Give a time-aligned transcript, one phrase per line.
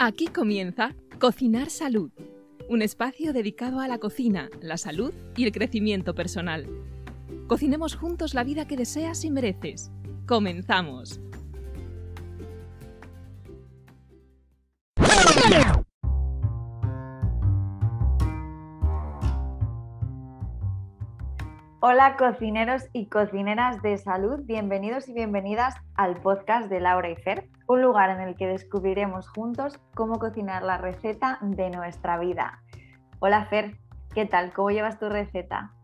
[0.00, 2.12] Aquí comienza Cocinar Salud,
[2.68, 6.68] un espacio dedicado a la cocina, la salud y el crecimiento personal.
[7.48, 9.90] Cocinemos juntos la vida que deseas y mereces.
[10.24, 11.20] Comenzamos.
[21.80, 27.48] Hola cocineros y cocineras de salud, bienvenidos y bienvenidas al podcast de Laura y Fer,
[27.68, 32.62] un lugar en el que descubriremos juntos cómo cocinar la receta de nuestra vida.
[33.20, 33.76] Hola Fer,
[34.14, 34.52] ¿qué tal?
[34.54, 35.74] ¿Cómo llevas tu receta?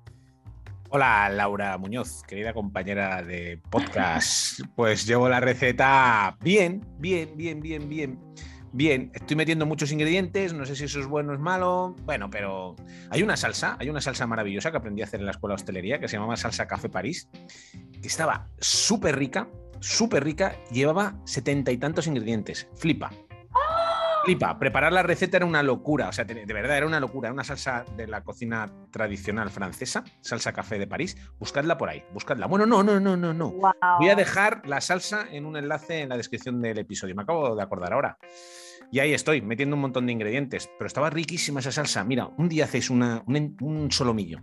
[0.88, 4.60] Hola Laura Muñoz, querida compañera de podcast.
[4.74, 8.19] Pues llevo la receta bien, bien, bien, bien, bien.
[8.73, 12.29] Bien, estoy metiendo muchos ingredientes, no sé si eso es bueno o es malo, bueno,
[12.29, 12.74] pero
[13.10, 15.62] hay una salsa, hay una salsa maravillosa que aprendí a hacer en la escuela de
[15.62, 17.30] hostelería que se llamaba salsa café París,
[18.02, 19.48] que estaba súper rica,
[19.84, 23.10] súper rica, llevaba setenta y tantos ingredientes, flipa.
[24.24, 27.45] Flipa, preparar la receta era una locura, o sea, de verdad era una locura, una
[27.45, 32.46] salsa de la cocina tradicional francesa, salsa café de París, buscadla por ahí, buscadla.
[32.46, 33.52] Bueno, no, no, no, no, no.
[33.99, 37.55] Voy a dejar la salsa en un enlace en la descripción del episodio, me acabo
[37.55, 38.16] de acordar ahora.
[38.90, 42.02] Y ahí estoy, metiendo un montón de ingredientes, pero estaba riquísima esa salsa.
[42.05, 44.40] Mira, un día hacéis una, un, un solomillo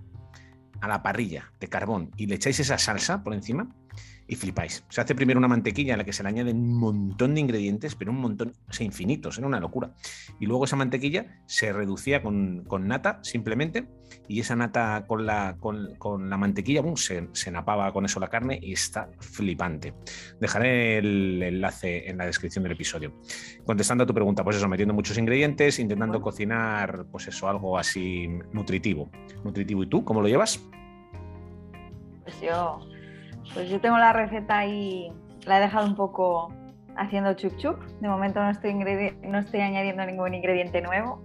[0.81, 3.67] a la parrilla de carbón y le echáis esa salsa por encima
[4.32, 4.86] y flipáis.
[4.88, 7.96] Se hace primero una mantequilla a la que se le añaden un montón de ingredientes,
[7.96, 9.92] pero un montón, o sea, infinitos, era una locura.
[10.40, 13.90] Y luego esa mantequilla se reducía con, con nata simplemente,
[14.30, 18.22] y esa nata con la, con, con la mantequilla boom, se, se, napaba con eso
[18.22, 19.94] la carne y está flipante.
[20.40, 23.14] Dejaré el enlace en la descripción del episodio.
[23.66, 28.30] Contestando a tu pregunta, pues eso, metiendo muchos ingredientes, intentando cocinar, pues eso, algo así
[28.54, 29.12] nutritivo.
[29.44, 29.84] Nutritivo.
[29.84, 30.66] ¿Y tú, cómo lo llevas?
[32.24, 32.80] Pues yo
[33.53, 35.11] pues yo tengo la receta ahí,
[35.45, 36.53] la he dejado un poco
[36.97, 37.83] haciendo chup chup.
[37.99, 41.23] De momento no estoy, no estoy añadiendo ningún ingrediente nuevo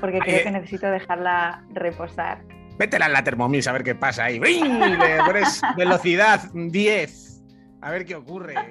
[0.00, 2.42] porque creo que necesito dejarla reposar.
[2.78, 4.38] Vétela en la Thermomix a ver qué pasa ahí.
[4.38, 7.44] Le pones velocidad 10.
[7.80, 8.54] A ver qué ocurre.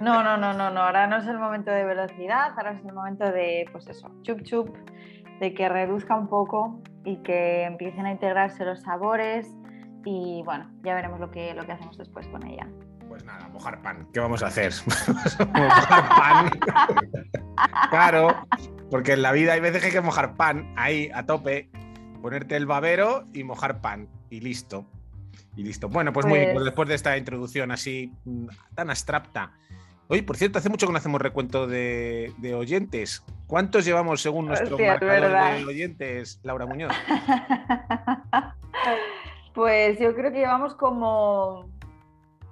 [0.00, 0.80] No, no, no, no, no.
[0.80, 4.42] Ahora no es el momento de velocidad, ahora es el momento de, pues eso, chup
[4.42, 4.74] chup,
[5.38, 9.46] de que reduzca un poco y que empiecen a integrarse los sabores
[10.04, 12.66] y bueno, ya veremos lo que, lo que hacemos después con ella.
[13.08, 14.08] Pues nada, mojar pan.
[14.12, 14.72] ¿Qué vamos a hacer?
[15.54, 16.50] mojar pan.
[17.90, 18.46] claro,
[18.90, 21.68] porque en la vida hay veces que hay que mojar pan ahí a tope,
[22.22, 24.08] ponerte el babero y mojar pan.
[24.30, 24.86] Y listo.
[25.56, 25.88] Y listo.
[25.88, 29.52] Bueno, pues, muy bien, pues después de esta introducción así mm, tan abstracta.
[30.08, 33.24] Oye, por cierto, hace mucho que no hacemos recuento de, de oyentes.
[33.46, 36.92] ¿Cuántos llevamos según nuestro Hostia, marcador de oyentes, Laura Muñoz?
[39.54, 41.68] Pues yo creo que llevamos como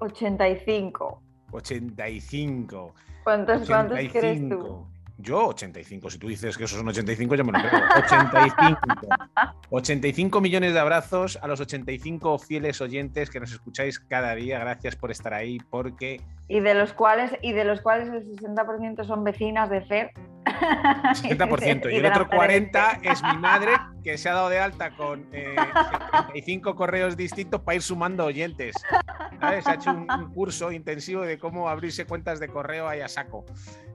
[0.00, 1.22] 85.
[1.52, 2.94] 85.
[3.24, 3.68] ¿Cuántos, 85.
[3.68, 4.86] ¿cuántos crees tú?
[5.22, 6.10] Yo 85.
[6.10, 7.82] Si tú dices que esos son 85, yo me lo creo.
[8.04, 8.78] 85.
[9.70, 14.58] 85 millones de abrazos a los 85 fieles oyentes que nos escucháis cada día.
[14.58, 16.20] Gracias por estar ahí, porque...
[16.48, 20.12] Y de los cuales, y de los cuales el 60% son vecinas de Fer.
[20.44, 21.92] 60%.
[21.92, 25.54] y el otro 40 es mi madre, que se ha dado de alta con eh,
[26.32, 28.74] 75 correos distintos para ir sumando oyentes.
[29.38, 29.64] ¿Sabes?
[29.64, 33.08] Se ha hecho un, un, curso intensivo de cómo abrirse cuentas de correo ahí a
[33.08, 33.44] saco.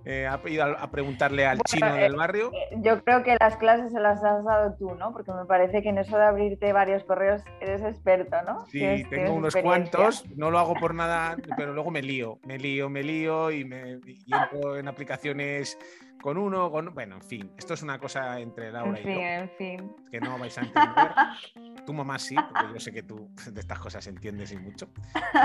[0.06, 2.52] Eh, ha ido a, a, preguntarle al bueno, chino eh, del barrio.
[2.78, 5.12] Yo creo que las clases se las has dado tú, ¿no?
[5.12, 8.66] Porque me parece que en eso de abrirte varios correos eres experto, ¿no?
[8.68, 10.26] Sí, ¿Tienes, tengo unos cuantos.
[10.36, 14.00] No lo hago por nada, pero luego me lío, me lío, me lío y, me,
[14.06, 15.78] y entro en aplicaciones
[16.22, 19.16] con uno, con bueno, en fin, esto es una cosa entre Laura en fin, y
[19.16, 19.22] yo.
[19.22, 19.96] En fin.
[20.12, 21.12] Que no vais a entender.
[21.86, 24.88] tu mamá sí, porque yo sé que tú de estas cosas entiendes y mucho.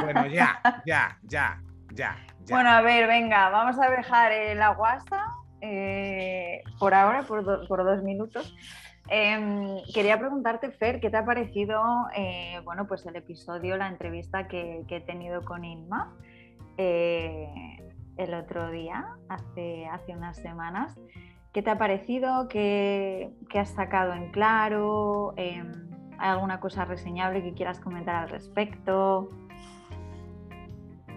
[0.03, 1.63] Bueno, ya, ya, ya,
[1.95, 2.55] ya, ya.
[2.55, 5.27] Bueno, a ver, venga, vamos a dejar eh, la guasa
[5.61, 8.55] eh, por ahora, por, do, por dos minutos.
[9.09, 11.83] Eh, quería preguntarte, Fer, ¿qué te ha parecido
[12.15, 16.15] eh, bueno, pues el episodio, la entrevista que, que he tenido con Inma?
[16.77, 17.49] Eh,
[18.17, 20.99] el otro día, hace, hace unas semanas.
[21.53, 22.49] ¿Qué te ha parecido?
[22.49, 25.35] ¿Qué, qué has sacado en claro?
[25.37, 25.65] Eh,
[26.19, 29.31] ¿Hay alguna cosa reseñable que quieras comentar al respecto?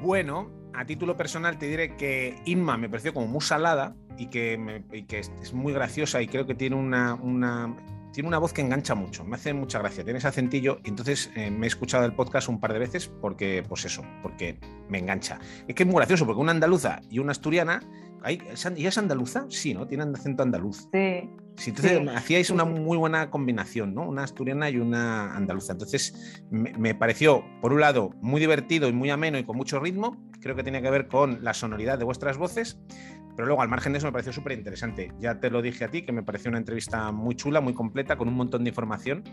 [0.02, 4.58] Bueno, a título personal te diré que Inma me pareció como muy salada y que,
[4.58, 7.76] me, y que es, muy graciosa y creo que tiene una, una,
[8.12, 11.32] tiene una voz que engancha mucho, me hace mucha gracia, tiene ese acentillo y entonces
[11.36, 14.60] eh, me he escuchado el podcast un par de veces porque, pues eso, porque
[14.90, 15.40] me engancha.
[15.68, 17.82] Es que es muy gracioso porque una andaluza y una asturiana,
[18.28, 19.46] ¿y es andaluza?
[19.50, 19.88] Sí, ¿no?
[19.88, 20.88] Tiene acento andaluz.
[20.92, 21.30] Sí.
[21.56, 24.08] Sí, entonces sí, hacíais una muy buena combinación, ¿no?
[24.08, 25.74] Una asturiana y una andaluza.
[25.74, 29.80] Entonces me, me, pareció, por un lado, muy divertido y muy ameno y con mucho
[29.80, 32.78] ritmo, creo que tenía que ver con la sonoridad de vuestras voces,
[33.36, 35.12] pero luego al margen de eso me pareció súper interesante.
[35.20, 38.18] Ya te lo dije a ti, que me pareció una entrevista muy chula, muy completa,
[38.18, 39.24] con un montón de información.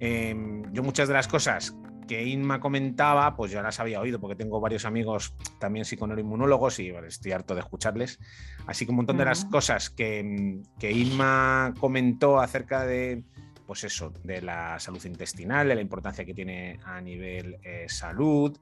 [0.00, 1.74] Em, yo muchas de las cosas
[2.08, 6.88] que Inma comentaba, pues ya las había oído porque tengo varios amigos también psiconeuroinmunólogos y
[6.88, 8.18] estoy harto de escucharles.
[8.66, 13.22] Así que un montón de las cosas que, que Inma comentó acerca de,
[13.66, 18.58] pues eso, de la salud intestinal, de la importancia que tiene a nivel eh, salud,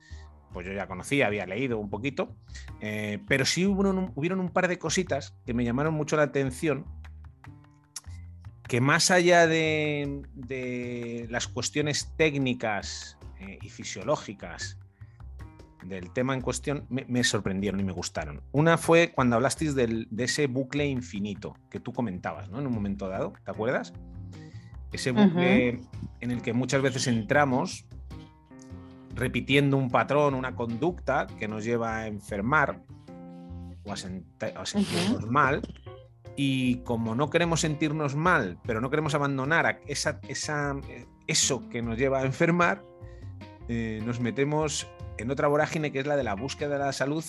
[0.52, 2.34] pues yo ya conocía, había leído un poquito,
[2.80, 6.24] eh, pero sí hubo un, hubieron un par de cositas que me llamaron mucho la
[6.24, 6.84] atención,
[8.68, 14.78] que más allá de, de las cuestiones técnicas eh, y fisiológicas
[15.84, 18.42] del tema en cuestión me, sorprendieron y me gustaron.
[18.52, 22.60] Una fue cuando hablasteis de ese bucle infinito que tú comentabas, ¿no?
[22.60, 23.92] En un momento dado, ¿te acuerdas?
[24.92, 25.80] Ese bucle
[26.20, 27.86] en el que muchas veces entramos
[29.14, 32.82] repitiendo un patrón, una conducta que nos lleva a enfermar
[33.84, 33.96] o a,
[34.66, 35.62] sentirnos mal.
[36.36, 40.76] Y como no queremos sentirnos mal, pero no queremos abandonar esa, esa,
[41.26, 42.82] eso que nos lleva a enfermar,
[43.68, 47.24] eh, nos metemos en otra vorágine que es la de la búsqueda de la salud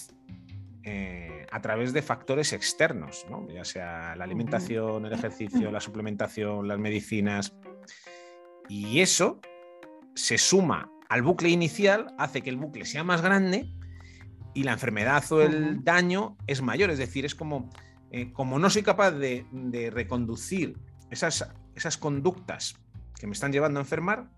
[0.83, 6.79] eh, a través de factores externos, ya sea la alimentación, el ejercicio, la suplementación, las
[6.79, 7.53] medicinas.
[8.69, 9.41] Y eso
[10.15, 13.69] se suma al bucle inicial, hace que el bucle sea más grande
[14.53, 16.89] y la enfermedad o el daño es mayor.
[16.89, 17.69] Es decir, es como,
[18.11, 19.45] eh, como no soy capaz de,
[19.93, 20.77] reconducir
[21.09, 22.77] esas, esas, conductas
[23.19, 24.29] que me están llevando a enfermar,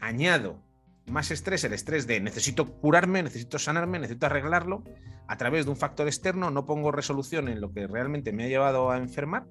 [0.00, 0.60] añado
[1.06, 4.82] más estrés, el estrés de necesito curarme, necesito sanarme, necesito arreglarlo,
[5.28, 8.48] a través de un factor externo no pongo resolución en lo que realmente me ha
[8.48, 9.46] llevado a enfermar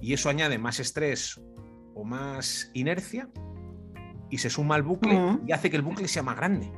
[0.00, 1.40] y eso añade más estrés
[1.94, 3.28] o más inercia
[4.32, 6.72] y se suma al bucle y hace que el bucle sea más grande.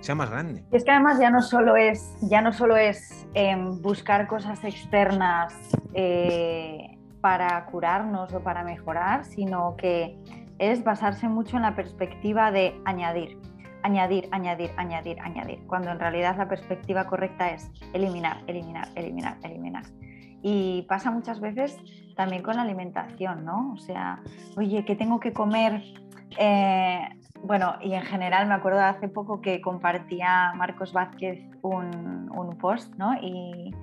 [0.00, 0.64] Sea más grande.
[0.70, 5.52] es que además ya no solo es, ya no solo es em, buscar cosas externas
[5.94, 10.16] eh, para curarnos o para mejorar, sino que
[10.58, 13.36] es basarse mucho en la perspectiva de añadir,
[13.82, 19.82] añadir, añadir, añadir, añadir, cuando en realidad la perspectiva correcta es eliminar, eliminar, eliminar, eliminar.
[20.42, 21.78] Y pasa muchas veces
[22.14, 23.72] también con la alimentación, ¿no?
[23.72, 24.20] O sea,
[24.56, 25.82] oye, ¿qué tengo que comer?
[26.38, 27.08] Eh,
[27.42, 32.94] bueno, y en general me acuerdo hace poco que compartía Marcos Vázquez un, un post,
[32.96, 33.14] ¿no?
[33.20, 33.74] Y,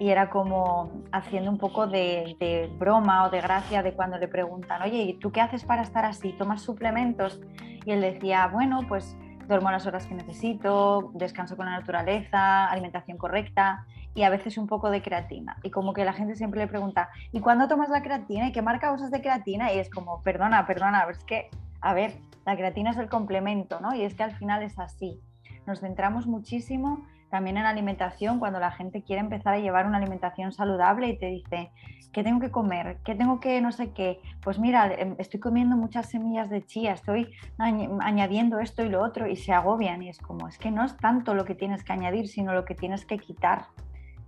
[0.00, 4.80] y era como haciendo un poco de, broma o de gracia de cuando le preguntan,
[4.80, 6.32] oye, ¿y tú qué haces para estar así?
[6.32, 7.38] ¿Tomas suplementos?
[7.84, 9.14] Y él decía, bueno, pues
[9.46, 13.84] duermo las horas que necesito, descanso con la naturaleza, alimentación correcta
[14.14, 15.58] y a veces un poco de creatina.
[15.62, 18.48] Y como que la gente siempre le pregunta, ¿y cuándo tomas la creatina?
[18.48, 19.70] ¿Y qué marca usas de creatina?
[19.70, 21.50] Y es como, perdona, perdona, es que,
[21.80, 23.94] a ver, la creatina es el complemento, ¿no?
[23.94, 25.20] Y es que al final es así.
[25.66, 30.52] Nos centramos muchísimo también en alimentación, cuando la gente quiere empezar a llevar una alimentación
[30.52, 31.70] saludable y te dice,
[32.12, 32.98] ¿qué tengo que comer?
[33.04, 34.20] ¿Qué tengo que no sé qué?
[34.42, 39.28] Pues mira, em, estoy comiendo muchas semillas de chía, estoy añadiendo esto y lo otro
[39.28, 41.92] y se agobian y es como, es que no es tanto lo que tienes que
[41.92, 43.66] añadir, sino lo que tienes que quitar.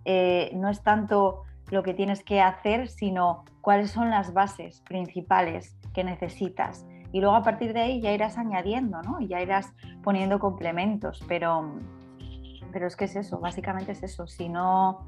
[0.04, 5.76] Eh, no es tanto lo que tienes que hacer, sino cuáles son las bases principales
[5.92, 6.86] que necesitas.
[7.12, 9.20] Y luego a partir de ahí ya irás añadiendo, ¿no?
[9.20, 9.72] Y ya irás
[10.02, 11.78] poniendo complementos, pero
[12.72, 14.26] pero es que es eso, básicamente es eso.
[14.26, 15.06] Si no,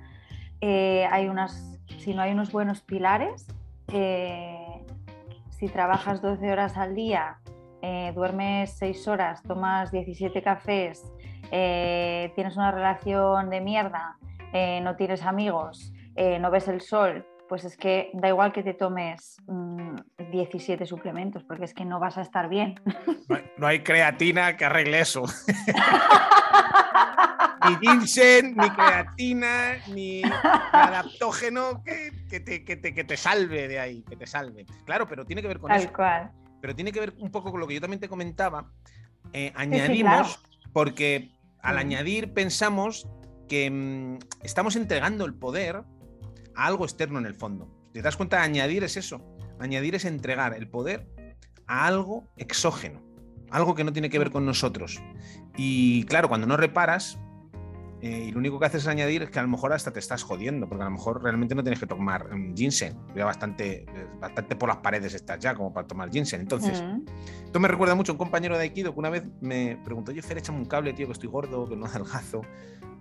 [0.60, 3.46] eh, hay, unas, si no hay unos buenos pilares,
[3.88, 4.84] eh,
[5.50, 7.38] si trabajas 12 horas al día,
[7.82, 11.10] eh, duermes 6 horas, tomas 17 cafés,
[11.50, 14.16] tienes una relación de mierda,
[14.82, 15.92] no tienes amigos,
[16.40, 19.36] no ves el sol, pues es que da igual que te tomes
[20.30, 22.80] 17 mm, suplementos, porque es que no vas a estar bien.
[23.56, 25.24] No hay, creatina que arregle eso.
[27.68, 30.22] ni ginseng, ni creatina, ni
[30.72, 34.66] adaptógeno que, te, salve de ahí, que te salve.
[34.84, 35.92] Claro, pero tiene que ver con Tal eso.
[35.92, 36.30] Cual.
[36.60, 38.70] Pero tiene que ver un poco con lo que yo también te comentaba.
[39.32, 40.40] Eh, añadimos,
[40.72, 41.30] porque
[41.62, 43.08] al añadir pensamos
[43.48, 45.82] que mm, estamos entregando el poder
[46.56, 47.68] a algo externo en el fondo.
[47.92, 48.42] ¿Te das cuenta?
[48.42, 49.24] Añadir es eso.
[49.60, 51.06] Añadir es entregar el poder
[51.66, 53.00] a algo exógeno,
[53.50, 55.00] algo que no tiene que ver con nosotros.
[55.56, 57.18] Y claro, cuando no reparas,
[58.04, 59.98] eh, y lo único que haces es añadir es que a lo mejor hasta te
[59.98, 62.94] estás jodiendo, porque a lo mejor realmente no tienes que tomar um, ginseng.
[63.16, 63.86] Ya bastante,
[64.20, 66.42] bastante por las paredes estás ya como para tomar ginseng.
[66.42, 66.84] Entonces,
[67.46, 70.20] esto me recuerda mucho a un compañero de Aikido que una vez me preguntó, oye,
[70.20, 72.42] Fer, échame un cable, tío, que estoy gordo, que no adelgazo.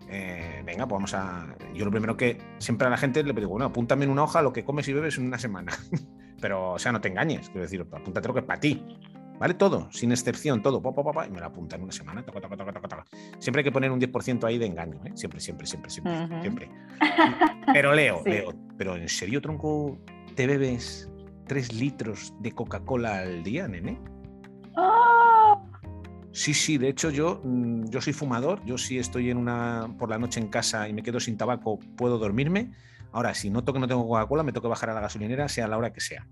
[0.07, 1.53] Eh, venga, pues vamos a.
[1.73, 4.41] Yo lo primero que siempre a la gente le digo, bueno, apúntame en una hoja
[4.41, 5.73] lo que comes y bebes en una semana.
[6.39, 8.81] Pero, o sea, no te engañes, quiero decir, apúntate lo que es para ti.
[9.43, 9.55] ¿Vale?
[9.55, 10.81] Todo, sin excepción, todo.
[10.81, 12.23] Pa, pa, y me lo apunta en una semana.
[13.39, 15.11] Siempre hay que poner un 10% ahí de engaño, ¿eh?
[15.15, 16.71] Siempre, siempre, siempre, siempre, siempre.
[17.73, 19.99] Pero Leo, Leo, pero ¿en serio, tronco,
[20.35, 21.11] te bebes
[21.47, 23.99] 3 litros de Coca-Cola al día, nene?
[24.77, 25.61] ¡Oh!
[26.31, 30.09] Sí, sí, de hecho yo, mm, yo soy fumador, yo sí estoy en una, por
[30.09, 32.71] la noche en casa y me quedo sin tabaco, puedo dormirme.
[33.11, 35.65] Ahora, si noto que no tengo Coca-Cola, me tengo que bajar a la gasolinera, sea
[35.65, 36.25] a la hora que sea.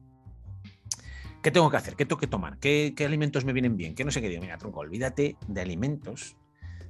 [1.41, 1.95] ¿Qué tengo que hacer?
[1.95, 2.57] ¿Qué tengo que tomar?
[2.59, 3.95] ¿Qué, alimentos me vienen bien?
[3.95, 4.41] ¿Qué no sé qué digo?
[4.41, 6.35] Mira, tronco, olvídate de alimentos.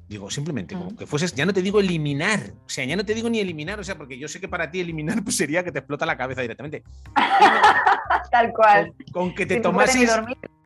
[0.09, 3.13] Digo, simplemente, como que fueses, ya no te digo eliminar, o sea, ya no te
[3.13, 5.71] digo ni eliminar, o sea, porque yo sé que para ti eliminar pues sería que
[5.71, 6.83] te explota la cabeza directamente.
[8.31, 8.93] Tal cual.
[9.13, 10.11] Con, que te tomases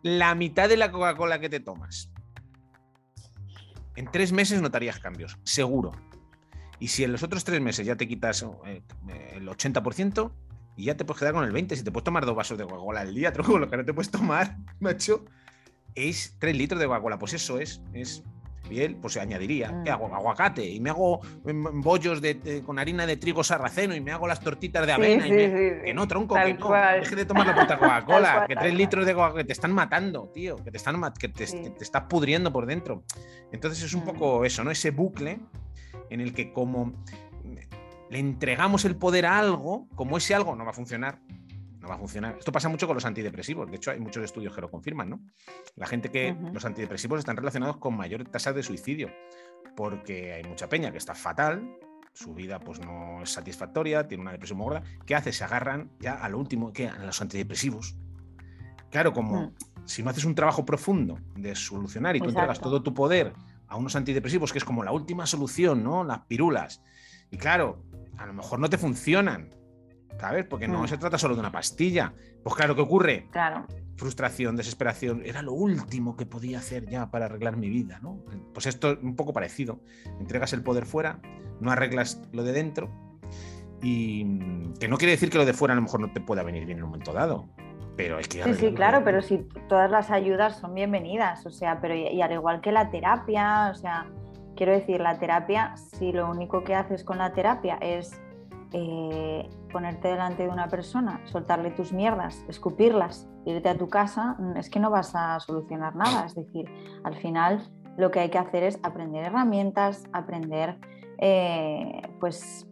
[0.02, 2.10] la mitad de la Coca-Cola que te tomas.
[3.96, 5.92] En tres meses notarías cambios, seguro.
[6.80, 8.82] Y si en los otros tres meses ya te quitas eh,
[9.36, 10.32] el 80%,
[10.76, 11.76] y ya te puedes quedar con el 20.
[11.76, 13.94] Si te puedes tomar dos vasos de Coca-Cola al día, tronco, lo que no te
[13.94, 15.26] puedes tomar, macho,
[15.94, 17.18] es 3 litros de Coca-Cola.
[17.18, 18.24] Pues eso es, es
[18.70, 20.14] bien, pues se añadiría, ¿qué hago?
[20.14, 24.28] Aguacate y me hago em, bollos de, con harina de trigo sarraceno y me hago
[24.28, 25.28] las tortitas de avena.
[25.28, 26.72] y que no, tronco, que no.
[26.72, 30.30] Deje de tomar la puta Coca-Cola, que 3 litros de Coca-Cola que te están matando,
[30.34, 33.04] tío, que te están que te, te, estás pudriendo por dentro.
[33.52, 34.06] Entonces es un mm.
[34.06, 34.72] poco eso, ¿no?
[34.72, 35.40] Ese bucle
[36.10, 36.94] en el que como
[38.16, 41.20] le entregamos el poder a algo, como ese algo no va a funcionar,
[41.82, 42.38] no va a funcionar.
[42.40, 45.20] Esto pasa mucho con los antidepresivos, de hecho hay muchos estudios que lo confirman, ¿no?
[45.76, 49.10] La gente que los antidepresivos están relacionados con mayor tasa de suicidio,
[49.76, 51.78] porque hay mucha peña que está fatal,
[52.14, 55.34] su vida pues no es satisfactoria, tiene una depresión muy gorda, ¿qué hace?
[55.34, 57.98] Se agarran ya a lo último, que A los antidepresivos.
[58.92, 59.54] Claro, como mm.
[59.84, 63.34] si no haces un trabajo profundo de solucionar y tú entregas todo tu poder
[63.68, 66.06] a unos antidepresivos, que es como la última solución, ¿no?
[66.06, 66.82] Las pirulas.
[67.32, 67.84] Y claro,
[68.18, 69.54] a lo mejor no te funcionan,
[70.20, 70.46] ¿sabes?
[70.46, 70.88] Porque no mm.
[70.88, 72.14] se trata solo de una pastilla.
[72.44, 73.28] Pues claro, ¿qué ocurre?
[73.32, 73.66] Claro.
[73.98, 75.22] Frustración, desesperación.
[75.26, 78.20] Era lo último que podía hacer ya para arreglar mi vida, ¿no?
[78.54, 79.80] Pues esto es un poco parecido.
[80.20, 81.20] Entregas el poder fuera,
[81.60, 82.90] no arreglas lo de dentro.
[83.82, 84.26] Y
[84.80, 86.66] que no quiere decir que lo de fuera a lo mejor no te pueda venir
[86.66, 87.48] bien en un momento dado.
[87.96, 91.80] Pero hay que Sí, sí, claro, pero si todas las ayudas son bienvenidas, o sea,
[91.80, 94.08] pero y al igual que la terapia, o sea,
[94.56, 98.22] Quiero decir, la terapia, si lo único que haces con la terapia es
[98.72, 104.58] eh, ponerte delante de una persona, soltarle tus mierdas, escupirlas, irte a tu casa, mm,
[104.58, 106.26] es que no vas a solucionar nada.
[106.26, 106.66] Es decir,
[107.04, 110.78] al final lo que hay que hacer es aprender herramientas, aprender
[111.18, 112.68] eh, pues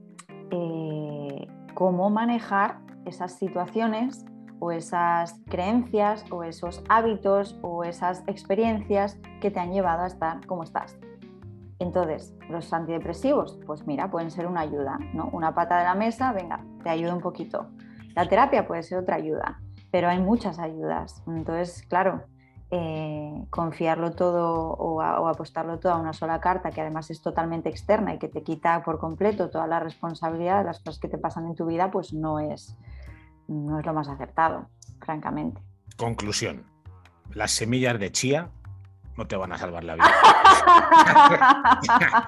[0.52, 4.26] eh, cómo manejar esas situaciones
[4.60, 10.46] o esas creencias o esos hábitos o esas experiencias que te han llevado a estar
[10.46, 10.98] como estás.
[11.84, 15.30] Entonces, los antidepresivos, pues mira, pueden ser una ayuda, ¿no?
[15.34, 17.68] Una pata de la mesa, venga, te ayuda un poquito.
[18.16, 19.60] La terapia puede ser otra ayuda,
[19.92, 21.22] pero hay muchas ayudas.
[21.28, 22.24] Entonces, claro,
[22.72, 28.14] eh, confiarlo todo o, apostarlo todo a una sola carta, que además es totalmente externa
[28.14, 31.48] y que te quita por completo toda la responsabilidad de las cosas que te pasan
[31.48, 32.78] en tu vida, pues no es,
[33.50, 34.70] no es lo más acertado,
[35.02, 35.62] francamente.
[35.98, 36.64] Conclusión.
[37.34, 38.52] Las semillas de chía
[39.18, 40.12] no te van a salvar la vida.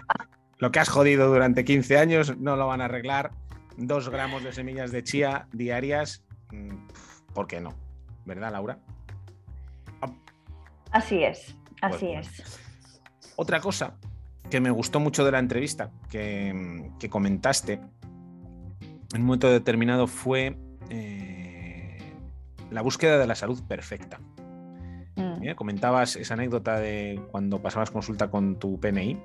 [0.57, 3.31] lo que has jodido durante 15 años no lo van a arreglar.
[3.77, 6.87] Dos gramos de semillas de chía diarias, mm,
[7.33, 7.73] ¿por qué no?
[8.25, 8.79] ¿Verdad, Laura?
[10.91, 12.59] Así es, así es.
[13.35, 13.97] Otra cosa
[14.49, 17.81] que me gustó mucho de la entrevista que, comentaste
[19.13, 20.57] en un momento determinado fue
[20.89, 22.13] eh,
[22.71, 24.19] la búsqueda de la salud perfecta.
[25.15, 25.43] Mm.
[25.43, 25.55] ¿eh?
[25.55, 29.19] Comentabas esa anécdota de cuando pasabas consulta con tu PNI,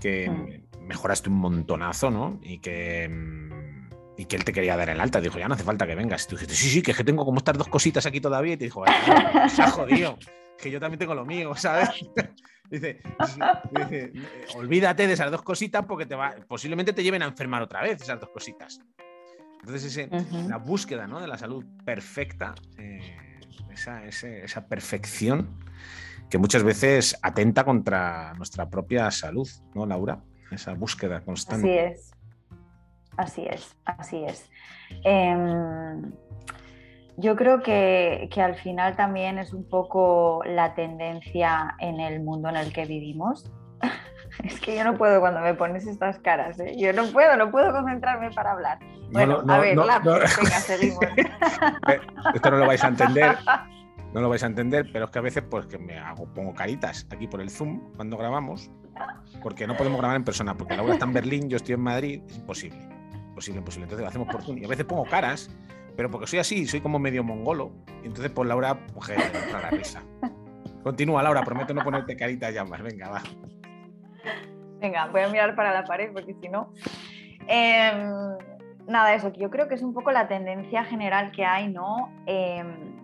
[0.00, 0.86] que mm.
[0.86, 2.40] mejoraste un montonazo, ¿no?
[2.42, 5.20] Y que, mm, y que él te quería dar el alta.
[5.20, 6.24] Dijo, ya no hace falta que vengas.
[6.24, 8.54] Y tú dijiste, sí, sí, que es que tengo como estas dos cositas aquí todavía.
[8.54, 8.84] Y te dijo,
[9.48, 10.18] se ha jodido,
[10.58, 11.90] que yo también tengo lo mío, ¿sabes?
[12.70, 13.00] dice,
[13.70, 14.12] dice,
[14.56, 18.00] olvídate de esas dos cositas porque te va, posiblemente te lleven a enfermar otra vez
[18.00, 18.80] esas dos cositas.
[19.60, 20.10] Entonces, ese,
[20.46, 21.20] la búsqueda ¿no?
[21.20, 23.33] de la salud perfecta eh,
[23.72, 25.48] esa, perfección
[26.30, 30.22] que muchas veces atenta contra nuestra propia salud, ¿no, Laura?
[30.50, 31.88] Esa búsqueda constante.
[31.88, 32.14] Así es,
[33.16, 34.50] así es, así es.
[35.04, 36.12] Em,
[37.16, 42.56] yo creo que, al final también es un poco la tendencia en el mundo en
[42.56, 43.50] el que vivimos.
[44.42, 46.74] Es que yo no puedo cuando me pones estas caras, ¿eh?
[46.76, 48.78] yo no puedo, no puedo concentrarme para hablar.
[49.12, 50.28] Bueno, a ver, venga,
[50.60, 50.98] seguimos.
[51.88, 52.00] Eh,
[52.34, 53.36] esto no lo vais a entender,
[54.12, 56.54] no lo vais a entender, pero es que a veces pues que me hago, pongo
[56.54, 58.70] caritas aquí por el Zoom cuando grabamos,
[59.42, 62.22] porque no podemos grabar en persona, porque Laura está en Berlín, yo estoy en Madrid,
[62.28, 62.78] es imposible,
[63.28, 63.84] imposible, imposible.
[63.84, 65.50] Entonces lo hacemos por Zoom y a veces pongo caras,
[65.96, 67.72] pero porque soy así, soy como medio mongolo,
[68.02, 69.10] y entonces pues Laura, pues
[69.52, 70.02] la risa.
[70.82, 73.22] Continúa, Laura, prometo no ponerte caritas ya más, venga, va.
[74.80, 76.72] Venga, voy a mirar para la pared porque si no...
[77.46, 78.36] Em,
[78.86, 82.10] nada, eso, que yo creo que es un poco la tendencia general que hay, ¿no?
[82.26, 82.98] Em,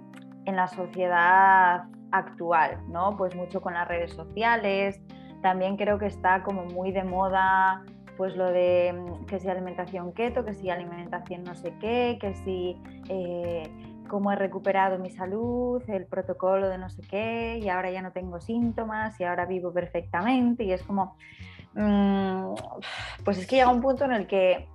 [0.44, 3.16] en la sociedad actual, ¿no?
[3.16, 5.00] Pues mucho con las redes sociales,
[5.42, 7.82] también creo que está como muy de moda
[8.20, 12.34] pues lo de mm, que si alimentación keto, que si alimentación no sé qué, que
[12.34, 12.76] si
[13.08, 13.62] eh,
[14.10, 18.10] cómo he recuperado mi salud, el protocolo de no sé qué, y ahora ya no
[18.10, 21.16] tengo síntomas y ahora vivo perfectamente y es como,
[21.74, 22.54] mm,
[23.24, 24.66] pues es que llega un punto en el que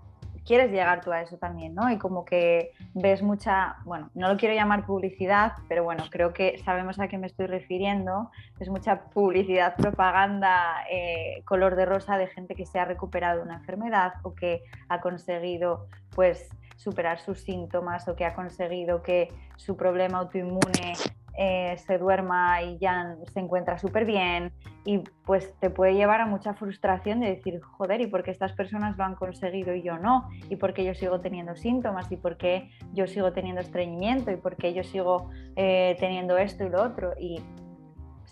[0.46, 1.92] quieres llegar tú a eso también, ¿no?
[1.92, 6.58] Y como que ves mucha, bueno, no lo quiero llamar publicidad, pero bueno, creo que
[6.60, 12.28] sabemos a qué me estoy refiriendo, es mucha publicidad, propaganda, eh, color de rosa de
[12.28, 18.08] gente que se ha recuperado una enfermedad o que ha conseguido, pues, superar sus síntomas
[18.08, 20.94] o que ha conseguido que su problema autoinmune
[21.38, 24.54] eh, se duerma y ya se encuentra súper bien
[24.86, 28.54] y pues te puede llevar a mucha frustración de decir, joder, ¿y por qué estas
[28.54, 30.30] personas lo han conseguido y yo no?
[30.50, 32.10] ¿Y por qué yo sigo teniendo síntomas?
[32.12, 34.32] ¿Y por qué yo sigo teniendo estreñimiento?
[34.32, 37.14] ¿Y por qué yo sigo eh, teniendo esto y lo otro?
[37.20, 37.42] Y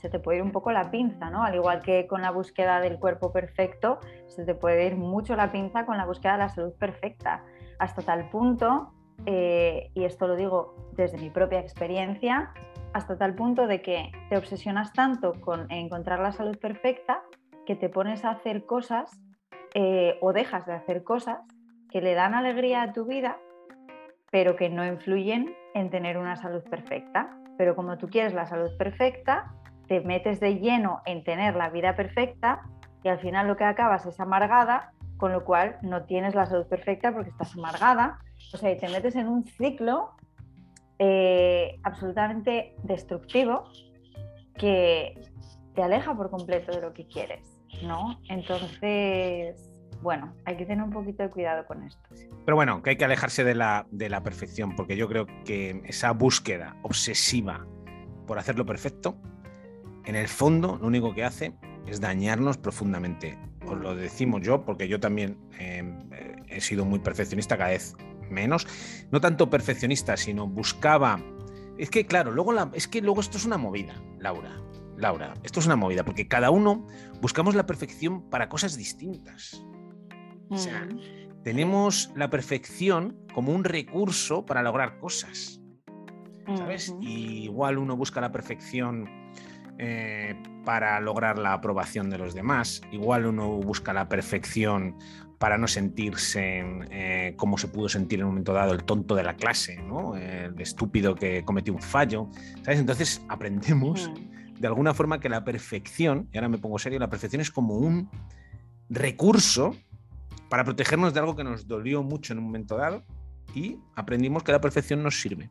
[0.04, 1.44] se te puede ir un poco la pinza, ¿no?
[1.44, 5.52] Al igual que con la búsqueda del cuerpo perfecto, se te puede ir mucho la
[5.52, 7.44] pinza con la búsqueda de la salud perfecta,
[7.84, 8.94] hasta tal punto,
[9.26, 12.54] eh, y esto lo digo desde mi propia experiencia,
[12.94, 17.22] hasta tal punto de que te obsesionas tanto con encontrar la salud perfecta
[17.66, 19.12] que te pones a hacer cosas
[19.74, 21.40] eh, o dejas de hacer cosas
[21.90, 23.38] que le dan alegría a tu vida,
[24.32, 27.38] pero que no influyen en tener una salud perfecta.
[27.58, 29.54] Pero como tú quieres la salud perfecta,
[29.88, 32.62] te metes de lleno en tener la vida perfecta
[33.04, 36.68] y al final lo que acabas es amargada, con lo cual no tienes la salud
[36.68, 38.20] perfecta porque estás amargada.
[38.54, 40.12] O sea, y te metes en un ciclo
[41.00, 43.64] eh, absolutamente destructivo
[44.56, 45.20] que
[45.74, 48.20] te aleja por completo de lo que quieres, ¿no?
[48.30, 52.02] Entonces, bueno, hay que tener un poquito de cuidado con esto.
[52.46, 55.82] Pero bueno, que hay que alejarse de la, de la perfección, porque yo creo que
[55.86, 57.66] esa búsqueda obsesiva
[58.28, 59.18] por hacerlo perfecto,
[60.06, 61.54] en el fondo lo único que hace
[61.88, 63.38] es dañarnos profundamente.
[63.68, 65.84] Os lo decimos yo, porque yo también eh,
[66.48, 67.96] he sido muy perfeccionista cada vez
[68.30, 68.68] menos,
[69.12, 71.22] no tanto perfeccionista, sino buscaba.
[71.78, 74.60] Es que, claro, luego es que luego esto es una movida, Laura.
[74.98, 76.86] Laura, esto es una movida, porque cada uno
[77.22, 79.66] buscamos la perfección para cosas distintas.
[80.50, 81.42] O sea, mm.
[81.44, 85.60] tenemos la perfección como un recurso para lograr cosas.
[86.58, 86.94] ¿Sabes?
[87.00, 89.10] igual uno busca la perfección
[89.80, 92.82] eh, para lograr la aprobación de los demás.
[92.92, 94.96] Igual uno busca la perfección
[95.40, 99.24] para no sentirse eh, como se pudo sentir en un momento dado el tonto de
[99.24, 100.16] la clase, ¿no?
[100.16, 102.30] el estúpido que cometió un fallo.
[102.62, 102.80] ¿sabes?
[102.80, 104.60] Entonces aprendemos mm.
[104.60, 107.76] de alguna forma que la perfección, y ahora me pongo serio, la perfección es como
[107.76, 108.10] un
[108.90, 109.76] recurso
[110.50, 113.04] para protegernos de algo que nos dolió mucho en un momento dado
[113.54, 115.50] y aprendimos que la perfección nos sirve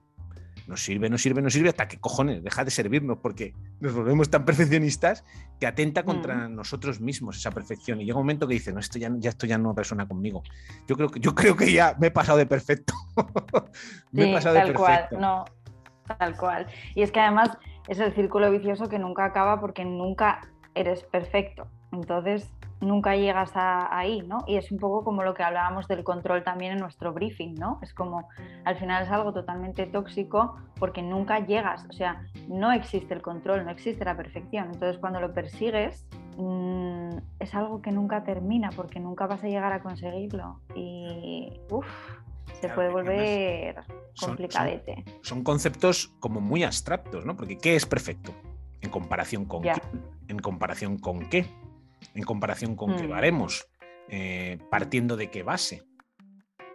[0.67, 4.31] nos sirve, nos sirve, nos sirve, hasta que cojones, deja de servirnos, porque nos volvemos
[4.31, 5.25] tan perfeccionistas
[5.59, 6.55] que atenta contra mm.
[6.55, 8.01] nosotros mismos esa perfección.
[8.01, 10.43] Y llega un momento que dice, no, esto ya, ya, esto ya no persona conmigo.
[10.89, 12.95] Yo creo, que, yo creo que ya me he pasado de perfecto.
[14.13, 15.17] me he pasado tal de perfecto.
[15.17, 15.45] Cual, no,
[16.19, 16.67] tal cual.
[16.95, 17.51] Y es que además
[17.89, 20.41] es el círculo vicioso que nunca acaba porque nunca
[20.75, 21.69] eres perfecto.
[21.93, 22.49] Entonces,
[22.83, 24.45] nunca llegas a, ahí, ¿no?
[24.47, 27.79] Y es un poco como lo que hablábamos del control también en nuestro briefing, ¿no?
[27.83, 28.29] Es como,
[28.65, 33.65] al final es algo totalmente tóxico porque nunca llegas, o sea, no existe el control,
[33.65, 34.67] no existe la perfección.
[34.73, 39.73] Entonces, cuando lo persigues, mm, es algo que nunca termina porque nunca vas a llegar
[39.73, 40.61] a conseguirlo.
[40.75, 41.87] Y, uff,
[42.61, 43.85] se puede volver
[44.19, 45.05] complicadete.
[45.23, 47.37] Son, conceptos como muy abstractos, ¿no?
[47.37, 48.33] Porque ¿qué es perfecto?
[48.81, 49.73] ¿En comparación con qué?
[50.29, 51.47] ¿En comparación con qué?
[52.15, 53.85] En comparación con qué baremos, mm.
[54.09, 55.85] eh, partiendo de qué base.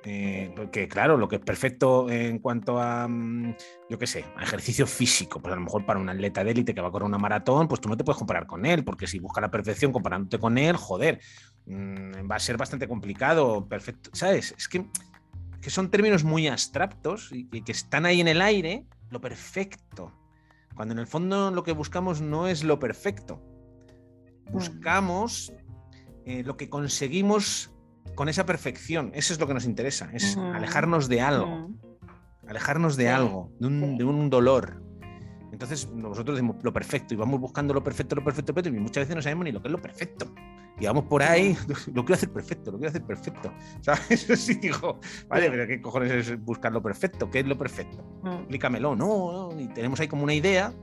[0.04, 3.56] Eh, porque claro, lo que es perfecto en cuanto a, mm,
[3.89, 6.73] yo qué sé, a ejercicio físico, pues a lo mejor para un atleta de élite
[6.73, 9.08] que va a correr una maratón, pues tú no te puedes comparar con él, porque
[9.08, 11.19] si busca la perfección comparándote con él, joder,
[11.65, 14.54] mm, va a ser bastante complicado, perfecto, ¿sabes?
[14.58, 14.86] Es que,
[15.62, 20.13] que son términos muy abstractos y que están ahí en el aire, lo perfecto,
[20.78, 23.41] cuando en el fondo lo que buscamos no es lo perfecto,
[24.51, 25.53] buscamos
[26.25, 27.73] eh, lo que conseguimos
[28.15, 29.12] con esa perfección.
[29.13, 31.69] Eso es lo que nos interesa, es alejarnos de algo,
[32.47, 34.83] alejarnos de algo, de un, dolor.
[35.51, 39.03] Entonces nosotros decimos lo perfecto y vamos buscando lo perfecto, lo perfecto, perfecto, y muchas
[39.03, 40.33] veces no sabemos ni lo que es lo perfecto.
[40.79, 41.57] Y vamos por ahí,
[41.93, 43.53] lo quiero hacer perfecto, lo quiero hacer perfecto.
[43.81, 44.27] ¿Sabes?
[44.36, 47.29] Sí, dijo, vale, pero ¿qué cojones es buscar lo perfecto?
[47.29, 48.03] ¿Qué es lo perfecto?
[48.25, 48.95] Explícamelo.
[48.95, 50.73] No, no, y tenemos ahí como una idea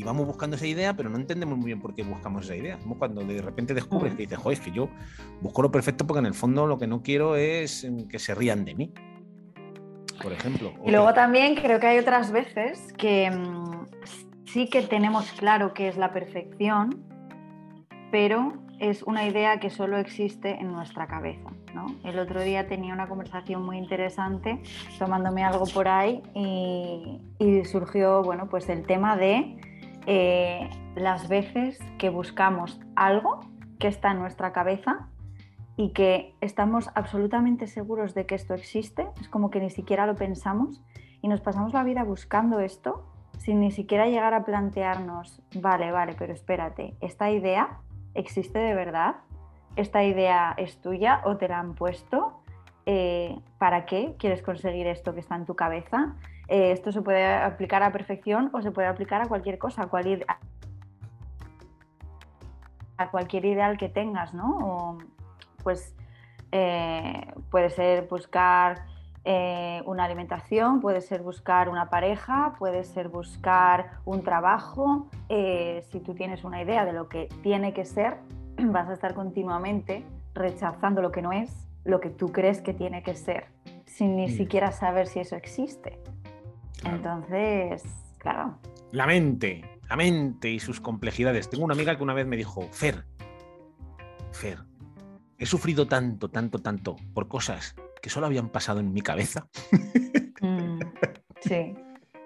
[0.00, 2.78] y vamos buscando esa idea, pero no entendemos muy bien por qué buscamos esa idea.
[2.78, 4.88] Como cuando de repente descubres que dices, joder, es que yo
[5.42, 8.34] busco lo perfecto porque en el fondo lo que no quiero es mm, que se
[8.34, 8.94] rían de mí,
[10.22, 10.72] por ejemplo.
[10.86, 13.86] Y luego también creo que hay otras veces que mm,
[14.46, 17.04] sí que tenemos claro qué es la perfección,
[18.10, 21.50] pero es una idea que solo existe en nuestra cabeza.
[22.04, 24.60] El otro día tenía una conversación muy interesante
[24.98, 26.22] tomándome algo por ahí
[27.38, 29.56] y, surgió bueno, pues el tema de
[30.06, 33.40] eh, las veces que buscamos algo
[33.78, 35.08] que está en nuestra cabeza
[35.76, 40.14] y que estamos absolutamente seguros de que esto existe, es como que ni siquiera lo
[40.14, 40.82] pensamos
[41.22, 43.06] y nos pasamos la vida buscando esto
[43.38, 47.78] sin ni siquiera llegar a plantearnos, vale, vale, pero espérate, esta idea
[48.12, 49.16] existe de verdad,
[49.76, 52.42] esta idea es tuya o te la han puesto,
[52.84, 56.16] eh, ¿para qué quieres conseguir esto que está en tu cabeza?
[56.50, 59.86] Eh, esto se puede aplicar a perfección o se puede aplicar a cualquier cosa, a
[59.86, 60.26] cualquier,
[62.96, 64.98] a cualquier ideal que tengas, ¿no?
[65.62, 65.94] pues
[66.50, 68.84] eh, puede ser buscar
[69.84, 75.06] una alimentación, puede ser buscar una pareja, puede ser buscar un trabajo.
[75.28, 78.16] si tú tienes una idea de lo que tiene que ser,
[78.58, 83.04] vas a estar continuamente rechazando lo que no es, lo que tú crees que tiene
[83.04, 83.46] que ser,
[83.86, 84.30] sin ni mm.
[84.30, 86.00] siquiera saber si eso existe.
[86.84, 87.82] Entonces,
[88.18, 88.58] claro.
[88.92, 91.50] La mente, la mente y sus complejidades.
[91.50, 93.04] Tengo una amiga que una vez me dijo, Fer,
[94.32, 94.58] Fer,
[95.38, 99.48] he sufrido tanto, tanto, tanto por cosas que solo habían pasado en mi cabeza.
[100.42, 100.80] Mm,
[101.42, 101.74] sí.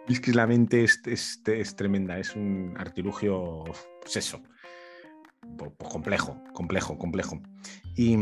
[0.07, 3.65] Y es que la mente es, es, tremenda, es un artilugio,
[4.01, 4.41] pues eso,
[5.79, 7.43] complejo, complejo, complejo.
[7.97, 8.17] Y,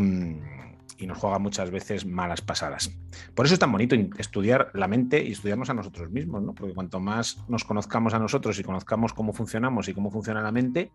[0.99, 2.97] y, nos juega muchas veces malas pasadas.
[3.35, 6.55] Por eso es tan bonito estudiar la mente y estudiarnos a nosotros mismos, ¿no?
[6.55, 10.53] Porque cuanto más nos conozcamos a nosotros y conozcamos cómo funcionamos y cómo funciona la
[10.53, 10.92] mente,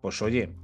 [0.00, 0.54] pues oye,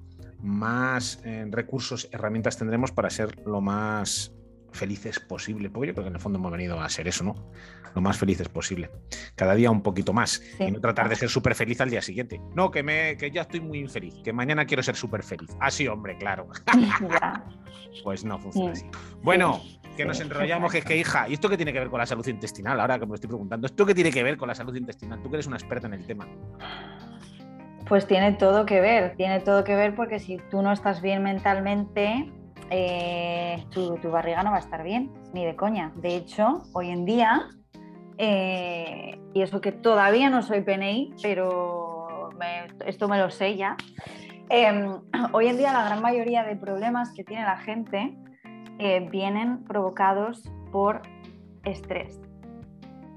[0.40, 4.32] más eh, recursos, herramientas tendremos para ser lo más
[4.72, 7.34] felices posible, porque yo creo que en el fondo hemos venido a ser eso, ¿no?
[7.94, 8.90] Lo más felices posible.
[9.34, 10.42] Cada día un poquito más.
[10.58, 12.40] Y no tratar de ser súper feliz al día siguiente.
[12.54, 15.50] No, que, me, que ya estoy muy infeliz, que mañana quiero ser súper feliz.
[15.60, 16.48] Ah, sí, hombre, claro.
[18.04, 18.86] pues no funciona así.
[19.22, 19.62] Bueno,
[19.96, 22.06] que nos enrollamos, que es que, hija, ¿y esto qué tiene que ver con la
[22.06, 22.78] salud intestinal?
[22.80, 25.20] Ahora que me estoy preguntando, ¿esto qué tiene que ver con la salud intestinal?
[25.22, 26.26] Tú que eres una experta en el tema.
[27.88, 31.22] Pues tiene todo que ver, tiene todo que ver porque si tú no estás bien
[31.22, 32.30] mentalmente,
[32.70, 35.92] eh, tu, barriga no va a estar bien, ni de coña.
[35.96, 37.48] De hecho, hoy en día,
[38.18, 42.30] eh, y eso que todavía no soy PNI, pero
[42.86, 43.76] esto me lo sé ya,
[44.48, 45.00] em,
[45.32, 48.16] hoy en día la gran mayoría de problemas que tiene la gente
[48.78, 51.02] eh, vienen provocados por
[51.64, 52.20] estrés.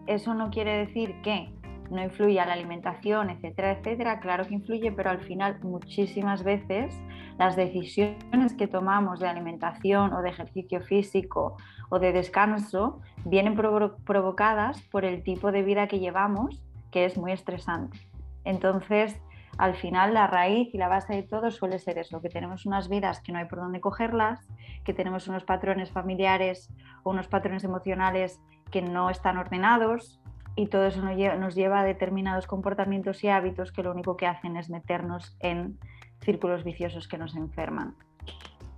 [0.08, 1.54] Eso no quiere decir que
[1.92, 6.96] no influye a la alimentación, etcétera, etcétera, claro que influye, pero al final muchísimas veces
[7.38, 11.58] las decisiones que tomamos de alimentación o de ejercicio físico
[11.90, 17.34] o de descanso vienen provocadas por el tipo de vida que llevamos, que es muy
[17.34, 18.00] estresante.
[18.46, 19.20] Entonces,
[19.58, 22.88] al final la raíz y la base de todo suele ser eso, que tenemos unas
[22.88, 24.48] vidas que no hay por dónde cogerlas,
[24.86, 26.70] que tenemos unos patrones familiares
[27.04, 30.21] o unos patrones emocionales que no están ordenados,
[30.56, 34.58] y todo eso nos lleva, a determinados comportamientos y hábitos que lo único que hacen
[34.58, 35.80] es meternos en
[36.22, 37.96] círculos viciosos que nos enferman.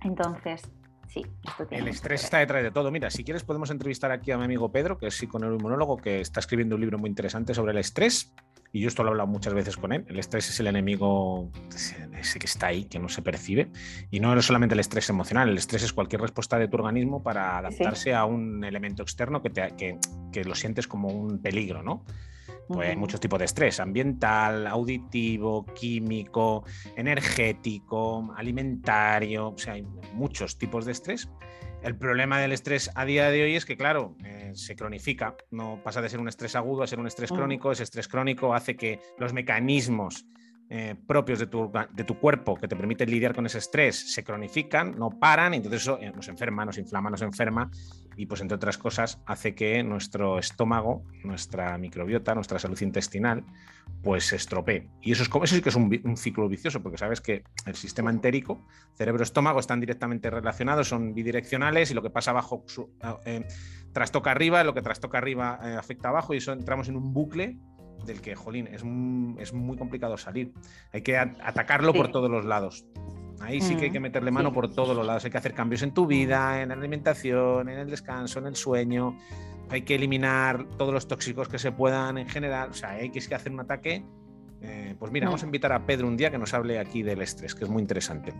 [0.02, 0.62] Entonces,
[1.08, 2.90] sí, esto tiene El estrés está detrás de todo.
[2.90, 6.40] Mira, si quieres podemos entrevistar aquí a mi amigo Pedro, que es psiconeuroinmunólogo, que está
[6.40, 8.34] escribiendo un libro muy interesante sobre el estrés
[8.74, 11.48] y yo esto lo he hablado muchas veces con él, el estrés es el enemigo
[12.18, 13.70] ese que está ahí, que no se percibe,
[14.10, 17.22] y no es solamente el estrés emocional, el estrés es cualquier respuesta de tu organismo
[17.22, 19.96] para adaptarse a un elemento externo que, te, que,
[20.32, 22.04] que, lo sientes como un peligro, ¿no?
[22.66, 26.64] Pues hay muchos tipos de estrés, ambiental, auditivo, químico,
[26.96, 31.28] energético, alimentario, o sea, hay muchos tipos de estrés
[31.84, 35.80] el problema del estrés a día de hoy es que, claro, eh, se cronifica, no
[35.84, 37.34] pasa de ser un estrés agudo a ser un estrés mm.
[37.34, 37.72] crónico.
[37.72, 40.24] Ese estrés crónico hace que los mecanismos
[40.70, 44.24] eh, propios de tu, de tu, cuerpo que te permiten lidiar con ese estrés se
[44.24, 47.70] cronifican, no paran, y entonces eso eh, nos enferma, nos inflama, nos enferma,
[48.16, 53.44] y pues entre otras cosas hace que nuestro estómago, nuestra microbiota, nuestra salud intestinal,
[54.02, 54.88] pues se estropee.
[55.00, 58.10] Y eso, es, eso sí que es un, ciclo vicioso, porque sabes que el sistema
[58.10, 62.64] entérico, cerebro-estómago, están directamente relacionados, son bidireccionales, y lo que pasa abajo
[63.24, 63.46] eh,
[63.92, 67.58] trastoca arriba, lo que trastoca arriba afecta abajo, y eso entramos en un bucle
[68.04, 68.82] del que, jolín, es,
[69.38, 70.52] es muy complicado salir.
[70.92, 72.84] Hay que atacarlo por todos los lados.
[73.40, 75.24] Ahí sí que hay que mm, meterle mano por todos los lados.
[75.24, 78.56] Hay que hacer cambios en tu vida, en la alimentación, en el descanso, en el
[78.56, 79.16] sueño.
[79.70, 82.70] Hay que eliminar todos los tóxicos que se puedan en general.
[82.70, 84.04] O sea, hay que hacer un ataque
[84.66, 87.20] Eh, pues mira, vamos a invitar a Pedro un día que nos hable aquí del
[87.20, 88.32] estrés, que es muy interesante.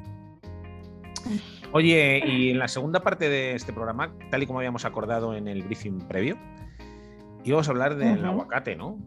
[1.72, 5.48] Oye, y en la segunda parte de este programa, tal y como habíamos acordado en
[5.48, 6.38] el briefing previo,
[7.44, 8.98] íbamos a hablar del aguacate, ¿no?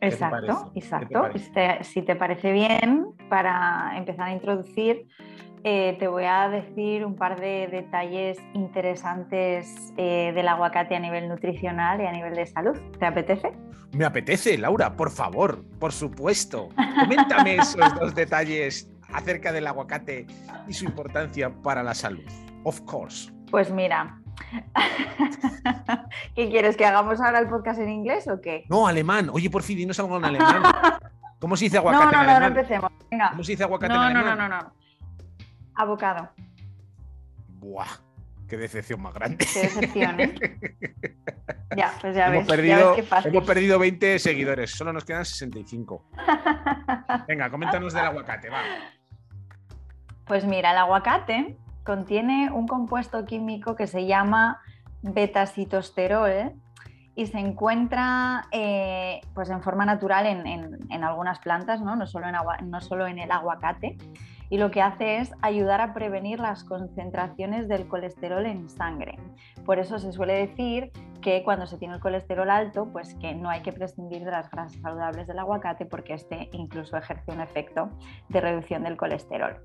[0.00, 1.20] Exacto, exacto.
[1.20, 1.44] parece?
[1.44, 5.06] Si te, si te parece bien, para empezar a introducir,
[5.62, 11.28] eh, te voy a decir un par de detalles interesantes eh, del aguacate a nivel
[11.28, 12.78] nutricional y a nivel de salud.
[12.98, 13.52] ¿Te apetece?
[13.92, 16.68] Me apetece, Laura, por favor, por supuesto.
[16.98, 20.26] Coméntame esos dos detalles acerca del aguacate
[20.66, 22.24] y su importancia para la salud.
[22.64, 23.32] Of course.
[23.50, 24.19] Pues mira,
[26.34, 26.76] ¿qué quieres?
[26.76, 28.64] ¿Que hagamos ahora el podcast en inglés o qué?
[28.68, 29.28] No, alemán.
[29.32, 30.62] Oye, por fin, dinos algo en alemán.
[31.40, 32.56] ¿Cómo se dice No, aguacate no, en no, no alemán?
[32.58, 32.92] empecemos.
[33.10, 33.30] Venga.
[33.30, 34.50] ¿Cómo se dice aguacate No, en no, no, alemán?
[34.50, 34.72] no, no.
[35.76, 36.30] Abocado.
[37.58, 37.86] Buah,
[38.48, 39.46] qué decepción más grande.
[39.52, 40.34] Qué decepción, ¿eh?
[41.76, 43.30] Ya, pues ya hemos, ves, ya perdido, ves qué fácil.
[43.32, 46.04] hemos perdido 20 seguidores, solo nos quedan 65.
[47.28, 48.58] Venga, coméntanos del aguacate, va.
[50.26, 54.60] Pues mira, el aguacate contiene un compuesto químico que se llama
[55.02, 56.52] betacitosterol
[57.14, 61.96] y se encuentra eh, pues en forma natural en, algunas plantas, ¿no?
[61.96, 63.98] No, solo en agua- no solo en el aguacate.
[64.48, 69.16] Y lo que hace es ayudar a prevenir las concentraciones del colesterol en sangre.
[69.64, 70.90] Por eso se suele decir
[71.20, 74.50] que cuando se tiene el colesterol alto, pues que no hay que prescindir de las
[74.50, 77.90] grasas saludables del aguacate porque este incluso ejerce un efecto
[78.28, 79.56] de reducción del colesterol.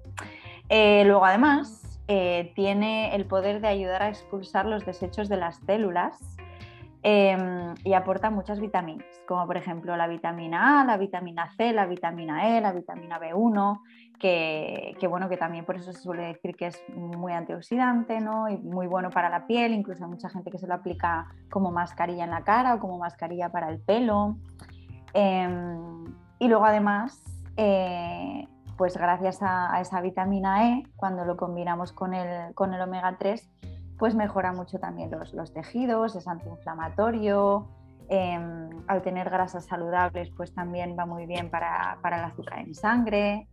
[0.69, 5.58] Eh, luego, además, eh, tiene el poder de ayudar a expulsar los desechos de las
[5.58, 6.20] células
[7.08, 11.86] eh, y aporta muchas vitaminas, como por ejemplo la vitamina A, la vitamina C, la
[11.86, 13.80] vitamina E, la vitamina B1,
[14.20, 18.50] que, bueno, que también por eso se suele decir que es muy antioxidante ¿no?
[18.50, 21.72] y muy bueno para la piel, incluso hay mucha gente que se lo aplica como
[21.72, 24.38] mascarilla en la cara o como mascarilla para el pelo.
[25.13, 25.48] Eh,
[26.39, 27.22] y luego además,
[27.58, 32.81] eh, pues gracias a, a, esa vitamina E, cuando lo combinamos con el, con el
[32.81, 33.49] omega 3,
[33.97, 37.69] pues mejora mucho también los, los tejidos, es antiinflamatorio.
[38.07, 38.38] Eh,
[38.88, 43.47] al tener grasas saludables, pues también va muy bien para, para, el azúcar en sangre.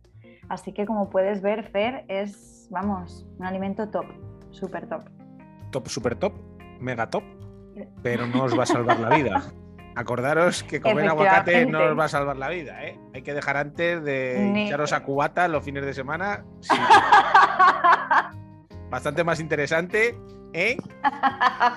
[0.47, 4.05] Así que como puedes ver, Fer, es, vamos, un alimento top,
[4.51, 5.09] súper top.
[5.71, 6.33] Top, súper top,
[6.79, 7.23] mega top,
[8.03, 9.43] pero no os va a salvar la vida.
[9.95, 12.99] Acordaros que comer aguacate no os va a salvar la vida, ¿eh?
[13.13, 14.67] Hay que dejar antes de Ni...
[14.67, 16.43] echaros a cubata los fines de semana.
[16.61, 16.75] Sí.
[18.89, 20.15] Bastante más interesante,
[20.53, 20.77] ¿eh?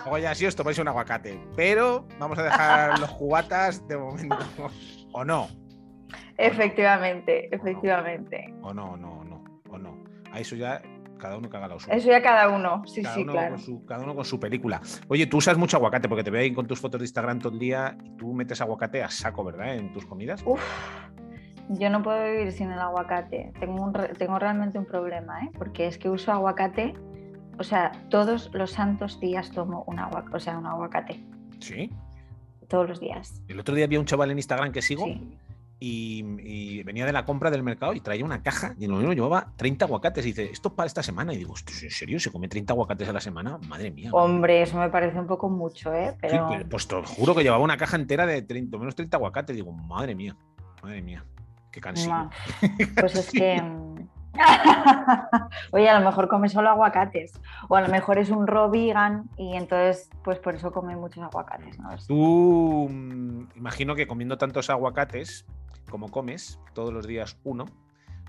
[0.05, 1.41] Luego ya sí os tomáis un aguacate.
[1.57, 4.39] Pero vamos a dejar los cubatas de momento.
[5.13, 5.49] ¿O no?
[6.39, 8.55] Efectivamente, efectivamente.
[8.63, 10.05] O no, o no, o no, o no.
[10.33, 10.83] A eso ya
[11.19, 11.95] cada uno que haga lo suyo.
[11.95, 13.55] Eso ya cada uno, sí, cada sí, uno claro.
[13.55, 14.81] Con su, cada uno con su película.
[15.09, 17.53] Oye, tú usas mucho aguacate porque te veo ahí con tus fotos de Instagram todo
[17.53, 19.75] el día y tú metes aguacate a saco, ¿verdad?
[19.75, 20.43] En tus comidas.
[20.45, 20.61] Uf,
[21.71, 23.53] yo no puedo vivir sin el aguacate.
[23.59, 25.51] Tengo, un, tengo realmente un problema, ¿eh?
[25.57, 26.95] Porque es que uso aguacate,
[27.59, 31.25] o sea, todos los santos días tomo un, agua, o sea, un aguacate.
[31.61, 31.91] Sí.
[32.69, 33.43] Todos los días.
[33.49, 35.05] El otro día había un chaval en Instagram que sigo.
[35.05, 35.39] Sí.
[35.79, 38.97] Y, y, venía de la compra del mercado y traía una caja y en lo
[38.97, 40.25] mismo llevaba 30 aguacates.
[40.25, 41.35] Y dice, esto es para esta semana.
[41.35, 42.19] Y digo, ¿en serio?
[42.19, 43.59] ¿Se come 30 aguacates a la semana?
[43.69, 44.11] Madre mía.
[44.13, 46.17] Hombre, eso me parece un poco mucho, ¿eh?
[46.21, 46.49] Pero...
[46.49, 49.55] Sí, pero pues te juro que llevaba una caja entera de 30, menos 30 aguacates.
[49.55, 50.35] Digo, madre mía,
[50.83, 51.25] madre mía.
[51.71, 52.31] Qué cansino.
[52.99, 53.63] Pues es que.
[55.73, 57.39] Oye, a lo mejor come solo aguacates.
[57.69, 61.23] O a lo mejor es un raw vegan y entonces, pues por eso come muchos
[61.23, 61.79] aguacates.
[61.79, 61.91] ¿no?
[62.07, 65.45] Tú, mm, imagino que comiendo tantos aguacates
[65.91, 67.67] como comes, todos los días uno,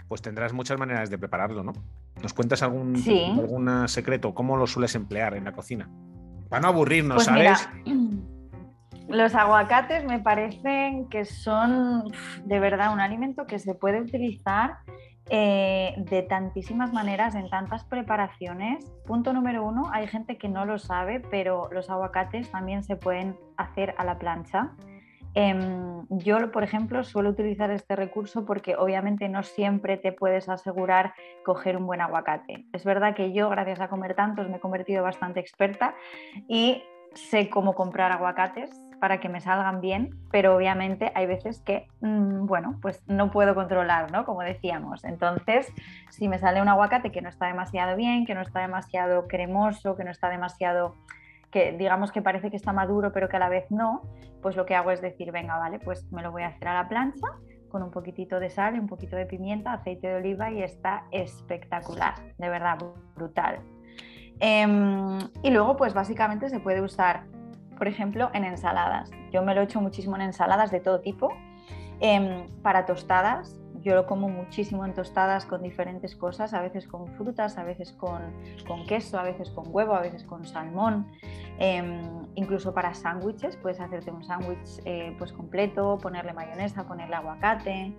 [0.07, 1.73] pues tendrás muchas maneras de prepararlo, ¿no?
[2.21, 3.25] ¿Nos cuentas algún, sí.
[3.25, 4.33] algún secreto?
[4.33, 5.89] ¿Cómo lo sueles emplear en la cocina?
[6.49, 7.69] Para no aburrirnos, pues ¿sabes?
[7.85, 8.07] Mira,
[9.09, 12.11] los aguacates me parecen que son
[12.45, 14.77] de verdad un alimento que se puede utilizar
[15.29, 18.85] eh, de tantísimas maneras, en tantas preparaciones.
[19.05, 23.37] Punto número uno, hay gente que no lo sabe, pero los aguacates también se pueden
[23.57, 24.71] hacer a la plancha.
[25.39, 25.53] Eh,
[26.09, 31.13] yo, por ejemplo, suelo utilizar este recurso porque obviamente no siempre te puedes asegurar
[31.45, 32.65] coger un buen aguacate.
[32.73, 35.93] Es verdad que yo, gracias a comer tantos, me he convertido bastante experta
[36.47, 36.81] y
[37.13, 42.47] sé cómo comprar aguacates para que me salgan bien, pero obviamente hay veces que, mmm,
[42.47, 44.25] bueno, pues no puedo controlar, ¿no?
[44.25, 45.03] Como decíamos.
[45.03, 45.71] Entonces,
[46.09, 49.95] si me sale un aguacate que no está demasiado bien, que no está demasiado cremoso,
[49.95, 50.95] que no está demasiado
[51.51, 54.01] que digamos que parece que está maduro pero que a la vez no,
[54.41, 56.73] pues lo que hago es decir, venga, vale, pues me lo voy a hacer a
[56.73, 57.27] la plancha
[57.69, 62.15] con un poquitito de sal, un poquito de pimienta, aceite de oliva y está espectacular,
[62.37, 62.77] de verdad,
[63.15, 63.59] brutal.
[64.39, 67.25] Eh, y luego pues básicamente se puede usar,
[67.77, 69.11] por ejemplo, en ensaladas.
[69.31, 71.33] Yo me lo he hecho muchísimo en ensaladas de todo tipo
[71.99, 77.07] Em, para tostadas, yo lo como muchísimo en tostadas con diferentes cosas, a veces con
[77.15, 78.21] frutas, a veces con,
[78.87, 81.07] queso, a veces con huevo, a veces con salmón.
[81.59, 87.95] Em, incluso para sándwiches, puedes hacerte un sándwich eh, pues completo, ponerle mayonesa, ponerle aguacate.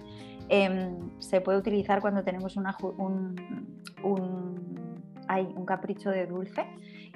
[0.49, 2.67] Em, se puede utilizar cuando tenemos un,
[4.03, 6.64] un, capricho de dulce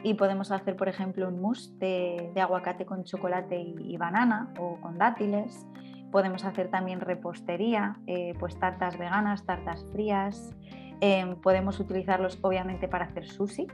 [0.03, 4.99] y podemos hacer, por ejemplo, un mousse de, aguacate con chocolate y banana o con
[4.99, 5.67] dátiles.
[6.13, 10.55] Podemos hacer también repostería, eh, pues tartas veganas, tartas frías.
[11.01, 13.67] Em, podemos utilizarlos obviamente para hacer sushi.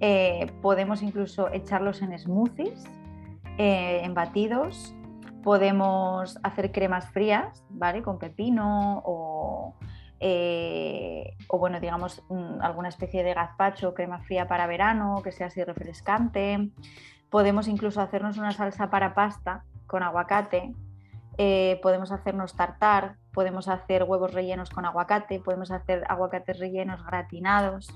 [0.00, 2.84] Eh, podemos incluso echarlos en smoothies,
[3.56, 4.96] eh, en batidos.
[5.44, 8.02] Podemos hacer cremas frías, ¿vale?
[8.02, 9.76] Con pepino o,
[11.48, 12.22] o bueno, digamos,
[12.60, 16.72] alguna especie de gazpacho, crema fría para verano, que sea así refrescante.
[17.30, 20.74] Podemos incluso hacernos una salsa para pasta con aguacate,
[21.42, 27.88] eh, podemos hacernos tartar, podemos hacer huevos rellenos con aguacate, podemos hacer aguacates rellenos gratinados,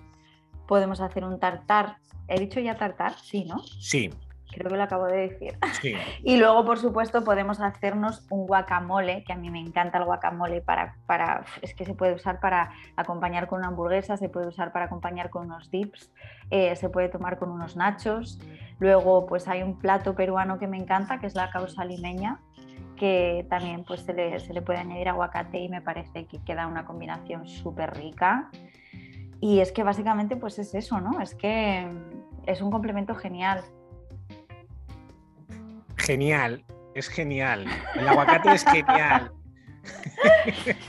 [0.66, 1.98] podemos hacer un tartar.
[2.26, 3.12] ¿He dicho ya tartar?
[3.18, 3.58] Sí, ¿no?
[3.58, 4.08] Sí.
[4.50, 5.58] Creo que lo acabo de decir.
[5.82, 5.94] Sí.
[6.24, 10.62] y luego, por supuesto, podemos hacernos un guacamole, que a mí me encanta el guacamole
[10.62, 14.72] para, para, es que se puede usar para acompañar con una hamburguesa, se puede usar
[14.72, 16.10] para acompañar con unos dips,
[16.48, 18.40] eh, se puede tomar con unos nachos.
[18.78, 22.40] Luego, pues hay un plato peruano que me encanta, que es la causa limeña,
[22.94, 27.46] que también pues, se, le, puede añadir aguacate y me parece que queda una combinación
[27.48, 28.50] súper rica.
[29.40, 31.20] Y es que básicamente pues es eso, ¿no?
[31.20, 31.86] Es que
[32.46, 33.62] es un complemento genial.
[35.96, 37.66] Genial, es genial.
[37.94, 39.32] El aguacate es genial.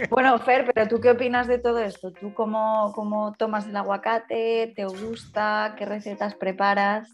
[0.10, 2.13] Bueno, Fer, pero ¿tú qué opinas de todo esto?
[2.13, 4.72] ¿Tú cómo, cómo tomas el aguacate?
[4.74, 5.76] ¿Te gusta?
[5.78, 7.10] ¿Qué recetas preparas?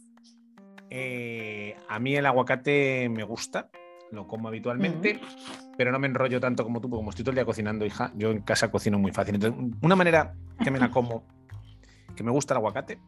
[0.91, 3.71] Eh, a mí el aguacate me gusta
[4.11, 5.19] lo como habitualmente,
[5.77, 8.11] pero no me enrollo tanto como tú, porque como estoy todo el día cocinando, hija,
[8.15, 9.35] yo en casa cocino muy fácil.
[9.35, 11.25] Entonces, una manera que me la como,
[12.15, 12.99] que me gusta el aguacate,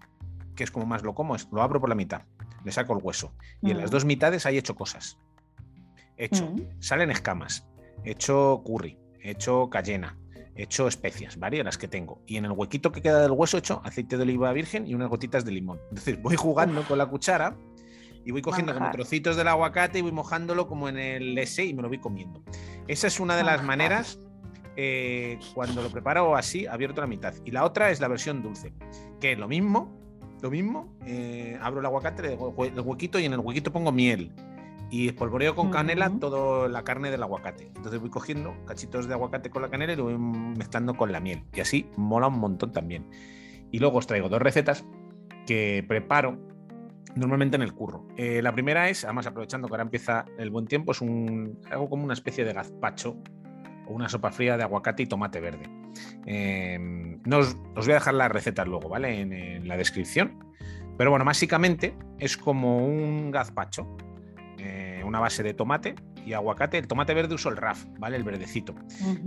[0.55, 2.23] que es como más lo como, es lo abro por la mitad,
[2.63, 5.17] le saco el hueso, y en las dos mitades hay hecho cosas.
[6.15, 7.67] He hecho, salen escamas,
[8.03, 10.17] he hecho curry, he hecho cayena,
[10.55, 12.21] he hecho especias, varias las que tengo.
[12.27, 14.93] Y en el huequito que queda del hueso he hecho aceite de oliva virgen y
[14.93, 15.79] unas gotitas de limón.
[15.89, 17.57] Entonces voy jugando con la cuchara
[18.25, 21.73] y voy cogiendo como trocitos del aguacate y voy mojándolo como en el ese y
[21.73, 22.43] me lo voy comiendo.
[22.88, 24.19] Esa es una de las maneras
[24.75, 27.33] eh, cuando lo preparo así, abierto la mitad.
[27.45, 28.73] Y la otra es la versión dulce,
[29.19, 29.91] que es lo mismo,
[30.41, 34.31] lo mismo, eh, abro el aguacate, el huequito y en el huequito pongo miel.
[34.89, 37.71] Y espolvoreo con canela toda la carne del aguacate.
[37.75, 41.19] Entonces voy cogiendo cachitos de aguacate con la canela y lo voy mezclando con la
[41.19, 41.43] miel.
[41.53, 43.09] Y así mola un montón también.
[43.71, 44.86] Y luego os traigo dos recetas
[45.47, 46.38] que preparo
[47.15, 48.08] normalmente en el curro.
[48.17, 51.89] Eh, la primera es, además aprovechando que ahora empieza el buen tiempo, es un, algo
[51.89, 53.17] como una especie de gazpacho
[53.88, 55.69] o una sopa fría de aguacate y tomate verde.
[56.26, 59.19] Em, no os, voy a dejar las recetas luego, ¿vale?
[59.21, 60.39] En, la descripción.
[60.97, 63.97] Pero bueno, básicamente es como un gazpacho,
[64.60, 65.95] eh, una base de tomate
[66.26, 66.78] y aguacate.
[66.78, 68.17] El tomate verde uso el RAF, ¿vale?
[68.17, 68.76] El verdecito,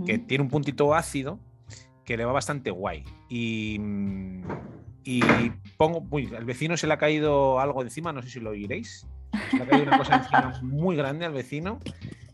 [0.05, 1.39] que tiene un puntito ácido
[2.05, 3.03] que le va bastante guay.
[3.29, 3.79] Y,
[5.09, 8.49] y pongo, uy, al vecino se le ha caído algo encima, no sé si lo
[8.49, 9.07] oiréis.
[9.49, 11.79] Se le ha caído una cosa encima muy grande al vecino,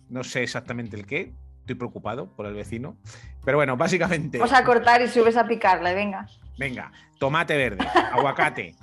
[0.09, 2.97] no sé exactamente el qué, estoy preocupado por el vecino.
[3.45, 4.39] Pero bueno, básicamente.
[4.39, 6.25] Vamos a cortar y subes a picarle, venga.
[6.57, 8.75] Venga, tomate verde, aguacate,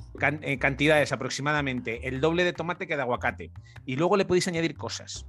[0.43, 3.51] eh, cantidades aproximadamente el doble de tomate que de aguacate.
[3.87, 5.27] Y luego le podéis añadir cosas.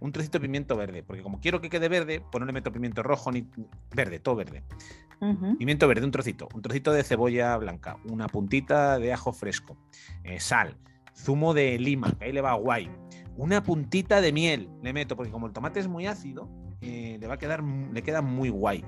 [0.00, 2.72] Un trocito de pimiento verde, porque como quiero que quede verde, pues no le meto
[2.72, 3.46] pimiento rojo ni
[3.94, 4.64] verde, todo verde.
[5.58, 6.48] Pimiento verde, un trocito.
[6.54, 7.98] Un trocito de cebolla blanca.
[8.10, 9.76] Una puntita de ajo fresco.
[10.24, 10.76] Eh, sal.
[11.14, 12.90] Zumo de lima, que ahí le va guay.
[13.36, 16.48] Una puntita de miel le meto, porque como el tomate es muy ácido,
[16.80, 18.84] eh, le va a quedar, le queda muy guay.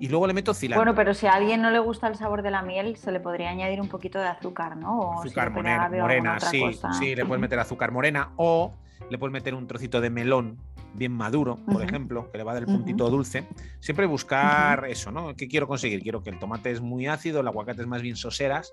[0.00, 0.80] Y luego le meto cilantro.
[0.80, 3.20] Bueno, pero si a alguien no le gusta el sabor de la miel, se le
[3.20, 5.20] podría añadir un poquito de azúcar, ¿no?
[5.20, 6.62] azúcar morena, morena sí,
[6.98, 8.72] sí, le puedes meter azúcar morena o
[9.10, 10.58] le puedes meter un trocito de melón
[10.94, 13.46] bien maduro, por ejemplo, que le va a dar el puntito dulce.
[13.80, 15.34] Siempre buscar eso, ¿no?
[15.34, 16.02] ¿Qué quiero conseguir?
[16.02, 18.70] Quiero que el tomate es muy ácido, el aguacate es más bien soseras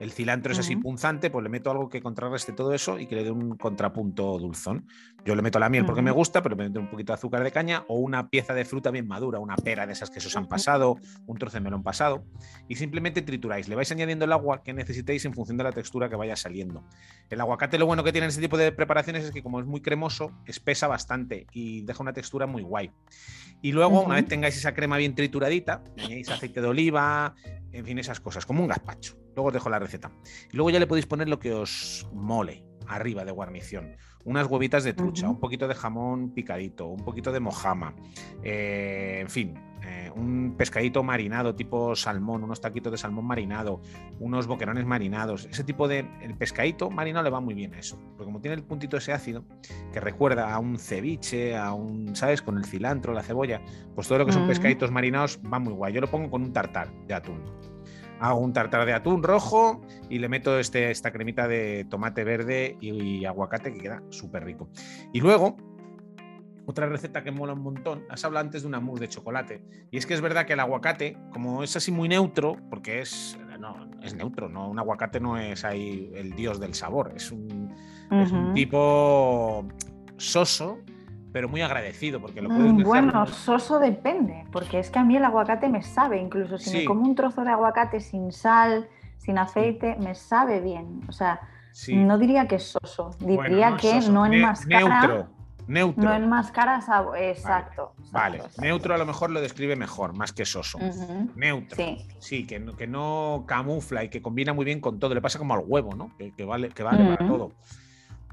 [0.00, 3.14] el cilantro es así punzante, pues le meto algo que contrarreste todo eso y que
[3.14, 4.86] le dé un contrapunto dulzón.
[5.24, 7.44] Yo le meto la miel porque me gusta, pero me meto un poquito de azúcar
[7.44, 10.26] de caña o una pieza de fruta bien madura, una pera de esas que se
[10.28, 12.24] os han pasado, un trozo de melón pasado,
[12.68, 13.68] y simplemente trituráis.
[13.68, 16.84] Le vais añadiendo el agua que necesitéis en función de la textura que vaya saliendo.
[17.30, 19.66] El aguacate lo bueno que tiene en este tipo de preparaciones es que como es
[19.66, 22.90] muy cremoso, espesa bastante y deja una textura muy guay.
[23.64, 27.34] Y luego, una vez tengáis esa crema bien trituradita, añadís aceite de oliva,
[27.72, 29.16] en fin, esas cosas, como un gazpacho.
[29.34, 30.12] Luego os dejo la receta.
[30.52, 32.62] Y luego ya le podéis poner lo que os mole.
[32.86, 33.96] arriba de guarnición.
[34.24, 37.94] Unas huevitas de trucha, un poquito de jamón picadito, un poquito de mojama,
[38.42, 39.54] eh, en fin,
[39.86, 43.82] eh, un pescadito marinado tipo salmón, unos taquitos de salmón marinado,
[44.18, 45.46] unos boquerones marinados.
[45.50, 46.08] Ese tipo de.
[46.22, 47.98] El pescadito marinado le va muy bien a eso.
[48.16, 49.44] Porque como tiene el puntito ese ácido,
[49.92, 52.40] que recuerda a un ceviche, a un, ¿sabes?
[52.40, 53.60] Con el cilantro, la cebolla,
[53.94, 55.92] pues todo lo que son pescaditos marinados va muy guay.
[55.92, 57.73] Yo lo pongo con un tartar de atún
[58.20, 62.76] hago un tartar de atún rojo y le meto este, esta cremita de tomate verde
[62.80, 64.68] y, aguacate que queda súper rico.
[65.12, 65.56] Y luego,
[66.66, 69.62] otra receta que mola un montón, has hablado antes de una mousse de chocolate.
[69.90, 73.38] Y es que es verdad que el aguacate, como es así muy neutro, porque es,
[73.58, 74.68] no, es neutro, ¿no?
[74.68, 77.74] un aguacate no es ahí el dios del sabor, es un,
[78.10, 79.66] es un tipo
[80.16, 80.78] soso
[81.34, 85.16] pero muy agradecido porque lo puedes mm, Bueno, soso depende, porque es que a mí
[85.16, 89.38] el aguacate me sabe, incluso si me como un trozo de aguacate sin sal, sin
[89.38, 91.00] aceite, me sabe bien.
[91.08, 91.40] O sea,
[91.88, 95.00] no diría que es soso, diría que no enmascara.
[95.00, 95.26] Neutro.
[95.66, 96.04] Neutro.
[96.04, 97.18] No enmascara sabor.
[97.18, 97.94] Exacto.
[98.12, 100.78] Vale, neutro a lo mejor lo describe mejor, más que soso.
[101.34, 101.76] Neutro.
[102.20, 105.12] Sí, que, que, no camufla y que combina muy bien con todo.
[105.14, 106.12] Le pasa como al huevo, ¿no?
[106.16, 107.50] Que, vale, que vale para todo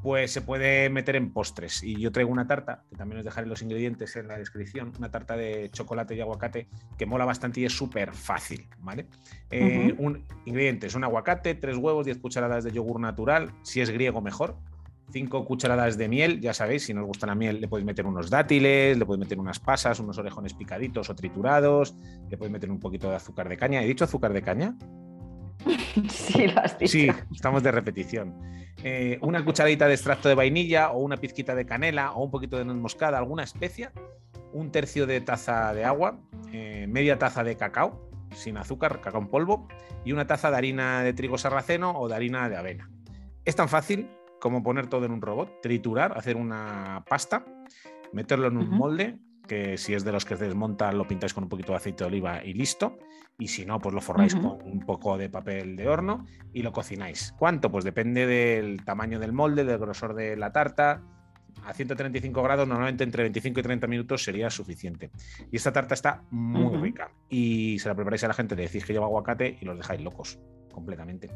[0.01, 1.83] pues se puede meter en postres.
[1.83, 5.11] Y yo traigo una tarta, que también os dejaré los ingredientes en la descripción, una
[5.11, 9.07] tarta de chocolate y aguacate que mola bastante y es súper fácil, ¿vale?
[9.49, 14.21] Eh, un, ingredientes, un aguacate, tres huevos, 10 cucharadas de yogur natural, si es griego
[14.21, 14.57] mejor,
[15.11, 18.05] 5 cucharadas de miel, ya sabéis, si no os gusta la miel le podéis meter
[18.05, 21.95] unos dátiles, le podéis meter unas pasas, unos orejones picaditos o triturados,
[22.29, 23.83] le podéis meter un poquito de azúcar de caña.
[23.83, 24.75] ¿He dicho azúcar de caña?
[26.09, 26.91] Sí, lo has dicho.
[26.91, 28.35] Sí, estamos de repetición.
[28.83, 32.57] Eh, una cucharadita de extracto de vainilla o una pizquita de canela o un poquito
[32.57, 33.91] de nuez moscada, alguna especia,
[34.53, 36.19] un tercio de taza de agua,
[36.51, 39.67] eh, media taza de cacao sin azúcar, cacao en polvo
[40.05, 42.89] y una taza de harina de trigo sarraceno o de harina de avena.
[43.45, 44.09] Es tan fácil
[44.39, 47.45] como poner todo en un robot, triturar, hacer una pasta,
[48.11, 51.43] meterlo en un molde, que si es de los que se desmontan lo pintáis con
[51.43, 52.97] un poquito de aceite de oliva y listo.
[53.41, 56.71] Y si no, pues lo forráis con un poco de papel de horno y lo
[56.71, 57.33] cocináis.
[57.39, 57.71] ¿Cuánto?
[57.71, 61.01] Pues depende del tamaño del molde, del grosor de la tarta.
[61.65, 65.09] A 135 grados, normalmente entre 25 y 30 minutos sería suficiente.
[65.51, 67.09] Y esta tarta está muy rica.
[67.29, 70.01] Y se la preparáis a la gente, le decís que lleva aguacate y los dejáis
[70.01, 70.37] locos
[70.71, 71.31] completamente.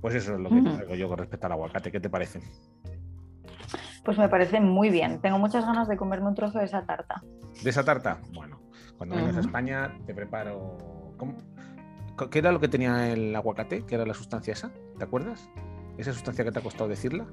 [0.00, 1.92] Pues eso es lo que digo yo con respecto al aguacate.
[1.92, 2.40] ¿Qué te parece?
[4.04, 5.20] Pues me parece muy bien.
[5.20, 7.22] Tengo muchas ganas de comerme un trozo de esa tarta.
[7.62, 8.20] ¿De esa tarta?
[8.32, 8.60] Bueno,
[8.96, 10.97] cuando vengas a España te preparo.
[12.30, 13.84] ¿Qué era lo que tenía el aguacate?
[13.86, 14.70] ¿Qué era la sustancia esa?
[14.98, 15.48] ¿Te acuerdas?
[15.96, 17.26] ¿Esa sustancia que te ha costado decirla?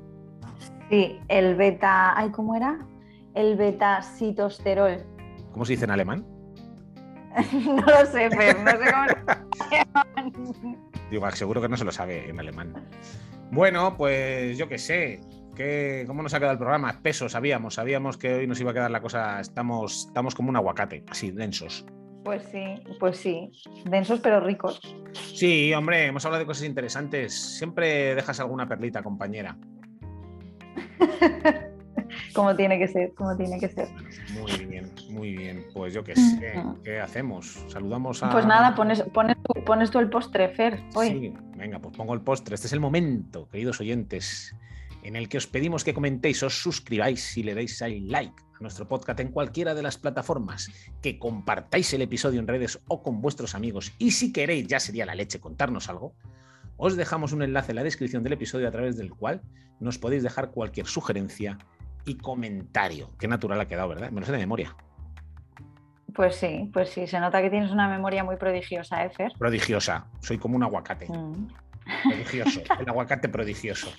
[0.90, 2.18] Sí, el beta.
[2.18, 2.86] Ay, ¿cómo era?
[3.34, 5.04] El beta-citosterol.
[5.52, 6.26] ¿Cómo se dice en alemán?
[7.54, 10.56] no lo sé, pero no sé cómo
[11.12, 12.74] Digo, seguro que no se lo sabe en alemán.
[13.52, 15.22] Bueno, pues yo qué sé.
[16.06, 16.90] ¿Cómo nos ha quedado el programa?
[16.90, 20.58] Espeso, sabíamos, sabíamos que hoy nos iba a quedar la cosa, estamos, estamos como un
[20.58, 21.86] aguacate, así, densos.
[22.26, 23.52] Pues sí, pues sí,
[23.86, 24.82] densos pero ricos.
[25.14, 27.34] Sí, hombre, hemos hablado de cosas interesantes.
[27.34, 29.56] Siempre dejas alguna perlita, compañera.
[32.34, 33.88] como tiene que ser, como tiene que ser.
[34.34, 35.68] Muy bien, muy bien.
[35.72, 37.64] Pues yo qué sé, ¿qué hacemos?
[37.68, 38.32] Saludamos a.
[38.32, 40.82] Pues nada, pones, pones, pones tú el postre, Fer.
[40.96, 41.10] Hoy.
[41.10, 42.56] Sí, venga, pues pongo el postre.
[42.56, 44.56] Este es el momento, queridos oyentes
[45.04, 48.62] en el que os pedimos que comentéis, os suscribáis y le deis al like a
[48.62, 53.22] nuestro podcast en cualquiera de las plataformas, que compartáis el episodio en redes o con
[53.22, 56.16] vuestros amigos y si queréis, ya sería la leche contarnos algo,
[56.78, 59.42] os dejamos un enlace en la descripción del episodio a través del cual
[59.80, 61.58] nos podéis dejar cualquier sugerencia
[62.06, 63.12] y comentario.
[63.18, 64.12] Qué natural ha quedado, ¿verdad?
[64.12, 64.76] Me lo sé de memoria.
[66.14, 69.32] Pues sí, pues sí, se nota que tienes una memoria muy prodigiosa, Efer.
[69.32, 71.08] ¿eh, prodigiosa, soy como un aguacate.
[71.10, 71.48] Mm.
[72.04, 73.92] Prodigioso, el aguacate prodigioso.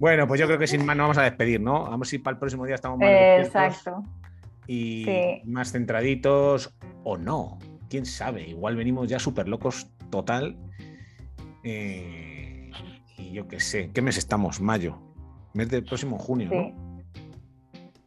[0.00, 1.84] Bueno, pues yo creo que sin más nos vamos a despedir, ¿no?
[1.84, 4.02] Vamos a ir para el próximo día, estamos más Exacto.
[4.66, 5.06] Y
[5.44, 6.74] más centraditos
[7.04, 7.58] o no.
[7.90, 10.56] Quién sabe, igual venimos ya súper locos total.
[11.64, 12.70] Eh,
[13.18, 14.58] y yo qué sé, ¿qué mes estamos?
[14.62, 14.98] Mayo.
[15.52, 16.56] Mes del próximo junio, sí.
[16.56, 17.02] ¿no?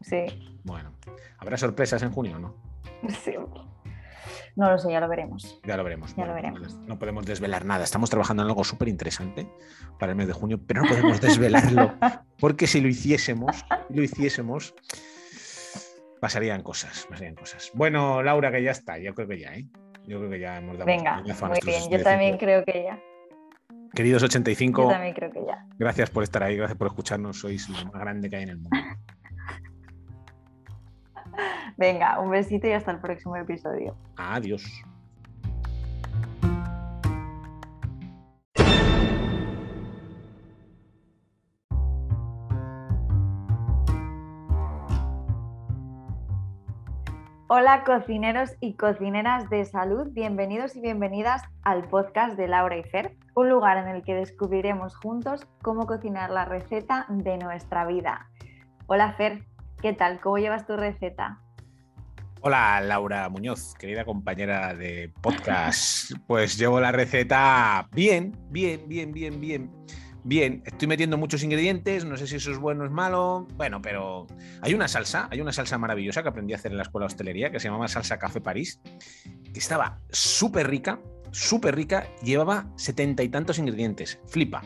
[0.02, 0.58] Sí.
[0.64, 0.94] Bueno,
[1.38, 2.56] ¿habrá sorpresas en junio o no?
[3.24, 3.34] Sí.
[4.56, 5.60] No lo sé, ya lo veremos.
[5.64, 6.16] Ya lo veremos.
[6.16, 6.76] Ya lo veremos.
[6.86, 7.84] No podemos desvelar nada.
[7.84, 9.48] Estamos trabajando en algo súper interesante
[10.00, 11.94] para el mes de junio, pero no podemos desvelarlo.
[12.40, 14.76] Porque si lo hiciésemos, lo hiciésemos,
[16.22, 17.72] pasarían cosas, pasarían cosas.
[17.74, 19.66] Bueno, Laura, que ya está, yo creo que ya, ¿eh?
[20.06, 23.00] Yo creo que ya hemos dado Venga, muy bien, yo también creo que ya.
[23.94, 25.66] Queridos 85, yo también creo que ya.
[25.78, 28.58] gracias por estar ahí, gracias por escucharnos, sois lo más grande que hay en el
[28.58, 28.78] mundo.
[31.78, 33.96] Venga, un besito y hasta el próximo episodio.
[34.18, 34.64] Adiós.
[47.56, 53.16] Hola cocineros y cocineras de salud, bienvenidos y bienvenidas al podcast de Laura y Fer,
[53.36, 58.28] un lugar en el que descubriremos juntos cómo cocinar la receta de nuestra vida.
[58.88, 59.44] Hola Fer,
[59.84, 60.20] ¿qué tal?
[60.20, 61.44] ¿Cómo llevas tu receta?
[62.46, 66.12] Hola Laura Muñoz, querida compañera de podcast.
[66.28, 69.72] Pues llevo la receta bien, bien, bien, bien, bien.
[70.26, 73.82] Bien, estoy metiendo muchos ingredientes, no sé si eso es bueno o es malo, bueno,
[73.82, 74.28] pero
[74.62, 77.14] hay una salsa, hay una salsa maravillosa que aprendí a hacer en la escuela de
[77.14, 78.82] hostelería que se llamaba salsa Café París,
[79.54, 81.00] que estaba súper rica,
[81.32, 84.64] súper rica, llevaba setenta y tantos ingredientes, flipa.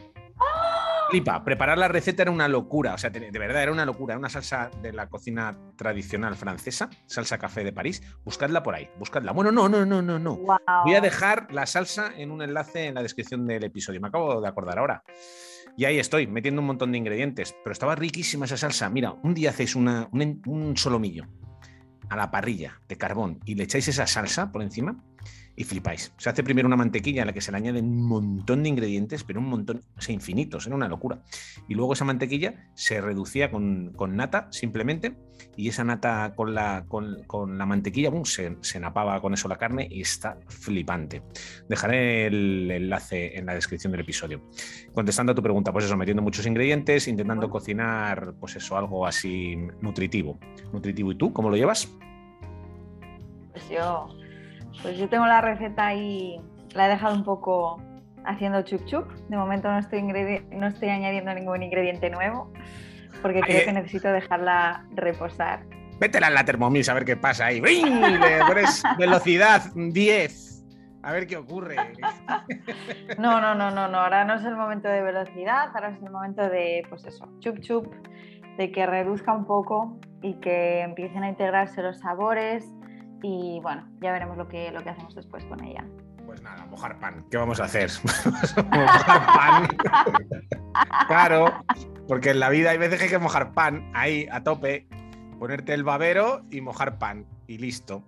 [1.09, 4.19] Flipa, preparar la receta era una locura, o sea, de verdad era una locura, era
[4.19, 9.31] una salsa de la cocina tradicional francesa, salsa café de París, buscadla por ahí, buscadla.
[9.31, 10.37] Bueno, no, no, no, no, no.
[10.83, 14.41] Voy a dejar la salsa en un enlace en la descripción del episodio, me acabo
[14.41, 15.03] de acordar ahora.
[15.77, 18.89] Y ahí estoy, metiendo un montón de ingredientes, pero estaba riquísima esa salsa.
[18.89, 21.25] Mira, un día hacéis una, un, un solomillo
[22.09, 24.97] a la parrilla de carbón y le echáis esa salsa por encima
[25.57, 26.13] y flipáis.
[26.17, 29.23] Se hace primero una mantequilla a la que se le añaden un montón de ingredientes,
[29.23, 31.23] pero un montón, o sea, infinitos, era una locura.
[31.67, 35.15] Y luego esa mantequilla se reducía con, nata simplemente,
[35.55, 39.87] y esa nata con la, con, la mantequilla se, se, napaba con eso la carne
[39.89, 41.23] y está flipante.
[41.67, 44.43] Dejaré el enlace en la descripción del episodio.
[44.93, 49.57] Contestando a tu pregunta, pues eso, metiendo muchos ingredientes, intentando cocinar, pues eso, algo así
[49.81, 50.37] nutritivo.
[50.71, 51.89] Nutritivo, ¿y tú cómo lo llevas?
[53.53, 54.07] Pues yo
[54.81, 56.39] pues yo tengo la receta ahí,
[56.73, 57.81] la he dejado un poco
[58.25, 59.11] haciendo chup chup.
[59.29, 62.51] De momento no estoy, no estoy añadiendo ningún ingrediente nuevo
[63.21, 65.65] porque creo que necesito dejarla reposar.
[65.99, 67.59] Vétela en la Thermomix a ver qué pasa ahí.
[67.59, 70.65] Le pones velocidad 10.
[71.03, 71.75] A ver qué ocurre.
[73.17, 73.99] No, no, no, no, no.
[73.99, 77.59] Ahora no es el momento de velocidad, ahora es el momento de, pues eso, chup
[77.61, 77.87] chup,
[78.57, 82.69] de que reduzca un poco y que empiecen a integrarse los sabores
[83.21, 85.83] y bueno, ya veremos lo que, lo que hacemos después con ella.
[86.25, 87.25] Pues nada, mojar pan.
[87.31, 87.89] ¿Qué vamos a hacer?
[88.71, 89.67] mojar pan.
[91.07, 91.63] claro,
[92.07, 94.87] porque en la vida hay veces que hay que mojar pan ahí a tope,
[95.39, 98.03] ponerte el babero y mojar pan y listo.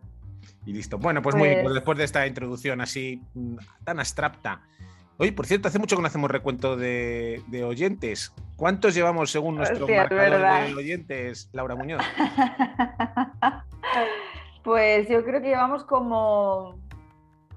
[0.66, 0.98] Y listo.
[0.98, 3.56] Bueno, pues, muy bien, pues, pues después de esta introducción así mm,
[3.86, 4.62] tan abstracta.
[5.18, 8.34] Oye, por cierto, hace mucho que no hacemos recuento de, oyentes.
[8.56, 12.02] ¿Cuántos llevamos según nuestro marcador de oyentes, Laura Muñoz?
[14.64, 16.76] Pues yo creo que llevamos como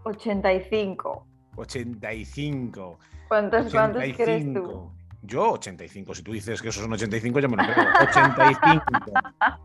[0.04, 1.26] 85.
[1.56, 2.98] 85.
[3.28, 4.90] ¿Cuántos, ¿cuántos crees tú?
[5.24, 7.86] Yo 85, si tú dices que esos son 85, ya me lo creo.
[8.00, 8.84] 85.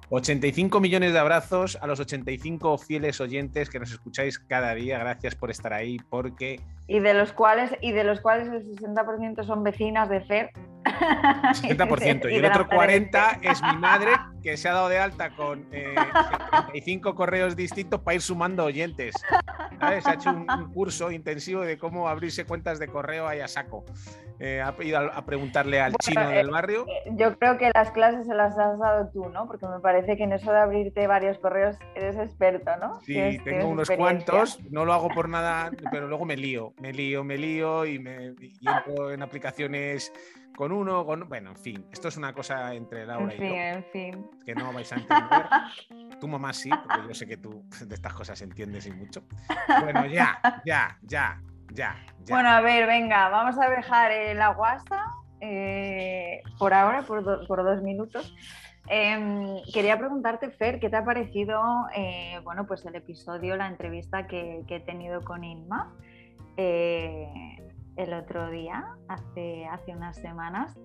[0.10, 5.00] 85 millones de abrazos a los 85 fieles oyentes que nos escucháis cada día.
[5.00, 6.62] Gracias por estar ahí, porque...
[6.88, 10.52] Y de los cuales, y de los cuales el 60% son vecinas de Fer.
[10.84, 12.32] 70%.
[12.32, 14.12] y, el otro 40% es mi madre,
[14.44, 19.16] que se ha dado de alta con 35 eh, correos distintos para ir sumando oyentes.
[19.80, 23.84] Se ha hecho un, curso intensivo de cómo abrirse cuentas de correo ahí a saco.
[24.40, 26.86] Eh, ha ido a, preguntarle al chino del eh, barrio.
[27.12, 29.48] Yo creo que las clases se las has dado tú, ¿no?
[29.48, 33.00] Porque me parece que en eso de abrirte varios correos eres experto, ¿no?
[33.02, 37.24] Sí, tengo unos cuantos, no lo hago por nada, pero luego me lío, me lío,
[37.24, 40.12] me lío y me y entro en aplicaciones
[40.56, 41.30] con uno, con...
[41.30, 43.46] Bueno, en fin, esto es una cosa entre Laura y yo.
[43.46, 44.30] En fin.
[44.46, 45.46] Que no vais a entender.
[46.20, 49.24] Tu mamá sí, porque yo sé que tú de estas cosas entiendes y mucho.
[49.82, 51.40] Bueno, ya, ya, ya,
[51.74, 51.96] ya.
[52.28, 55.06] Bueno, a ver, venga, vamos a dejar el aguasta
[55.42, 58.34] eh, por ahora, por, dos minutos.
[58.90, 61.62] Em, quería preguntarte, Fer, ¿qué te ha parecido
[61.96, 65.94] eh, bueno, pues el episodio, la entrevista que, he tenido con Inma?
[66.56, 67.28] Eh,
[67.98, 70.78] el otro día, hace, unas semanas.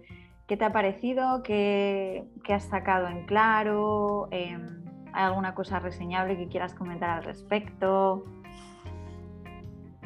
[0.47, 1.43] ¿Qué te ha parecido?
[1.43, 4.29] ¿Qué, has sacado en claro?
[4.31, 4.83] Em,
[5.13, 8.25] ¿Hay alguna cosa reseñable que quieras comentar al respecto?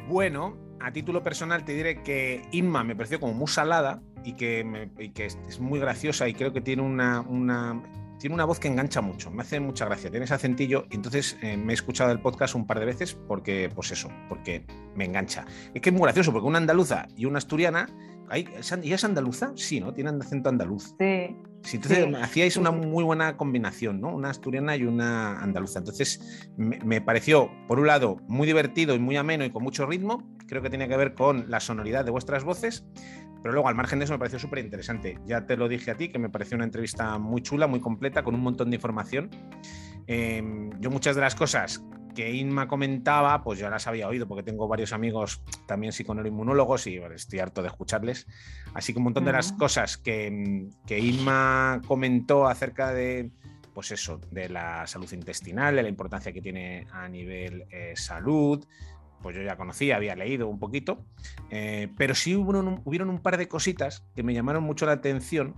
[0.07, 4.89] Bueno, a título personal te diré que Inma me pareció como muy salada y que,
[5.13, 7.81] que es muy graciosa y creo que tiene una, una
[8.19, 11.37] tiene una voz que engancha mucho, me hace mucha gracia, tiene ese acentillo y entonces
[11.41, 14.65] eh, me he escuchado el podcast un par de veces porque, pues eso, porque
[14.95, 15.45] me engancha.
[15.73, 17.87] Es que es muy gracioso porque una andaluza y una asturiana,
[18.35, 19.53] ¿y es andaluza?
[19.55, 19.93] Sí, ¿no?
[19.93, 20.95] Tienen acento andaluz.
[20.99, 21.37] Sí.
[21.63, 24.13] Sí, entonces hacíais una muy buena combinación, ¿no?
[24.15, 25.79] Una asturiana y una andaluza.
[25.79, 29.85] Entonces me, me, pareció, por un lado, muy divertido y muy ameno y con mucho
[29.85, 30.23] ritmo.
[30.47, 32.85] Creo que tenía que ver con la sonoridad de vuestras voces.
[33.41, 35.19] Pero luego, al margen de eso, me pareció súper interesante.
[35.25, 38.23] Ya te lo dije a ti, que me pareció una entrevista muy chula, muy completa,
[38.23, 39.29] con un montón de información.
[40.07, 41.83] Em, yo muchas de las cosas
[42.15, 46.97] que Inma comentaba, pues ya las había oído, porque tengo varios amigos también psiconeuroinmunólogos y
[46.97, 48.25] estoy harto de escucharles.
[48.73, 53.29] Así que un montón de las cosas que, que Inma comentó acerca de
[53.77, 58.65] pues eso, de la salud intestinal, de la importancia que tiene a nivel eh, salud.
[59.21, 61.05] Pues yo ya conocía, había leído un poquito,
[61.49, 64.93] eh, pero sí hubo un, hubieron un par de cositas que me llamaron mucho la
[64.93, 65.55] atención,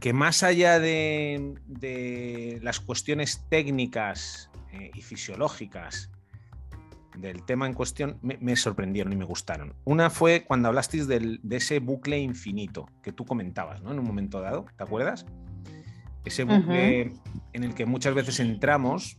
[0.00, 6.10] que más allá de, de las cuestiones técnicas eh, y fisiológicas
[7.16, 9.74] del tema en cuestión me, sorprendieron y me gustaron.
[9.84, 13.92] Una fue cuando hablasteis de ese bucle infinito que tú comentabas, ¿no?
[13.92, 15.26] En un momento dado, ¿te acuerdas?
[16.24, 17.12] Ese bucle
[17.52, 19.18] en el que muchas veces entramos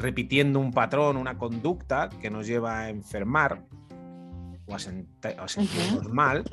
[0.00, 3.62] repitiendo un patrón, una conducta que nos lleva a enfermar
[4.66, 4.78] o a,
[5.48, 6.44] sentirnos mal.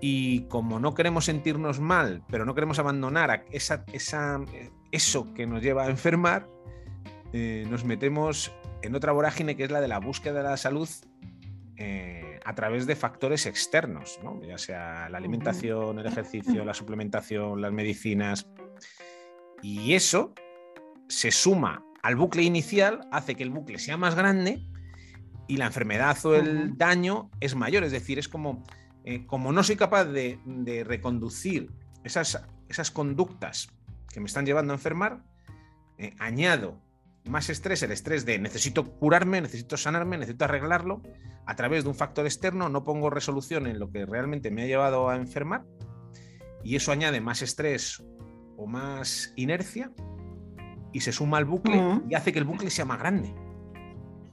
[0.00, 4.40] Y como no queremos sentirnos mal, pero no queremos abandonar esa, esa,
[4.90, 6.48] eso que nos lleva a enfermar,
[7.32, 8.52] eh, nos metemos
[8.82, 10.88] en otra vorágine que es la de la búsqueda de la salud
[11.76, 17.72] eh, a través de factores externos, ya sea la alimentación, el ejercicio, la suplementación, las
[17.72, 18.48] medicinas.
[19.62, 20.34] Y eso
[21.06, 24.62] se suma al bucle inicial, hace que el bucle sea más grande
[25.46, 27.84] y la enfermedad o el daño es mayor.
[27.84, 28.64] Es decir, es como,
[29.04, 30.38] eh, como no soy capaz de,
[30.86, 31.70] reconducir
[32.04, 33.68] esas, esas, conductas
[34.12, 35.22] que me están llevando a enfermar,
[35.98, 36.80] eh, añado
[37.24, 41.02] más estrés, el estrés de necesito curarme, necesito sanarme, necesito arreglarlo,
[41.46, 44.66] a través de un factor externo no pongo resolución en lo que realmente me ha
[44.66, 45.64] llevado a enfermar
[46.64, 48.02] y eso añade más estrés
[48.56, 49.92] o más inercia
[50.92, 53.34] y se suma al bucle y hace que el bucle sea más grande.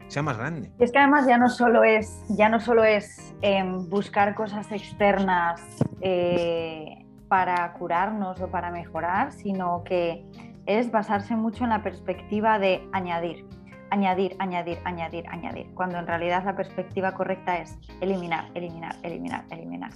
[0.08, 0.72] Sea más grande.
[0.80, 4.72] Y es que además ya no solo es, ya no solo es em, buscar cosas
[4.72, 5.62] externas
[6.02, 10.26] eh, para curarnos o para mejorar, sino que
[10.66, 13.46] es basarse mucho en la perspectiva de añadir,
[13.92, 19.92] añadir, añadir, añadir, añadir, cuando en realidad la perspectiva correcta es eliminar, eliminar, eliminar, eliminar.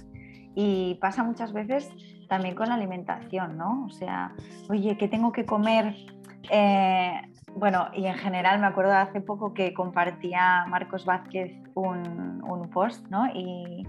[0.54, 1.90] Y pasa muchas veces
[2.28, 3.86] también con la alimentación, ¿no?
[3.86, 4.32] O sea,
[4.68, 5.94] oye, ¿qué tengo que comer?
[6.50, 7.22] Eh,
[7.56, 13.06] bueno, y en general me acuerdo hace poco que compartía Marcos Vázquez un, un post,
[13.08, 13.26] ¿no?
[13.34, 13.86] Y,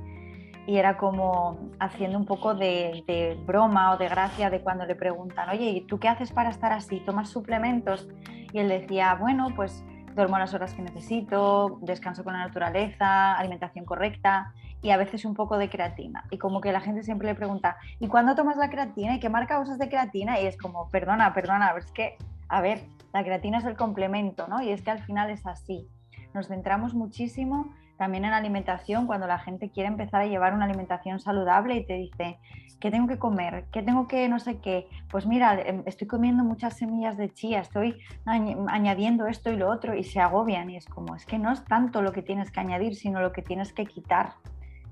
[0.67, 5.49] y era como haciendo un poco de, broma o de gracia de cuando le preguntan,
[5.49, 6.99] oye, ¿y tú qué haces para estar así?
[6.99, 8.07] ¿Tomas suplementos?
[8.51, 9.83] Y él decía, bueno, pues
[10.15, 15.35] duermo las horas que necesito, descanso con la naturaleza, alimentación correcta y a veces un
[15.35, 16.23] poco de creatina.
[16.31, 19.15] Y como que la gente siempre le pregunta, ¿y cuándo tomas la creatina?
[19.15, 20.39] ¿Y qué marca usas de creatina?
[20.39, 22.17] Y es como, perdona, perdona, es que,
[22.47, 24.61] a ver, la creatina es el complemento, ¿no?
[24.61, 25.87] Y es que al final es así.
[26.33, 31.19] Nos centramos muchísimo también en alimentación, cuando la gente quiere empezar a llevar una alimentación
[31.19, 32.39] saludable y te dice,
[32.79, 33.65] ¿qué tengo que comer?
[33.71, 34.87] ¿Qué tengo que no sé qué?
[35.09, 39.95] Pues mira, em, estoy comiendo muchas semillas de chía, estoy añadiendo esto y lo otro
[39.95, 42.59] y se agobian y es como, es que no es tanto lo que tienes que
[42.59, 44.33] añadir, sino lo que tienes que quitar.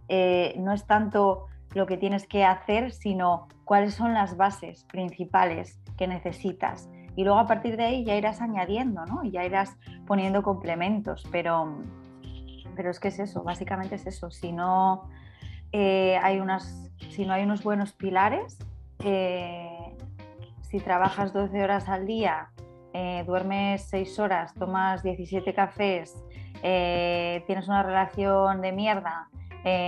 [0.07, 5.79] Eh, no es tanto lo que tienes que hacer, sino cuáles son las bases principales
[5.97, 6.89] que necesitas.
[7.15, 9.23] Y luego a partir de ahí ya irás añadiendo, ¿no?
[9.23, 11.77] Y ya irás poniendo complementos, pero
[12.75, 14.31] pero es que es eso, básicamente es eso.
[14.31, 15.09] Si no,
[15.71, 18.57] eh, hay, unas, si no hay unos buenos pilares,
[18.99, 19.95] eh,
[20.61, 22.49] si trabajas 12 horas al día,
[22.93, 26.15] eh, duermes 6 horas, tomas 17 cafés,
[26.61, 29.27] tienes una relación de mierda,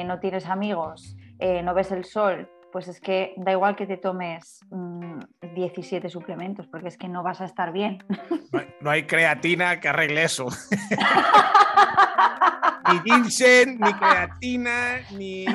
[0.06, 1.16] no tienes amigos,
[1.64, 4.60] no ves el sol, pues es que da igual que te tomes
[5.56, 8.04] 17 mm, suplementos, porque es que no vas a estar bien.
[8.82, 10.46] No hay, creatina que arregle eso.
[12.92, 15.46] ni ginseng, ni creatina, ni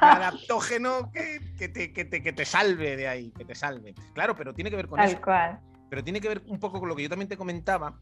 [0.00, 3.94] adaptógeno que, te, salve de ahí, que te salve.
[4.14, 5.20] Claro, pero tiene que ver con Tal eso.
[5.20, 5.60] Cual.
[5.90, 8.00] Pero tiene que ver un poco con lo que yo también te comentaba.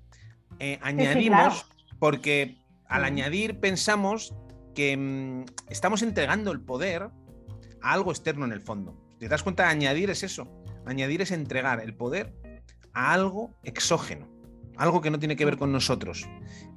[0.61, 1.69] Eh, añadimos,
[1.99, 4.33] porque al añadir pensamos
[4.77, 7.11] que mm, estamos entregando el poder
[7.83, 8.97] a algo externo en el fondo.
[9.19, 9.69] ¿Te das cuenta?
[9.69, 10.49] Añadir es eso.
[10.87, 12.35] Añadir es entregar el poder
[12.93, 14.29] a algo exógeno,
[14.77, 16.29] algo que no tiene que ver con nosotros.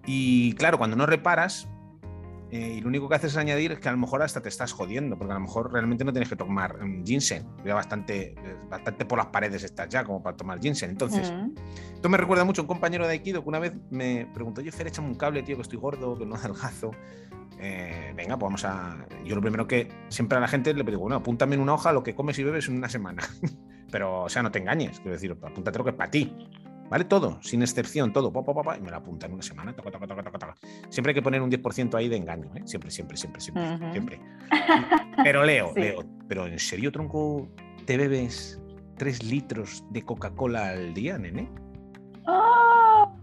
[0.05, 1.67] Y claro, cuando no reparas,
[2.51, 4.49] eh, y lo único que haces es añadir es que a lo mejor hasta te
[4.49, 7.47] estás jodiendo, porque a lo mejor realmente no tienes que tomar um, ginseng.
[7.63, 8.35] Ya bastante,
[8.69, 10.89] bastante por las paredes estás ya como para tomar ginseng.
[10.89, 11.33] Entonces,
[11.93, 14.71] esto me recuerda mucho a un compañero de Aikido que una vez me preguntó, oye,
[14.71, 16.91] Fer, échame un cable, tío, que estoy gordo, que no adelgazo.
[17.57, 19.05] Eh, venga, pues vamos a.
[19.23, 21.93] Yo lo primero que siempre a la gente le digo, bueno, apúntame en una hoja
[21.93, 23.23] lo que comes y bebes en una semana.
[23.91, 26.35] Pero, o sea, no te engañes, quiero decir, apúntate lo que es para ti.
[26.91, 27.05] ¿Vale?
[27.05, 28.33] Todo, sin excepción, todo.
[28.77, 29.73] y me lo apunta en una semana.
[30.89, 32.63] siempre hay que poner un 10% ahí de engaño, ¿eh?
[32.65, 33.91] Siempre, siempre, siempre, siempre.
[33.93, 34.21] siempre.
[35.23, 36.03] Pero leo, leo.
[36.27, 37.47] Pero en serio, tronco,
[37.85, 38.61] ¿te bebes
[38.97, 41.49] 3 litros de Coca-Cola al día, nene?
[42.27, 43.17] ¡Oh!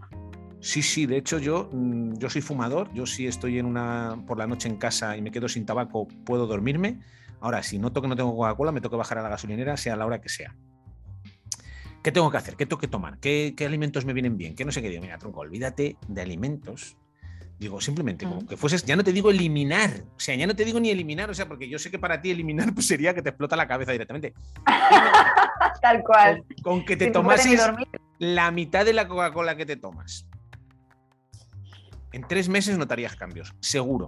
[0.59, 4.39] Sí, sí, de hecho yo, mm, yo soy fumador, yo sí estoy en una por
[4.39, 7.01] la noche en casa y me quedo sin tabaco, puedo dormirme.
[7.39, 9.97] Ahora, si noto que no tengo Coca-Cola, me toca bajar a la gasolinera, sea a
[9.97, 10.55] la hora que sea.
[12.03, 12.55] ¿Qué tengo que hacer?
[12.55, 13.19] ¿Qué tengo que tomar?
[13.19, 14.55] ¿Qué, alimentos me vienen bien?
[14.55, 14.89] ¿Qué no sé qué?
[14.89, 16.97] Digo, mira, tronco, olvídate de alimentos.
[17.59, 20.63] Digo, simplemente como que fueses, ya no te digo eliminar, o sea, ya no te
[20.63, 23.21] digo ni eliminar, o sea, porque yo sé que para ti eliminar pues sería que
[23.21, 24.33] te explota la cabeza directamente.
[25.81, 26.45] Tal cual.
[26.63, 27.61] Con, que te tomases
[28.17, 30.25] la mitad de la Coca-Cola que te tomas.
[32.13, 34.07] En tres meses notarías cambios, seguro.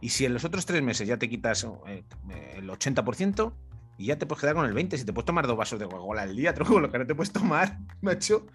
[0.00, 2.04] Y si en los otros tres meses ya te quitas eh,
[2.56, 3.52] el 80%,
[3.98, 4.98] y ya te puedes quedar con el 20.
[4.98, 7.14] Si te puedes tomar dos vasos de Coca-Cola al día, tronco, lo que no te
[7.14, 8.46] puedes tomar, macho,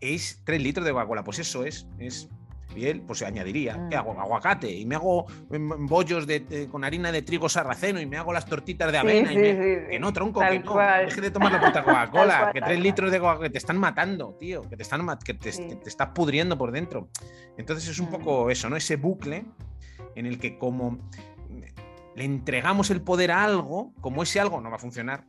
[0.00, 1.24] es 3 litros de Coca-Cola.
[1.24, 2.28] Pues eso es, es.
[2.76, 3.94] Y él, pues añadiría, mm.
[3.94, 4.20] hago?
[4.20, 8.32] Aguacate, y me hago em, bollos de, con harina de trigo sarraceno, y me hago
[8.32, 9.30] las tortitas de avena.
[9.30, 10.76] que no, tronco, que no.
[10.76, 14.36] Deje de tomar la puta Coca-Cola, que 3 litros de Coca-Cola, que te están matando,
[14.38, 17.08] tío, que te están que te, te estás pudriendo por dentro.
[17.56, 18.10] Entonces es un mm.
[18.10, 18.76] poco eso, ¿no?
[18.76, 19.46] Ese bucle
[20.14, 20.98] en el que como
[22.18, 25.24] le entregamos el poder a algo, como ese algo no va a funcionar,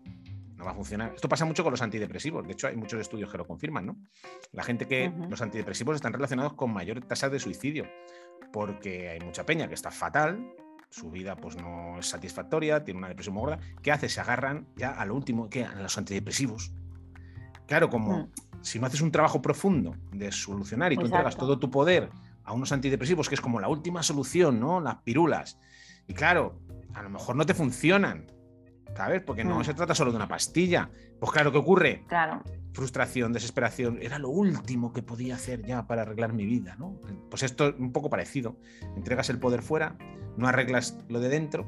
[0.57, 1.13] no va a funcionar.
[1.13, 2.47] Esto pasa mucho con los antidepresivos.
[2.47, 3.95] De hecho, hay muchos estudios que lo confirman, ¿no?
[4.51, 7.85] La gente que los antidepresivos están relacionados con mayor tasa de suicidio,
[8.51, 10.51] porque hay mucha peña que está fatal,
[10.89, 13.59] su vida pues no es satisfactoria, tiene una depresión muy gorda.
[13.83, 14.09] ¿Qué hace?
[14.09, 16.73] Se agarran ya a lo último, que a los antidepresivos.
[17.67, 18.31] Claro, como mm.
[18.61, 22.09] si no haces un trabajo profundo de solucionar y tú entregas todo tu poder
[22.43, 24.81] a unos antidepresivos, que es como la última solución, ¿no?
[24.81, 25.59] Las pirulas.
[26.07, 26.59] Y claro,
[26.93, 28.31] a lo mejor no te funcionan,
[28.95, 29.21] ¿sabes?
[29.21, 29.63] Porque no mm.
[29.63, 30.89] se trata solo de una pastilla.
[31.19, 32.05] Pues claro, ¿qué ocurre?
[32.07, 32.41] Claro.
[32.73, 33.99] Frustración, desesperación.
[34.01, 36.99] Era lo último que podía hacer ya para arreglar mi vida, ¿no?
[37.29, 38.57] Pues esto es un poco parecido.
[38.95, 39.95] Entregas el poder fuera,
[40.37, 41.65] no arreglas lo de dentro.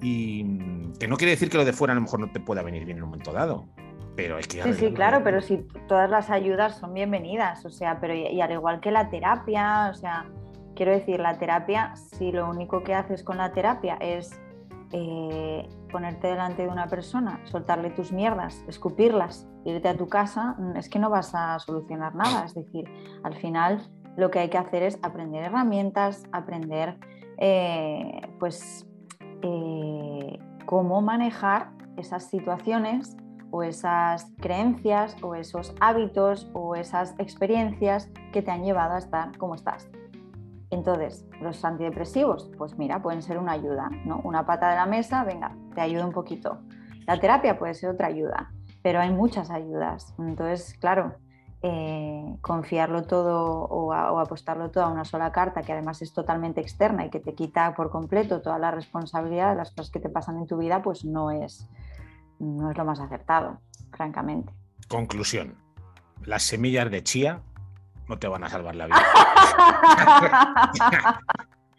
[0.00, 0.58] Y
[0.98, 2.84] que no quiere decir que lo de fuera a lo mejor no te pueda venir
[2.84, 3.68] bien en un momento dado.
[4.16, 7.98] Pero es que sí, sí, claro, pero si todas las ayudas son bienvenidas, o sea,
[7.98, 10.26] pero y al igual que la terapia, o sea,
[10.74, 14.40] Quiero decir, la terapia, si lo único que haces con la terapia es
[14.92, 20.76] eh, ponerte delante de una persona, soltarle tus mierdas, escupirlas, irte a tu casa, mm,
[20.76, 22.44] es que no vas a solucionar nada.
[22.44, 22.84] Es decir,
[23.22, 23.82] al final
[24.16, 26.98] lo que hay que hacer es aprender herramientas, aprender
[27.38, 28.86] eh, pues
[29.42, 33.16] eh, cómo manejar esas situaciones
[33.50, 39.36] o esas creencias o esos hábitos o esas experiencias que te han llevado a estar
[39.38, 39.88] como estás.
[40.72, 44.22] Entonces, los antidepresivos, pues mira, pueden ser una ayuda, ¿no?
[44.24, 46.60] Una pata de la mesa, venga, te ayuda un poquito.
[47.06, 48.50] La terapia puede ser otra ayuda,
[48.82, 50.14] pero hay muchas ayudas.
[50.18, 51.14] Entonces, claro,
[51.60, 57.04] eh, confiarlo todo o, apostarlo todo a una sola carta, que además es totalmente externa
[57.04, 60.38] y que te quita por completo toda la responsabilidad de las cosas que te pasan
[60.38, 61.68] en tu vida, pues no es,
[62.38, 63.60] no es lo más acertado,
[63.94, 64.54] francamente.
[64.88, 65.54] Conclusión.
[66.24, 67.42] Las semillas de chía
[68.08, 69.02] no te van a salvar la vida.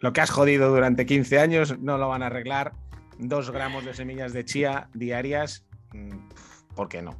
[0.00, 2.72] lo que has jodido durante 15 años no lo van a arreglar.
[3.18, 6.28] Dos gramos de semillas de chía diarias, mm,
[6.74, 7.16] ¿por qué no?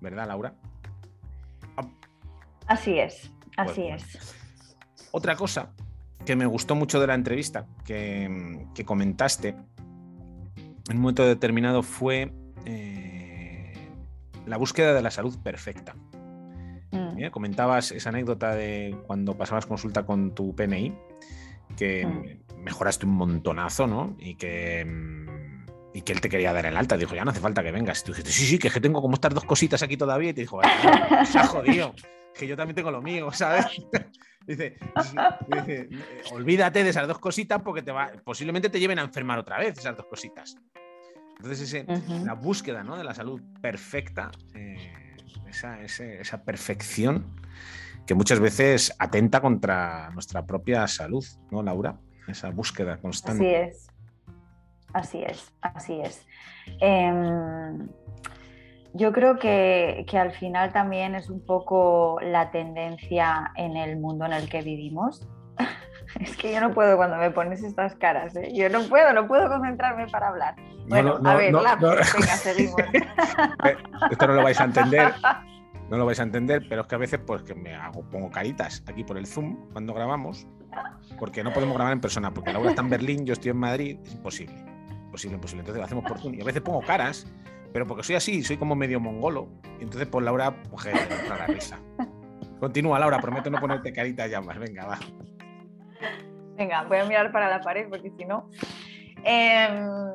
[0.00, 0.54] ¿Verdad, Laura?
[2.66, 4.36] Así es, pues así es.
[5.10, 5.72] Otra cosa
[6.26, 12.30] que me gustó mucho de la entrevista que, comentaste en un momento determinado fue
[12.66, 13.72] eh,
[14.46, 15.94] la búsqueda de la salud perfecta.
[16.90, 17.30] Mm.
[17.30, 20.94] Comentabas esa anécdota de cuando pasabas consulta con tu PNI,
[21.76, 22.62] que mm.
[22.62, 24.16] mejoraste un montonazo, ¿no?
[24.18, 26.96] Y que, mm, y que él te quería dar el alta.
[26.96, 28.00] Dijo, ya no hace falta que vengas.
[28.00, 30.30] Y tú dijiste, sí, sí, que, es que tengo como estas dos cositas aquí todavía.
[30.30, 30.60] Y te dijo,
[31.24, 31.94] se ha jodido,
[32.34, 33.66] que yo también tengo lo mío, ¿sabes?
[34.46, 34.78] Dice,
[36.32, 39.76] olvídate de esas dos cositas porque te va, posiblemente te lleven a enfermar otra vez
[39.76, 40.56] esas dos cositas.
[41.36, 41.86] Entonces, ese,
[42.24, 42.96] la búsqueda ¿no?
[42.96, 45.07] de la salud perfecta eh,
[45.48, 47.26] esa, perfección
[48.06, 51.98] que muchas veces atenta contra nuestra propia salud, ¿no, Laura?
[52.26, 53.56] Esa búsqueda constante.
[53.56, 53.90] Así es,
[54.92, 56.26] así es, así es.
[56.80, 57.88] Em,
[58.94, 64.32] yo creo que, al final también es un poco la tendencia en el mundo en
[64.32, 65.26] el que vivimos.
[66.20, 68.50] Es que yo no puedo cuando me pones estas caras, ¿eh?
[68.54, 70.54] yo no puedo, no puedo concentrarme para hablar.
[70.88, 72.76] Bueno, a ver, venga, seguimos.
[73.64, 73.76] Eh,
[74.10, 75.12] esto no lo vais a entender,
[75.90, 78.30] no lo vais a entender, pero es que a veces pues que me hago, pongo
[78.30, 80.46] caritas aquí por el Zoom cuando grabamos,
[81.18, 83.98] porque no podemos grabar en persona, porque Laura está en Berlín, yo estoy en Madrid,
[84.04, 84.54] es imposible,
[85.06, 85.60] imposible, imposible.
[85.60, 87.26] Entonces lo hacemos por Zoom y a veces pongo caras,
[87.72, 90.86] pero porque soy así, soy como medio mongolo, y entonces pues Laura, pues
[91.28, 91.78] la risa.
[92.60, 94.98] Continúa, Laura, prometo no ponerte caritas ya más, venga, va.
[96.56, 98.50] Venga, voy a mirar para la pared porque si no...
[99.24, 100.12] Em,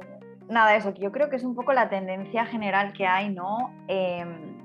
[0.50, 3.74] nada, eso, yo creo que es un poco la tendencia general que hay, ¿no?
[3.88, 4.58] Em,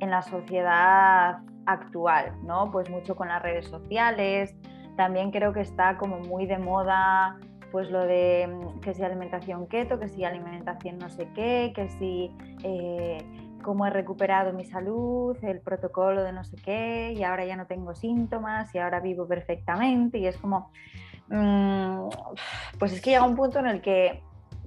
[0.00, 2.70] en la sociedad actual, ¿no?
[2.70, 4.54] Pues mucho con las redes sociales.
[4.96, 7.38] También creo que está como muy de moda
[7.72, 11.88] pues lo de mm, que si alimentación keto, que si alimentación no sé qué, que
[11.88, 12.30] si
[12.62, 13.18] eh,
[13.62, 17.66] cómo he recuperado mi salud, el protocolo de no sé qué, y ahora ya no
[17.66, 20.18] tengo síntomas y ahora vivo perfectamente.
[20.18, 20.70] Y es como,
[21.28, 22.08] mm,
[22.78, 24.22] pues es que llega un punto en el que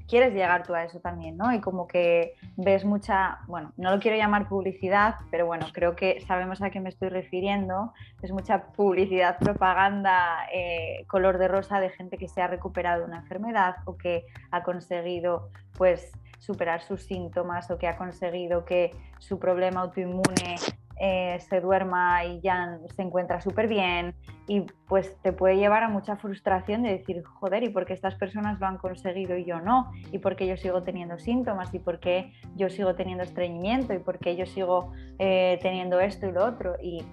[0.08, 1.54] quieres llegar tú a eso también, ¿no?
[1.54, 6.22] Y como que ves mucha, bueno, no lo quiero llamar publicidad, pero bueno, creo que
[6.22, 7.94] sabemos a qué me estoy refiriendo.
[8.22, 13.18] Es mucha publicidad, propaganda, eh, color de rosa de gente que se ha recuperado una
[13.18, 19.40] enfermedad o que ha conseguido, pues, superar sus síntomas o que ha conseguido que su
[19.40, 20.56] problema autoinmune
[21.00, 24.16] eh, se duerma y ya se encuentra súper bien
[24.48, 28.16] y pues te puede llevar a mucha frustración de decir, joder, ¿y por qué estas
[28.16, 29.92] personas lo han conseguido y yo no?
[30.12, 31.74] ¿Y por qué yo sigo teniendo síntomas?
[31.74, 33.94] ¿Y por qué yo sigo teniendo estreñimiento?
[33.94, 36.76] ¿Y por qué yo sigo eh, teniendo esto y lo otro?
[36.82, 37.04] Y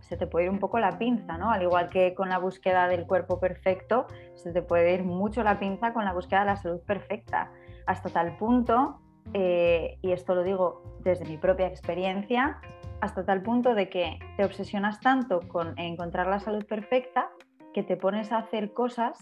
[0.00, 1.50] se te puede ir un poco la pinza, ¿no?
[1.50, 5.58] Al igual que con la búsqueda del cuerpo perfecto, se te puede ir mucho la
[5.58, 7.52] pinza con la búsqueda de la salud perfecta,
[7.86, 9.00] hasta tal punto,
[9.34, 12.58] eh, y esto lo digo desde mi propia experiencia,
[13.00, 17.30] hasta tal punto de que te obsesionas tanto con encontrar la salud perfecta
[17.72, 19.18] que te pones a hacer cosas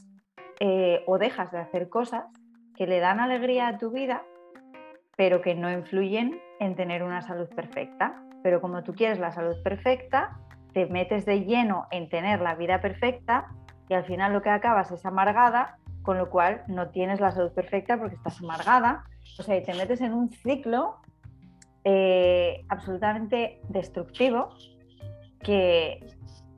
[0.60, 2.24] eh, o dejas de hacer cosas
[2.76, 4.22] que le dan alegría a tu vida,
[5.16, 8.22] pero que no influyen en tener una salud perfecta.
[8.42, 10.38] Pero como tú quieres la salud perfecta,
[10.72, 13.46] te metes de lleno en tener la vida perfecta
[13.88, 17.52] y al final lo que acabas es amargada, con lo cual no tienes la salud
[17.52, 19.04] perfecta porque estás amargada.
[19.38, 20.98] O sea, y te metes en un ciclo
[21.88, 24.48] eh, absolutamente destructivo
[25.40, 26.04] que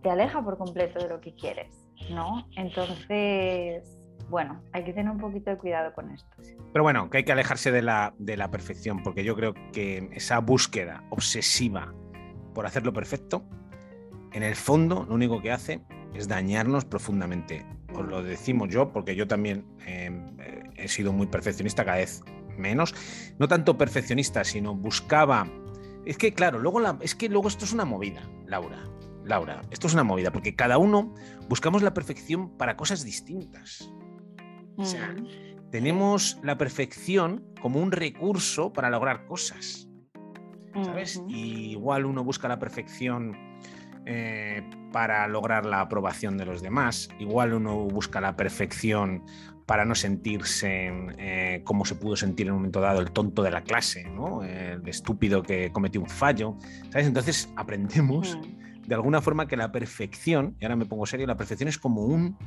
[0.03, 2.49] te aleja por completo de lo que quieres, ¿no?
[2.57, 4.01] Entonces,
[4.31, 6.31] bueno, hay que tener un poquito de cuidado con esto.
[6.73, 10.09] Pero bueno, que hay que alejarse de la, de la perfección, porque yo creo que
[10.13, 11.93] esa búsqueda obsesiva
[12.55, 13.45] por hacerlo perfecto,
[14.33, 15.83] en el fondo lo único que hace
[16.15, 17.67] es dañarnos profundamente.
[17.95, 20.11] Os lo decimos yo, porque yo también eh,
[20.75, 22.23] he sido muy perfeccionista cada vez
[22.59, 22.95] menos,
[23.39, 25.49] no tanto perfeccionista, sino buscaba.
[26.05, 28.85] Es que, claro, luego la, es que luego esto es una movida, Laura.
[29.25, 31.15] Laura, esto es una movida, porque cada uno
[31.49, 33.93] buscamos la perfección para cosas distintas.
[34.77, 35.71] O sea, mm.
[35.71, 39.85] tenemos la perfección como un recurso para lograr cosas.
[40.85, 41.21] ¿Sabes?
[41.27, 43.37] igual uno busca la perfección
[44.07, 47.09] eh, para lograr la aprobación de los demás.
[47.19, 49.25] Igual uno busca la perfección
[49.69, 53.51] para no sentirse eh, como se pudo sentir en un momento dado el tonto de
[53.51, 54.43] la clase, ¿no?
[54.43, 56.57] el estúpido que cometió un fallo.
[56.91, 57.07] ¿sabes?
[57.07, 58.39] Entonces aprendemos
[58.87, 62.01] de alguna forma que la perfección, y ahora me pongo serio, la perfección es como
[62.01, 62.39] un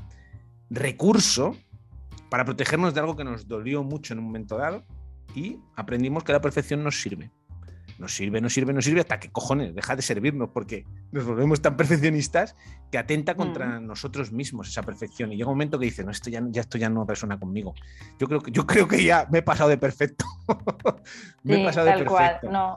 [0.72, 1.55] recurso
[2.32, 4.84] para protegernos de algo que nos dolió mucho en un momento dado
[5.36, 7.30] y aprendimos que la perfección nos sirve
[8.02, 11.62] nos sirve, nos sirve, nos sirve, hasta que cojones, deja de servirnos porque nos volvemos
[11.62, 12.56] tan perfeccionistas
[12.91, 13.86] que atenta contra mm.
[13.86, 15.32] nosotros mismos esa perfección.
[15.32, 17.74] Y llega un momento que dice, no, esto ya, ya, esto ya no resuena conmigo.
[18.20, 20.26] Yo creo que, yo creo que ya me he pasado de perfecto.
[21.43, 22.10] me he pasado de perfecto.
[22.10, 22.76] Cual, no,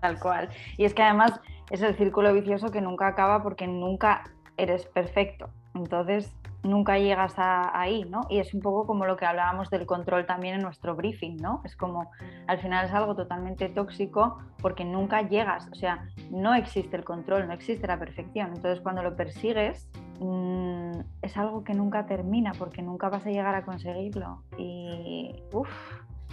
[0.00, 0.50] tal cual.
[0.76, 1.40] Y es que además
[1.70, 4.24] es el círculo vicioso que nunca acaba porque nunca
[4.58, 5.48] eres perfecto.
[5.74, 6.30] Entonces,
[6.62, 8.22] nunca llegas a, ahí, ¿no?
[8.28, 11.60] Y es un poco como lo que hablábamos del control también en nuestro briefing, ¿no?
[11.64, 12.10] Es como,
[12.46, 17.48] al final es algo totalmente tóxico porque nunca llegas, o sea, no existe el control,
[17.48, 18.48] no existe la perfección.
[18.54, 19.88] Entonces, cuando lo persigues,
[20.20, 24.42] mm, es algo que nunca termina porque nunca vas a llegar a conseguirlo.
[24.56, 25.68] Y, uff,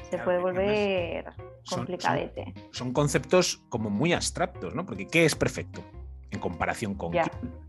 [0.09, 1.33] se puede volver
[1.69, 2.53] complicadete.
[2.71, 4.85] Son, conceptos como muy abstractos, ¿no?
[4.85, 5.83] Porque ¿qué es perfecto?
[6.31, 7.21] ¿En comparación con qué?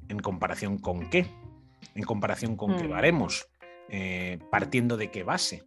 [0.08, 1.26] ¿En comparación con qué?
[1.94, 3.64] En comparación con qué haremos, mm.
[3.90, 5.64] eh, partiendo de qué base.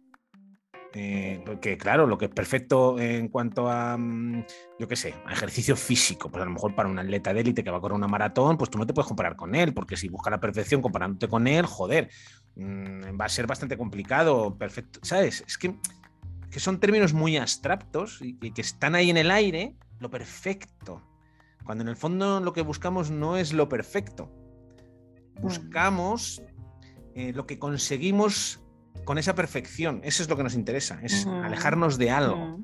[0.96, 4.44] Eh, porque claro, lo que es perfecto en cuanto a, mm,
[4.78, 7.64] yo qué sé, a ejercicio físico, pues a lo mejor para un atleta de élite
[7.64, 9.96] que va a correr una maratón, pues tú no te puedes comparar con él, porque
[9.96, 12.10] si busca la perfección comparándote con él, joder,
[12.54, 15.42] mm, va a ser bastante complicado, perfecto, ¿sabes?
[15.44, 15.74] Es que,
[16.48, 21.02] que son términos muy abstractos y, y que están ahí en el aire, lo perfecto,
[21.64, 24.30] cuando en el fondo lo que buscamos no es lo perfecto,
[25.40, 26.42] buscamos
[27.14, 28.60] eh, lo que conseguimos
[29.04, 30.00] con esa perfección.
[30.02, 32.60] Eso es lo que nos interesa, es alejarnos de algo,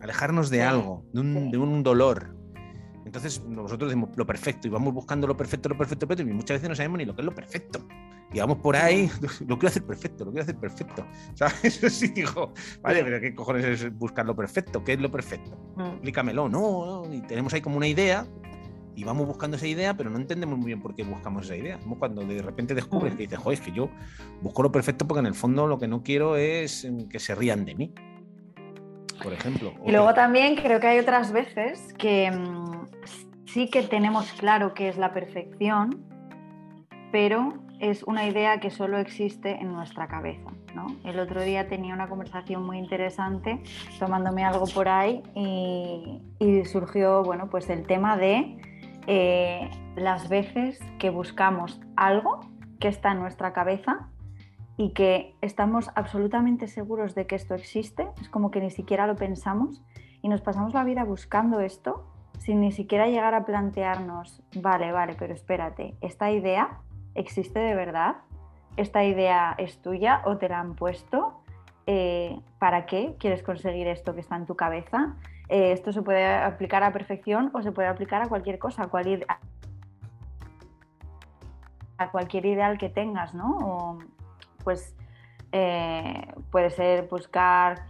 [0.00, 2.34] alejarnos de algo, de un, dolor.
[3.04, 6.56] Entonces nosotros decimos lo perfecto y vamos buscando lo perfecto, lo perfecto, perfecto, y muchas
[6.56, 7.86] veces no sabemos ni lo que es lo perfecto.
[8.32, 9.10] Y vamos por ahí,
[9.46, 11.06] lo quiero hacer perfecto, lo quiero hacer perfecto.
[11.34, 11.80] ¿Sabes?
[11.90, 14.84] Sí, digo, vale, pero ¿qué cojones es buscar lo perfecto?
[14.84, 15.56] ¿Qué es lo perfecto?
[15.78, 16.48] Explícamelo.
[16.48, 18.26] No, no, y tenemos ahí como una idea
[18.98, 21.78] y vamos buscando esa idea, pero no entendemos muy bien por qué buscamos esa idea.
[21.78, 23.90] Como cuando de repente descubres que dices, joder, es que yo
[24.42, 27.36] busco lo perfecto porque en el fondo lo que no quiero es mm, que se
[27.36, 27.94] rían de mí,
[29.22, 29.72] por ejemplo.
[29.86, 32.88] Y luego también creo que hay otras veces que mm,
[33.46, 36.04] sí que tenemos claro qué es la perfección,
[37.12, 40.50] pero es una idea que solo existe en nuestra cabeza.
[41.04, 43.60] El otro día tenía una conversación muy interesante
[43.98, 48.60] tomándome algo por ahí y, surgió bueno, pues el tema de
[49.10, 52.40] eh, las veces que buscamos algo
[52.78, 54.10] que está en nuestra cabeza
[54.76, 59.16] y que estamos absolutamente seguros de que esto existe, es como que ni siquiera lo
[59.16, 59.82] pensamos
[60.20, 62.04] y nos pasamos la vida buscando esto
[62.38, 66.78] sin ni siquiera llegar a plantearnos, vale, vale, pero espérate, esta idea
[67.14, 68.16] existe de verdad,
[68.76, 71.40] esta idea es tuya o te la han puesto,
[71.86, 75.16] eh, ¿para qué quieres conseguir esto que está en tu cabeza?
[75.48, 79.38] Eh, esto se puede aplicar a perfección o se puede aplicar a cualquier cosa, a,
[81.98, 83.98] a cualquier ideal que tengas, ¿no?
[84.64, 84.94] pues
[85.52, 87.86] eh, puede ser buscar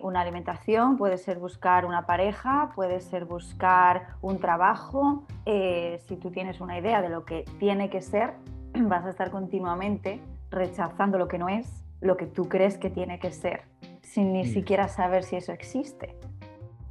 [0.00, 5.26] una alimentación, puede ser buscar una pareja, puede ser buscar un trabajo.
[5.44, 8.32] si tú tienes una idea de lo que tiene que ser,
[8.72, 13.18] vas a estar continuamente rechazando lo que no es, lo que tú crees que tiene
[13.18, 13.62] que ser,
[14.02, 14.46] sin ni mm.
[14.46, 16.16] siquiera saber si eso existe.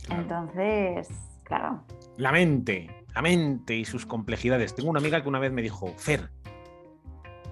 [0.10, 1.10] Entonces,
[1.44, 1.84] claro.
[2.18, 4.76] La mente, la mente y sus complejidades.
[4.76, 6.30] Tengo una amiga que una vez me dijo, Fer,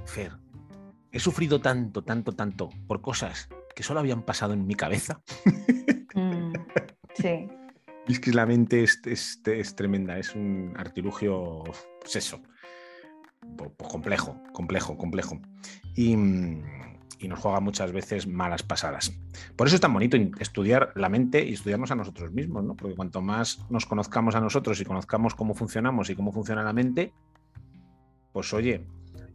[0.06, 0.34] Fer,
[1.12, 5.22] he sufrido tanto, tanto, tanto por cosas que solo habían pasado en mi cabeza.
[6.14, 6.52] Mm,
[7.14, 7.48] sí.
[8.06, 11.64] Es que la mente es, es, tremenda, es un artilugio,
[12.02, 12.42] pues eso,
[13.78, 15.40] complejo, complejo, complejo.
[15.96, 16.18] Y,
[17.28, 19.14] nos juega muchas veces malas pasadas.
[19.56, 22.76] Por eso es tan bonito estudiar la mente y estudiarnos a nosotros mismos, ¿no?
[22.76, 26.74] Porque cuanto más nos conozcamos a nosotros y conozcamos cómo funcionamos y cómo funciona la
[26.74, 27.14] mente,
[28.32, 28.86] pues oye,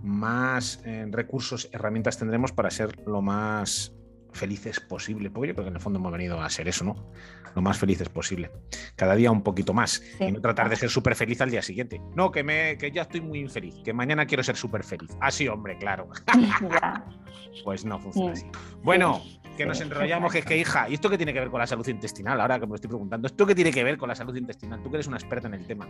[0.02, 3.95] más eh, recursos, herramientas tendremos para ser lo más
[4.36, 7.12] felices posible, porque yo creo que en el fondo hemos venido a ser eso, ¿no?
[7.54, 8.50] Lo más felices posible.
[8.94, 10.02] Cada día un poquito más.
[10.20, 12.00] Y no tratar de ser súper feliz al día siguiente.
[12.14, 15.10] No, que, me, que ya estoy muy infeliz, que mañana quiero ser súper feliz.
[15.20, 16.08] Así, ah, hombre, claro.
[17.64, 18.46] pues no funciona así.
[18.82, 19.22] Bueno,
[19.56, 21.66] que nos enrollamos, que es que, hija, ¿y esto qué tiene que ver con la
[21.66, 22.40] salud intestinal?
[22.40, 24.82] Ahora que me lo estoy preguntando, ¿esto qué tiene que ver con la salud intestinal?
[24.82, 25.88] Tú que eres una experta en el tema.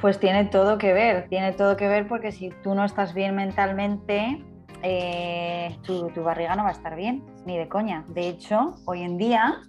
[0.00, 3.34] Pues tiene todo que ver, tiene todo que ver porque si tú no estás bien
[3.34, 4.44] mentalmente,
[4.82, 8.04] eh, tu, barriga no va a estar bien, ni de coña.
[8.08, 9.62] De hecho, hoy en día,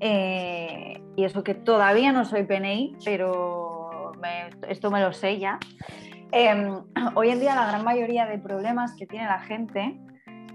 [0.00, 4.12] eh, y eso que todavía no soy PNI, pero
[4.68, 5.58] esto me lo sé ya,
[6.32, 6.82] em,
[7.14, 9.98] hoy en día la gran mayoría de problemas que tiene la gente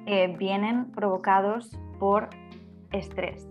[0.05, 2.29] eh, vienen provocados por
[2.91, 3.47] estrés.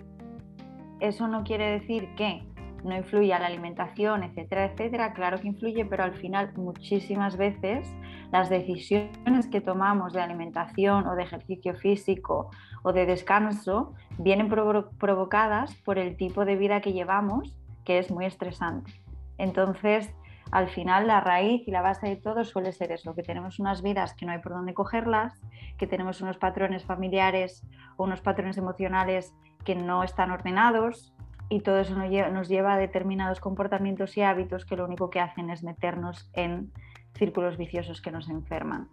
[1.01, 2.43] Eso no quiere decir que
[2.85, 7.89] no influye a la alimentación, etcétera, etcétera, claro que influye, pero al final muchísimas veces
[8.31, 12.51] las decisiones que tomamos de alimentación o de ejercicio físico
[12.83, 18.25] o de descanso vienen provocadas por el tipo de vida que llevamos, que es muy
[18.25, 18.93] estresante.
[19.39, 20.15] Entonces,
[20.51, 23.83] al final la raíz y la base de todo suele ser eso, que tenemos unas
[23.83, 25.41] vidas que no hay por dónde cogerlas,
[25.79, 27.67] que tenemos unos patrones familiares
[27.97, 31.12] o unos patrones emocionales que no están ordenados,
[31.53, 35.51] y todo eso nos lleva, a determinados comportamientos y hábitos que lo único que hacen
[35.51, 36.73] es meternos en
[37.15, 38.89] círculos viciosos que nos enferman.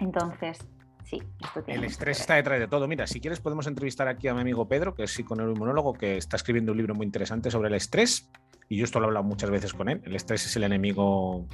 [0.00, 0.66] Entonces,
[1.04, 2.88] sí, esto tiene El estrés está detrás de todo.
[2.88, 6.36] Mira, si quieres podemos entrevistar aquí a mi amigo Pedro, que es psiconeuroinmunólogo, que está
[6.36, 8.28] escribiendo un libro muy interesante sobre el estrés
[8.68, 11.46] y yo esto lo he hablado muchas veces con él, el estrés es el enemigo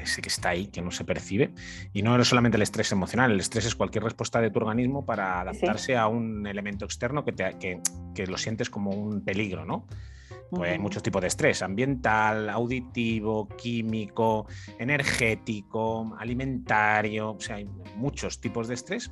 [0.00, 1.52] ese que está ahí, que no se percibe,
[1.92, 5.04] y no es solamente el estrés emocional, el estrés es cualquier respuesta de tu organismo
[5.04, 7.80] para adaptarse a un elemento externo que, te, que,
[8.14, 9.86] que, lo sientes como un peligro, ¿no?
[10.50, 14.46] Pues hay muchos tipos de estrés, ambiental, auditivo, químico,
[14.78, 17.64] energético, alimentario, o sea, hay
[17.96, 19.10] muchos tipos de estrés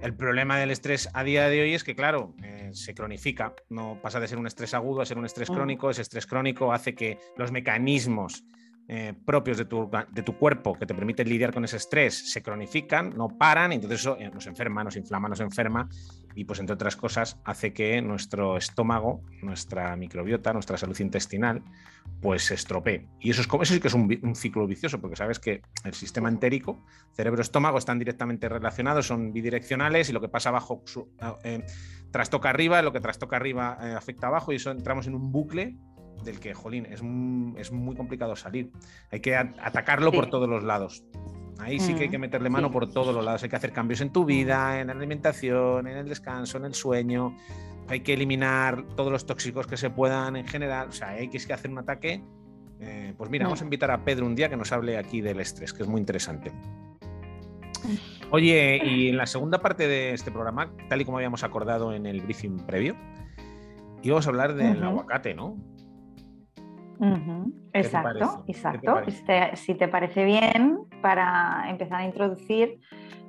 [0.00, 3.98] el problema del estrés a día de hoy es que, claro, eh, se cronifica, no
[4.02, 5.90] pasa de ser un estrés agudo a ser un estrés crónico.
[5.90, 8.44] Ese estrés crónico hace que los mecanismos
[8.88, 12.42] eh, propios de tu, de tu, cuerpo que te permiten lidiar con ese estrés se
[12.42, 15.88] cronifican, no paran, y entonces eso eh, nos enferma, nos inflama, nos enferma,
[16.34, 21.62] y pues entre otras cosas hace que nuestro estómago, nuestra microbiota, nuestra salud intestinal,
[22.20, 23.08] pues se estropee.
[23.20, 25.94] Y eso, es como, eso sí que es un, ciclo vicioso, porque sabes que el
[25.94, 30.84] sistema entérico, cerebro-estómago, están directamente relacionados, son bidireccionales, y lo que pasa abajo
[31.44, 31.64] eh,
[32.10, 35.76] trastoca arriba, lo que trastoca arriba afecta abajo, y eso entramos en un bucle
[36.24, 37.00] del que, jolín, es,
[37.56, 38.70] es muy complicado salir.
[39.10, 41.04] Hay que atacarlo por todos los lados.
[41.60, 43.42] Ahí sí que hay que mm, meterle mano por todos los lados.
[43.42, 46.74] Hay que hacer cambios en tu vida, en la alimentación, en el descanso, en el
[46.74, 47.36] sueño.
[47.88, 50.88] Hay que eliminar todos los tóxicos que se puedan en general.
[50.88, 52.22] O sea, hay que hacer un ataque.
[52.80, 53.66] Eh, pues mira, vamos a mm.
[53.66, 56.52] invitar a Pedro un día que nos hable aquí del estrés, que es muy interesante.
[58.30, 62.06] Oye, y en la segunda parte de este programa, tal y como habíamos acordado en
[62.06, 62.96] el briefing previo,
[64.02, 65.56] íbamos a hablar del aguacate, ¿no?
[67.72, 69.02] Exacto, exacto.
[69.54, 72.80] si te parece bien, para empezar a introducir,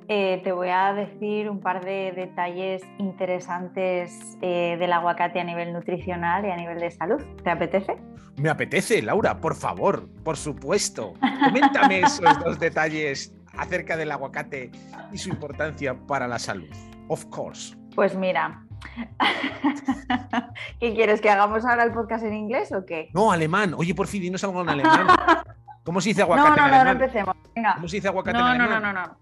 [0.08, 5.72] eh, te voy a decir un par de detalles interesantes eh, del aguacate a nivel
[5.72, 7.22] nutricional y a nivel de salud.
[7.42, 7.96] ¿Te apetece?
[8.36, 11.14] Me apetece, Laura, por favor, por supuesto.
[11.44, 14.70] Coméntame esos dos detalles acerca del aguacate
[15.12, 16.70] y su importancia para la salud.
[17.08, 17.76] Of course.
[17.94, 18.64] Pues mira,
[20.80, 21.20] ¿qué quieres?
[21.20, 23.10] ¿Que hagamos ahora el podcast en inglés o qué?
[23.14, 23.74] No, alemán.
[23.76, 25.06] Oye, por fin, dinos algo en alemán.
[25.84, 26.86] ¿Cómo se dice aguacate no, no, en alemán?
[26.86, 27.36] No, no, empecemos.
[27.54, 27.74] Venga.
[27.74, 28.82] ¿Cómo se dice aguacate no, en alemán?
[28.82, 29.16] No, no, no, no.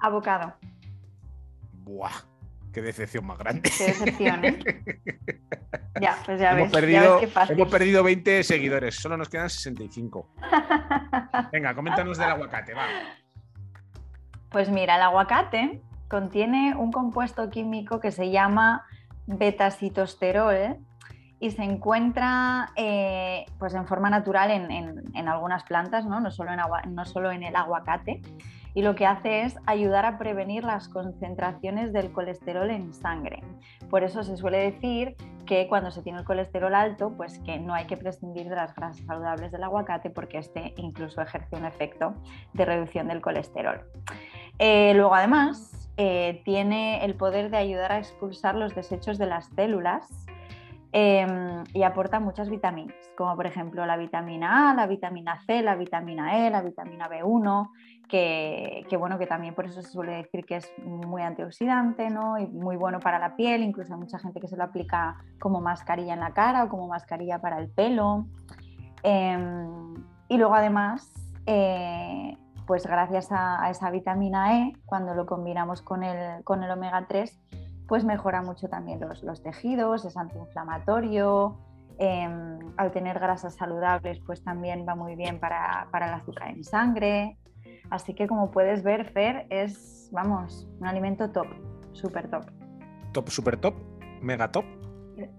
[0.00, 0.54] Abocado.
[1.84, 2.12] Buah,
[2.72, 3.70] qué decepción más grande.
[3.76, 4.58] Qué decepción, ¿eh?
[6.00, 6.72] ya, pues ya hemos ves.
[6.72, 7.56] Perdido, ya ves qué fácil.
[7.56, 10.28] hemos perdido 20 seguidores, solo nos quedan 65.
[11.52, 12.86] Venga, coméntanos del aguacate, va.
[14.50, 15.80] Pues mira, el aguacate
[16.12, 18.84] contiene un compuesto químico que se llama
[19.26, 20.76] betacitosterol
[21.40, 26.20] y se encuentra eh, pues en forma natural en, en, algunas plantas, ¿no?
[26.20, 28.20] No, solo en agua, no solo en el aguacate.
[28.74, 33.42] Y lo que hace es ayudar a prevenir las concentraciones del colesterol en sangre.
[33.88, 37.72] Por eso se suele decir que cuando se tiene el colesterol alto, pues que no
[37.72, 42.14] hay que prescindir de las grasas saludables del aguacate porque este incluso ejerce un efecto
[42.52, 43.80] de reducción del colesterol.
[44.58, 49.46] Eh, luego además eh, tiene el poder de ayudar a expulsar los desechos de las
[49.46, 50.08] células
[50.92, 51.26] eh,
[51.72, 56.46] y aporta muchas vitaminas, como por ejemplo la vitamina A, la vitamina C, la vitamina
[56.46, 57.70] E, la vitamina B1,
[58.08, 62.38] que, bueno, que también por eso se suele decir que es muy antioxidante ¿no?
[62.38, 65.62] y muy bueno para la piel, incluso hay mucha gente que se lo aplica como
[65.62, 68.26] mascarilla en la cara o como mascarilla para el pelo.
[69.02, 69.38] Eh,
[70.28, 71.10] y luego además,
[71.46, 72.36] eh,
[72.66, 77.06] pues gracias a, a, esa vitamina E, cuando lo combinamos con el, con el omega
[77.08, 77.40] 3,
[77.86, 81.58] pues mejora mucho también los, los tejidos, es antiinflamatorio,
[81.98, 82.28] eh,
[82.76, 87.38] al tener grasas saludables pues también va muy bien para, para, el azúcar en sangre.
[87.90, 91.46] Así que como puedes ver, Fer, es, vamos, un alimento top,
[91.92, 92.44] súper top.
[93.12, 93.74] Top, súper top,
[94.22, 94.64] mega top,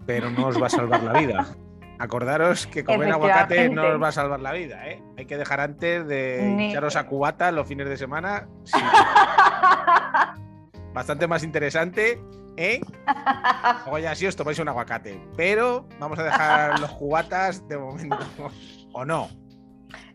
[0.06, 1.46] pero no os va a salvar la vida.
[1.98, 5.02] Acordaros que comer aguacate no os va a salvar la vida, ¿eh?
[5.16, 6.70] Hay que dejar antes de Ni...
[6.70, 8.48] echaros a cubata los fines de semana.
[8.64, 8.80] Sí.
[10.92, 12.20] Bastante más interesante
[12.56, 12.80] ¿Eh?
[13.84, 15.20] Luego ya sí os tomáis un aguacate.
[15.36, 18.18] Pero vamos a dejar los cubatas de momento.
[18.92, 19.28] ¿O no?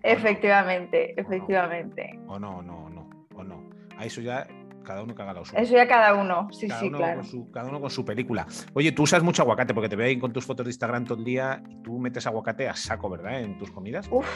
[0.03, 2.19] Efectivamente, efectivamente.
[2.27, 3.69] O no, no, no, o no.
[3.97, 4.47] A eso ya
[4.89, 5.61] cada uno que haga lo suyo.
[5.61, 7.19] Eso ya cada uno, sí, cada sí, uno claro.
[7.19, 8.47] Con su, cada uno con su película.
[8.73, 11.19] Oye, tú usas mucho aguacate porque te veo ahí con tus fotos de Instagram todo
[11.19, 13.39] el día y tú metes aguacate a saco, ¿verdad?
[13.39, 14.09] En tus comidas.
[14.11, 14.27] Uf,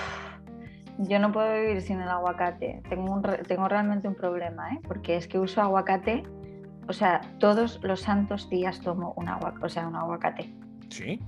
[0.99, 2.83] yo no puedo vivir sin el aguacate.
[2.87, 4.79] Tengo, un, tengo realmente un problema, ¿eh?
[4.87, 6.23] Porque es que uso aguacate
[6.87, 10.53] o sea, todos los santos días tomo un, agua, o sea, un aguacate.
[10.89, 11.19] ¿Sí?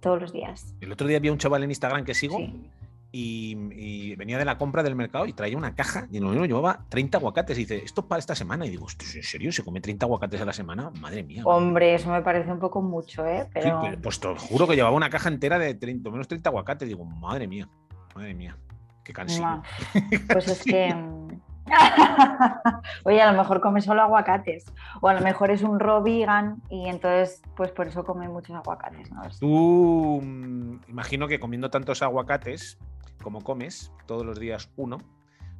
[0.00, 0.74] Todos los días.
[0.80, 2.70] El otro día vi a un chaval en Instagram que sigo Sí.
[3.12, 6.30] Y, y venía de la compra del mercado y traía una caja y en lo
[6.30, 7.56] mismo llevaba 30 aguacates.
[7.56, 8.66] Y dice, ¿esto es para esta semana?
[8.66, 9.52] Y digo, "Hostia, ¿en serio?
[9.52, 10.90] ¿Se come 30 aguacates a la semana?
[11.00, 11.42] Madre mía.
[11.44, 13.48] Hombre, eso me parece un poco mucho, ¿eh?
[13.52, 16.88] Pero pues te juro que llevaba una caja entera de 30, menos 30 aguacates.
[16.88, 17.68] Digo, madre mía,
[18.14, 18.56] madre mía.
[19.02, 19.62] Qué cansino.
[20.28, 20.94] Pues es que.
[20.94, 21.40] mm,
[23.04, 24.66] Oye, a lo mejor come solo aguacates.
[25.00, 28.56] O a lo mejor es un raw vegan y entonces, pues por eso come muchos
[28.56, 29.22] aguacates, ¿no?
[29.40, 32.78] Tú, mm, imagino que comiendo tantos aguacates
[33.26, 34.98] como comes, todos los días uno,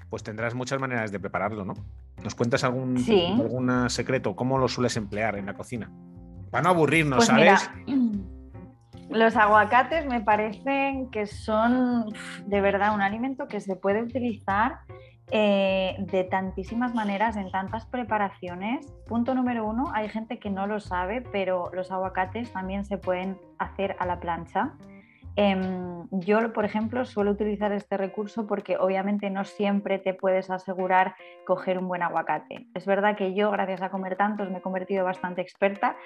[0.09, 1.75] pues tendrás muchas maneras de prepararlo, ¿no?
[2.23, 3.27] ¿Nos cuentas algún, Sí.
[3.27, 4.37] algún secreto?
[4.37, 5.91] ¿Cómo lo sueles emplear en la cocina?
[6.53, 7.69] Para no aburrirnos, Pues ¿sabes?
[7.85, 7.99] mira,
[9.11, 12.07] los aguacates me parecen que son
[12.47, 14.79] de verdad un alimento que se puede utilizar
[15.33, 18.87] eh, de tantísimas maneras, en tantas preparaciones.
[19.09, 23.37] Punto número uno, hay gente que no lo sabe, pero los aguacates también se pueden
[23.59, 24.75] hacer a la plancha.
[25.37, 31.15] Em, yo, por ejemplo, suelo utilizar este recurso porque obviamente no siempre te puedes asegurar
[31.47, 32.67] coger un buen aguacate.
[32.75, 35.97] Es verdad que yo, gracias a comer tantos, me he convertido bastante experta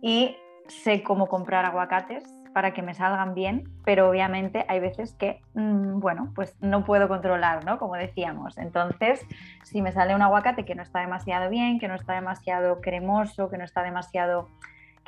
[0.00, 0.36] y
[0.68, 6.00] sé cómo comprar aguacates para que me salgan bien, pero obviamente hay veces que, mmm,
[6.00, 7.78] bueno, pues no puedo controlar, ¿no?
[7.78, 8.58] Como decíamos.
[8.58, 9.24] Entonces,
[9.64, 13.50] si me sale un aguacate que no está demasiado bien, que no está demasiado cremoso,
[13.50, 14.48] que no está demasiado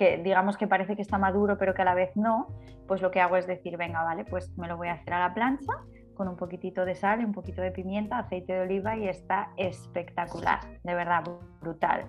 [0.01, 2.49] que digamos que parece que está maduro pero que a la vez no,
[2.89, 5.19] pues lo que hago es decir, venga, vale, pues me lo voy a hacer a
[5.19, 5.75] la plancha
[6.15, 9.51] con un poquitito de sal y un poquito de pimienta, aceite de oliva y está
[9.59, 11.23] espectacular, de verdad,
[11.61, 12.07] brutal.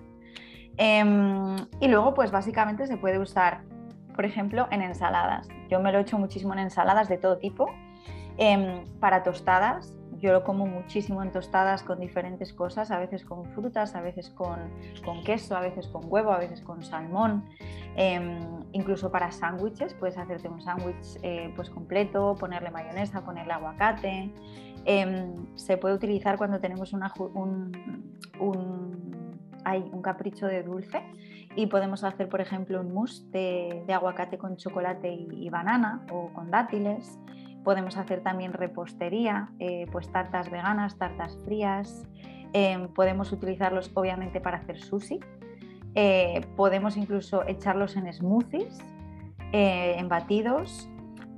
[0.78, 1.04] Eh,
[1.80, 3.60] y luego, pues básicamente se puede usar,
[4.14, 5.46] por ejemplo, en ensaladas.
[5.68, 7.66] Yo me lo he hecho muchísimo en ensaladas de todo tipo.
[8.38, 13.44] Eh, para tostadas, yo lo como muchísimo en tostadas con diferentes cosas, a veces con
[13.46, 14.70] frutas, a veces con,
[15.24, 17.44] queso, a veces con huevo, a veces con salmón.
[17.96, 24.32] Em, incluso para sándwiches, puedes hacerte un sándwich eh, pues completo, ponerle mayonesa, ponerle aguacate.
[24.84, 27.02] Em, se puede utilizar cuando tenemos un,
[28.38, 31.02] un capricho de dulce
[31.54, 36.50] y podemos hacer, por ejemplo, un mousse de, aguacate con chocolate y, banana o con
[36.50, 37.18] dátiles.
[37.64, 42.04] Podemos hacer también repostería, eh, pues tartas veganas, tartas frías.
[42.52, 45.20] Em, podemos utilizarlos obviamente para hacer sushi.
[45.94, 48.78] Eh, podemos incluso echarlos en smoothies,
[49.52, 50.88] eh, en batidos.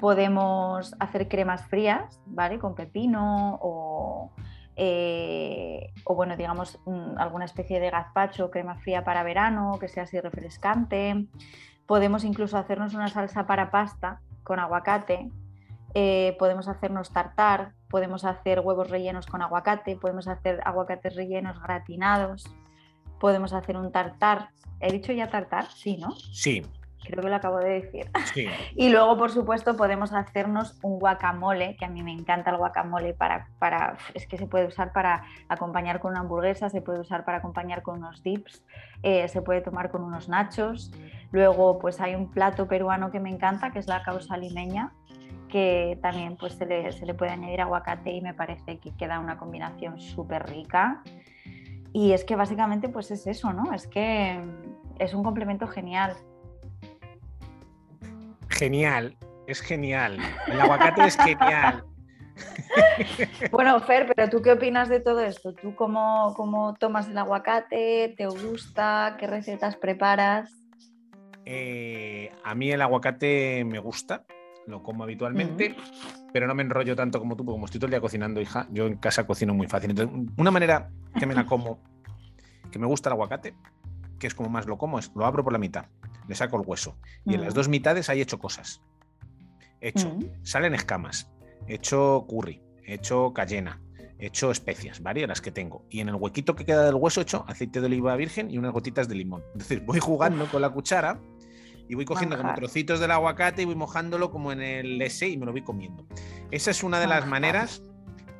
[0.01, 2.59] Podemos hacer cremas frías, ¿vale?
[2.59, 4.33] Con pepino o
[4.77, 6.81] o bueno, digamos,
[7.17, 11.29] alguna especie de gazpacho, crema fría para verano, que sea así refrescante.
[11.87, 15.31] Podemos incluso hacernos una salsa para pasta con aguacate.
[15.95, 22.45] Eh, podemos hacernos tartar, podemos hacer huevos rellenos con aguacate, podemos hacer aguacates rellenos gratinados,
[23.21, 24.49] podemos hacer un tartar.
[24.81, 25.67] ¿He dicho ya tartar?
[25.71, 26.11] Sí, ¿no?
[26.11, 26.63] Sí,
[27.05, 28.11] creo que lo acabo de decir.
[28.77, 33.15] y luego, por supuesto, podemos hacernos un guacamole, que a mí me encanta el guacamole,
[33.15, 37.25] para, para, es que se puede usar para acompañar con una hamburguesa, se puede usar
[37.25, 38.65] para acompañar con unos dips,
[39.03, 40.91] eh, se puede tomar con unos nachos.
[41.31, 44.93] Luego, pues hay un plato peruano que me encanta, que es la causa limeña,
[45.55, 49.21] que también pues, se, le, se le puede añadir aguacate y me parece que queda
[49.21, 51.03] una combinación súper rica.
[51.93, 53.73] Y es que básicamente pues es eso, ¿no?
[53.73, 54.43] Es que
[54.99, 56.17] es un complemento genial
[58.55, 59.17] genial,
[59.47, 60.19] es genial.
[60.47, 61.85] El aguacate es genial.
[63.53, 65.55] Bueno, Fer, pero ¿tú qué opinas de todo esto?
[65.55, 68.13] ¿Tú cómo, cómo tomas el aguacate?
[68.17, 69.17] ¿Te gusta?
[69.21, 70.51] ¿Qué recetas preparas?
[71.45, 74.25] Eh, a mí el aguacate me gusta,
[74.67, 75.77] lo como habitualmente,
[76.33, 78.67] pero no me enrollo tanto como tú, porque como estoy todo el día cocinando, hija,
[78.71, 79.91] yo en casa cocino muy fácil.
[79.91, 81.81] Entonces, una manera que me la como,
[82.71, 83.55] que me gusta el aguacate,
[84.19, 85.87] que es como más lo como, es lo abro por la mitad
[86.29, 86.97] le saco el hueso.
[87.25, 87.57] Y en las mm.
[87.57, 88.83] dos mitades hay hecho cosas.
[89.81, 90.25] He hecho, mm.
[90.43, 91.31] salen escamas,
[91.67, 93.81] he hecho curry, he hecho cayena,
[94.19, 95.85] he hecho especias, varias las que tengo.
[95.91, 98.59] Y en el huequito que queda del hueso he hecho aceite de oliva virgen y
[98.59, 99.43] unas gotitas de limón.
[99.53, 101.21] Entonces voy jugando con la cuchara
[101.89, 105.37] y voy cogiendo como trocitos del aguacate y voy mojándolo como en el ese y
[105.37, 106.07] me lo voy comiendo.
[106.51, 107.83] Esa es una de las maneras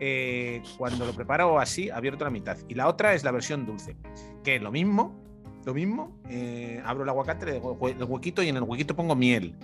[0.01, 2.57] eh, cuando lo preparo así, abierto la mitad.
[2.69, 3.97] Y la otra es la versión dulce,
[4.43, 5.23] que es lo mismo,
[5.65, 9.57] lo mismo, eh, abro el aguacate, el huequito y en el huequito pongo miel.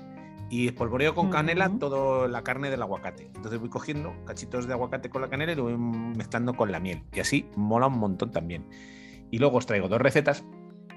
[0.48, 3.30] Y espolvoreo con canela toda la carne del aguacate.
[3.36, 6.80] Entonces voy cogiendo cachitos de aguacate con la canela y lo voy mezclando con la
[6.80, 7.04] miel.
[7.12, 8.66] Y así mola un montón también.
[9.30, 10.44] Y luego os traigo dos recetas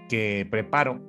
[0.09, 1.01] que preparo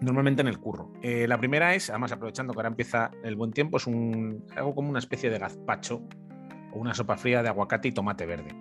[0.00, 0.92] normalmente en el curro.
[1.02, 4.74] Eh, la primera es, además aprovechando que ahora empieza el buen tiempo, es un, algo
[4.74, 6.02] como una especie de gazpacho
[6.72, 8.54] o una sopa fría de aguacate y tomate verde.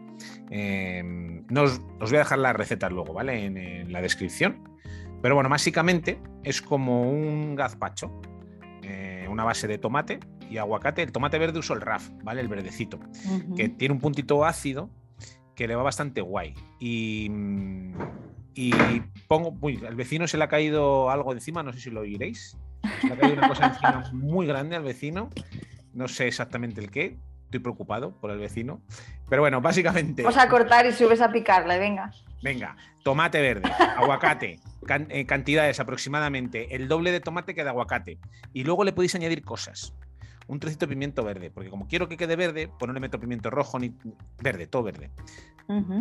[0.50, 3.46] Em, no os, voy a dejar las recetas luego, ¿vale?
[3.46, 4.70] En, la descripción.
[5.22, 8.22] Pero bueno, básicamente es como un gazpacho,
[8.84, 11.02] eh, una base de tomate y aguacate.
[11.02, 12.42] El tomate verde uso el RAF, ¿vale?
[12.42, 13.00] El verdecito,
[13.56, 14.90] que tiene un puntito ácido
[15.56, 16.54] que le va bastante guay.
[16.80, 17.30] Y,
[18.56, 22.02] y pongo, uy, al vecino se le ha caído algo encima, no sé si lo
[22.02, 22.58] oiréis.
[23.02, 25.30] Se le ha caído una cosa encima muy grande al vecino,
[25.94, 28.82] no sé exactamente el qué, estoy preocupado por el vecino.
[29.30, 30.24] Pero bueno, básicamente.
[30.24, 32.12] Vamos a cortar y subes a picarle, venga.
[32.42, 34.60] Venga, tomate verde, aguacate,
[35.10, 38.20] eh, cantidades aproximadamente el doble de tomate que de aguacate.
[38.54, 39.94] Y luego le podéis añadir cosas.
[40.48, 43.20] Un trocito de pimiento verde, porque como quiero que quede verde, pues no le meto
[43.20, 43.96] pimiento rojo ni
[44.40, 45.10] verde, todo verde.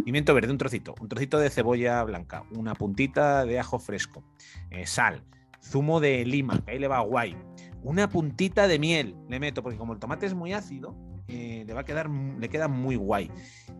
[0.04, 4.22] Pimiento verde, un trocito, un trocito de cebolla blanca, una puntita de ajo fresco,
[4.70, 5.22] eh, sal,
[5.62, 7.36] zumo de lima, que ahí le va guay,
[7.82, 10.94] una puntita de miel le meto, porque como el tomate es muy ácido,
[11.28, 13.30] eh, le va a quedar, le queda muy guay.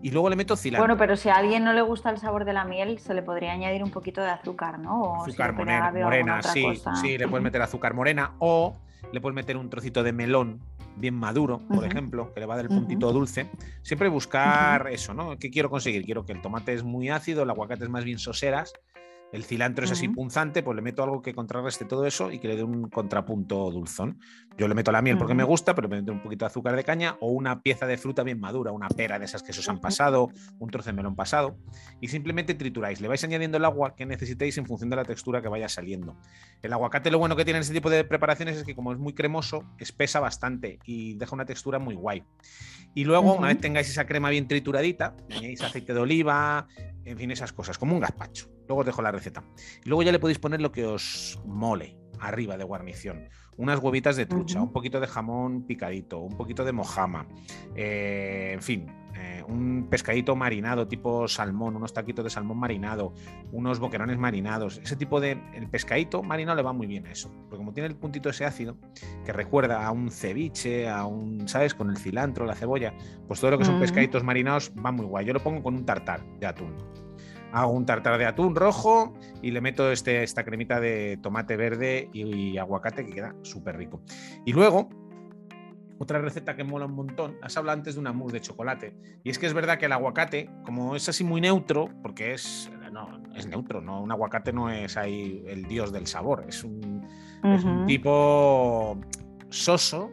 [0.02, 0.82] Y luego le meto cilantro.
[0.86, 3.23] Bueno, pero si a alguien no le gusta el sabor de la miel, se le
[3.23, 5.23] podría añadir un poquito de azúcar, ¿no?
[5.23, 6.66] azúcar morena, sí,
[7.01, 8.74] sí, le puedes meter azúcar morena o
[9.12, 10.61] le puedes meter un trocito de melón
[10.97, 13.51] bien maduro, por ejemplo, que le va a dar el puntito dulce.
[13.83, 15.37] Siempre buscar eso, ¿no?
[15.39, 16.05] ¿Qué quiero conseguir?
[16.05, 18.73] Quiero que el tomate es muy ácido, el aguacate es más bien soseras
[19.35, 22.47] el cilantro es así punzante, pues le meto algo que contrarreste todo eso y que
[22.47, 24.20] le dé un contrapunto dulzón.
[24.56, 26.77] Yo le meto la miel porque me gusta, pero me meto un poquito de azúcar
[26.77, 29.59] de caña o una pieza de fruta bien madura, una pera de esas que se
[29.59, 30.31] os han pasado,
[30.61, 31.56] un trozo de melón pasado,
[32.01, 33.01] y simplemente trituráis.
[33.01, 36.16] Le vais añadiendo el agua que necesitéis en función de la textura que vaya saliendo.
[36.62, 39.01] El aguacate lo bueno que tiene en este tipo de preparaciones es que como es
[39.01, 42.23] muy cremoso, espesa bastante y deja una textura muy guay.
[42.94, 46.69] Y luego, una vez tengáis esa crema bien trituradita, añadís aceite de oliva,
[47.05, 48.49] en fin, esas cosas, como un gazpacho.
[48.67, 49.45] Luego os dejo la receta.
[49.85, 52.04] Y luego ya le podéis poner lo que os mole.
[52.27, 53.29] Arriba de guarnición.
[53.57, 57.27] Unas huevitas de trucha, un poquito de jamón picadito, un poquito de mojama,
[57.77, 58.87] eh, en fin,
[59.17, 63.15] eh, un pescadito marinado tipo salmón, unos taquitos de salmón marinado,
[63.53, 64.79] unos boquerones marinados.
[64.79, 65.41] Ese tipo de.
[65.55, 67.31] El pescadito marinado le va muy bien a eso.
[67.43, 68.77] Porque como tiene el puntito ese ácido
[69.25, 71.75] que recuerda a un ceviche, a un, ¿sabes?
[71.75, 72.93] Con el cilantro, la cebolla,
[73.29, 73.83] pues todo lo que son Ujú.
[73.83, 75.27] pescaditos marinados va muy guay.
[75.27, 76.75] Yo lo pongo con un tartar de atún.
[77.55, 82.11] Hago un tartar de atún rojo y le meto este, esta cremita de tomate verde
[82.13, 84.03] y, y aguacate que queda súper rico.
[84.45, 84.91] Y luego,
[85.99, 88.97] otra receta que mola un montón, has hablado antes de una mousse de chocolate.
[89.23, 92.71] Y es que es verdad que el aguacate, como es así muy neutro, porque es,
[92.93, 94.03] no, es neutro, ¿no?
[94.03, 97.07] Un aguacate no es ahí el dios del sabor, es un,
[97.45, 97.87] es un Ujú.
[97.87, 99.01] tipo
[99.51, 100.11] soso,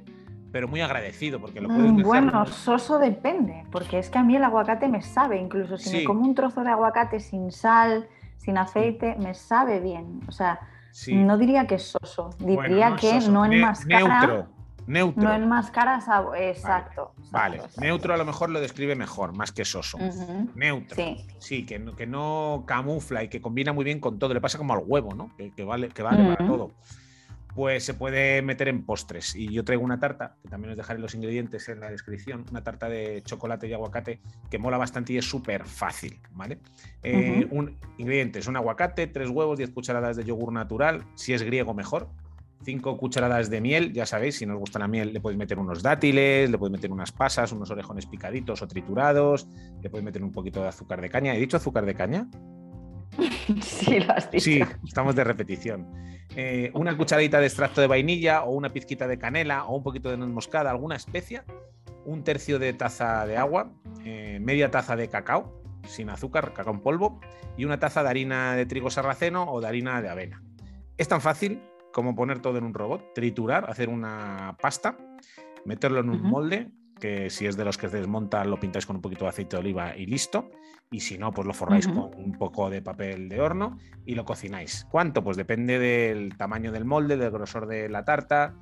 [0.52, 4.24] pero muy agradecido, porque lo puedes Mm, mezclar Bueno, soso depende, porque es que a
[4.24, 5.98] mí el aguacate me sabe, incluso si Sí.
[5.98, 8.08] me como un trozo de aguacate sin sal,
[8.38, 10.20] sin aceite, me sabe bien.
[10.28, 10.60] O sea,
[10.92, 11.16] Sí.
[11.16, 14.48] no diría que es soso, Bueno, diría no es que soso, no ne- enmascara, Neutro,
[14.88, 15.24] neutro.
[15.24, 16.38] no enmascara sabor.
[16.38, 17.14] Exacto.
[17.32, 17.82] Vale, exacto, exacto.
[17.82, 19.98] neutro a lo mejor lo describe mejor, más que soso.
[20.56, 20.96] Neutro.
[20.98, 21.28] Sí.
[21.40, 24.34] Sí, que no, que no camufla y que combina muy bien con todo.
[24.34, 25.30] Le pasa como al huevo, ¿no?
[25.38, 26.52] Que, que vale, que vale para Ujú.
[26.52, 26.72] todo.
[27.56, 29.36] Pues se puede meter en postres.
[29.36, 32.64] Y yo traigo una tarta, que también os dejaré los ingredientes en la descripción, una
[32.64, 36.60] tarta de chocolate y aguacate que mola bastante y es súper fácil, ¿vale?
[37.04, 41.74] Eh, un, ingredientes, un aguacate, tres huevos, 10 cucharadas de yogur natural, si es griego
[41.74, 42.10] mejor,
[42.64, 45.60] 5 cucharadas de miel, ya sabéis, si no os gusta la miel le podéis meter
[45.60, 49.48] unos dátiles, le podéis meter unas pasas, unos orejones picaditos o triturados,
[49.82, 51.36] le podéis meter un poquito de azúcar de caña.
[51.36, 52.28] ¿He dicho azúcar de caña?
[53.62, 54.44] Sí, lo has dicho.
[54.44, 55.92] Sí, estamos de repetición.
[56.36, 60.10] Eh, una cucharadita de extracto de vainilla o una pizquita de canela o un poquito
[60.10, 61.44] de nuez moscada, alguna especia,
[62.06, 63.74] un tercio de taza de agua,
[64.06, 67.20] eh, media taza de cacao sin azúcar, cacao en polvo
[67.58, 70.44] y una taza de harina de trigo sarraceno o de harina de avena.
[70.98, 71.62] Es tan fácil
[71.92, 74.98] como poner todo en un robot, triturar, hacer una pasta,
[75.66, 76.72] meterlo en un molde,
[77.02, 79.58] que si es de los que se desmonta lo pintáis con un poquito de aceite
[79.58, 80.50] de oliva y listo.
[80.90, 84.26] Y si no, pues lo forráis con un poco de papel de horno y lo
[84.26, 84.86] cocináis.
[84.90, 85.24] ¿Cuánto?
[85.24, 88.54] Pues depende del tamaño del molde, del grosor de la tarta.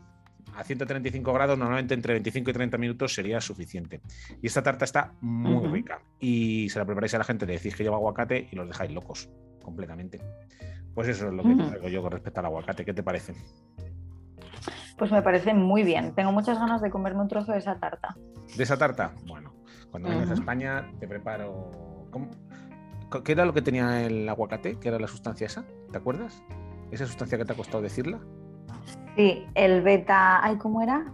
[0.56, 4.02] A 135 grados, normalmente entre 25 y 30 minutos sería suficiente.
[4.41, 6.02] Y esta tarta está muy rica.
[6.20, 8.91] Y se la preparáis a la gente, le decís que lleva aguacate y los dejáis
[8.91, 9.30] locos
[9.64, 10.20] completamente.
[10.94, 11.70] Pues eso es lo que te Ujú.
[11.72, 12.86] traigo yo con respecto al aguacate.
[12.86, 13.34] ¿Qué te parece?
[15.00, 16.14] Pues me parece muy bien.
[16.14, 18.18] Tengo muchas ganas de comerme un trozo de esa tarta.
[18.56, 19.14] ¿De esa tarta?
[19.26, 19.54] Bueno,
[19.90, 20.34] cuando vengas a.
[20.34, 21.72] España te preparo.
[23.24, 24.78] ¿Qué era lo que tenía el aguacate?
[24.78, 25.64] ¿Qué era la sustancia esa?
[25.90, 26.44] ¿Te acuerdas?
[26.92, 28.20] ¿Esa sustancia que te ha costado decirla?
[29.16, 30.44] Sí, el beta.
[30.44, 31.12] Ay, ¿cómo era?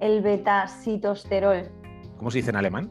[0.00, 1.70] El beta-citosterol.
[2.16, 2.90] ¿Cómo se dice en alemán?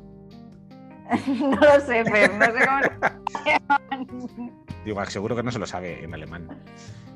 [1.27, 4.51] no lo sé, Fer, no sé cómo.
[4.85, 6.47] Digo, seguro que no se lo sabe en alemán.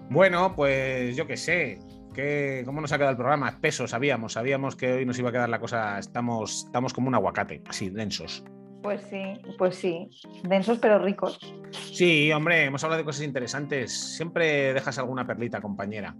[0.10, 1.80] Bueno, pues yo qué sé.
[2.14, 3.50] ¿Qué, ¿Cómo nos ha quedado el programa?
[3.50, 4.34] Espeso, sabíamos.
[4.34, 5.98] Sabíamos que hoy nos iba a quedar la cosa.
[5.98, 8.44] Estamos, estamos como un aguacate, así, densos.
[8.84, 10.10] Pues sí, pues sí.
[10.44, 11.40] Densos pero ricos.
[11.72, 13.94] Sí, hombre, hemos hablado de cosas interesantes.
[14.18, 16.16] Siempre dejas alguna perlita, compañera.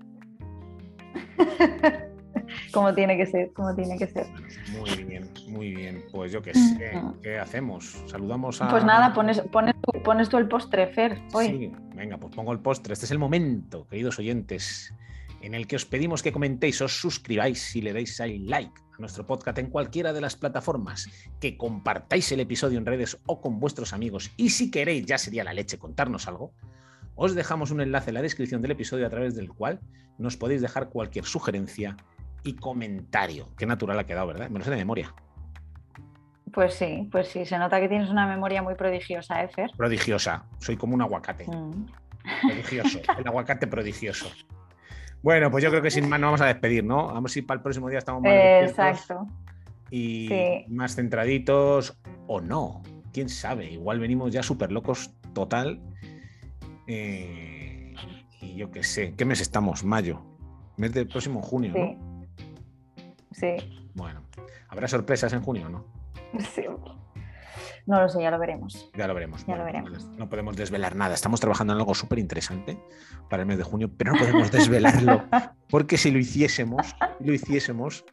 [2.74, 4.28] Como tiene que ser, como tiene que ser.
[4.78, 6.04] Muy bien, muy bien.
[6.12, 7.02] Pues yo qué sé.
[7.22, 8.04] ¿Qué hacemos?
[8.08, 8.70] Saludamos a.
[8.70, 11.22] Pues nada, pones, pones, tú, pones tú el postre, Fer.
[11.34, 11.48] Hoy.
[11.48, 12.94] Sí, venga, pues pongo el postre.
[12.94, 14.94] Este es el momento, queridos oyentes,
[15.42, 19.00] en el que os pedimos que comentéis, os suscribáis y le deis al like a
[19.00, 21.10] nuestro podcast en cualquiera de las plataformas,
[21.40, 24.32] que compartáis el episodio en redes o con vuestros amigos.
[24.38, 26.54] Y si queréis, ya sería la leche contarnos algo,
[27.16, 29.80] os dejamos un enlace en la descripción del episodio a través del cual
[30.18, 31.98] nos podéis dejar cualquier sugerencia
[32.44, 33.50] y comentario.
[33.58, 34.50] Qué natural ha quedado, ¿verdad?
[34.50, 35.14] Me lo sé de memoria.
[36.52, 37.46] Pues sí, pues sí.
[37.46, 39.72] Se nota que tienes una memoria muy prodigiosa, ¿eh, Fer?
[39.78, 40.46] Prodigiosa.
[40.60, 41.46] Soy como un aguacate.
[41.48, 41.86] Mm.
[42.48, 43.00] Prodigioso.
[43.18, 44.30] El aguacate prodigioso.
[45.24, 47.08] Bueno, pues yo creo que sin más nos vamos a despedir, ¿no?
[47.08, 48.70] Vamos a si para el próximo día estamos más despiertos
[49.02, 49.28] Exacto.
[49.92, 50.66] y Sí.
[50.74, 52.82] más centraditos o no.
[53.14, 55.80] Quién sabe, igual venimos ya súper locos total.
[56.88, 57.94] Eh,
[58.42, 59.84] y yo qué sé, ¿qué mes estamos?
[59.84, 60.22] Mayo.
[60.78, 61.80] Mes del próximo junio, Sí.
[61.80, 62.26] ¿no?
[63.32, 63.88] Sí.
[63.94, 64.22] Bueno,
[64.70, 65.86] ¿habrá sorpresas en junio no?
[66.40, 66.64] sí.
[67.86, 68.90] No lo sé, ya lo veremos.
[68.96, 69.46] Ya lo veremos.
[69.46, 70.06] Ya lo veremos.
[70.18, 71.14] No podemos desvelar nada.
[71.14, 72.78] Estamos trabajando en algo súper interesante
[73.30, 75.24] para el mes de junio, pero no podemos desvelarlo
[75.70, 78.06] porque si lo hiciésemos, lo hiciésemos,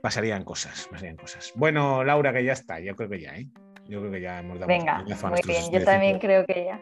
[0.00, 1.52] pasarían cosas, pasarían cosas.
[1.56, 2.80] Bueno, Laura, que ya está.
[2.80, 3.48] Yo creo que ya, ¿eh?
[3.88, 5.70] Yo creo que ya hemos dado Venga, muy bien.
[5.72, 6.20] Yo también 85.
[6.20, 6.80] creo que ya.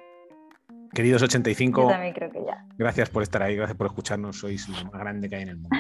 [0.93, 2.65] Queridos Yo 85, también creo que ya.
[2.77, 4.39] gracias por estar ahí, gracias por escucharnos.
[4.39, 5.77] Sois lo más grande que hay en el mundo.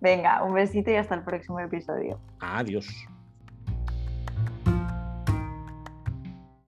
[0.00, 2.20] Venga, un besito y hasta el próximo episodio.
[2.40, 3.06] Adiós.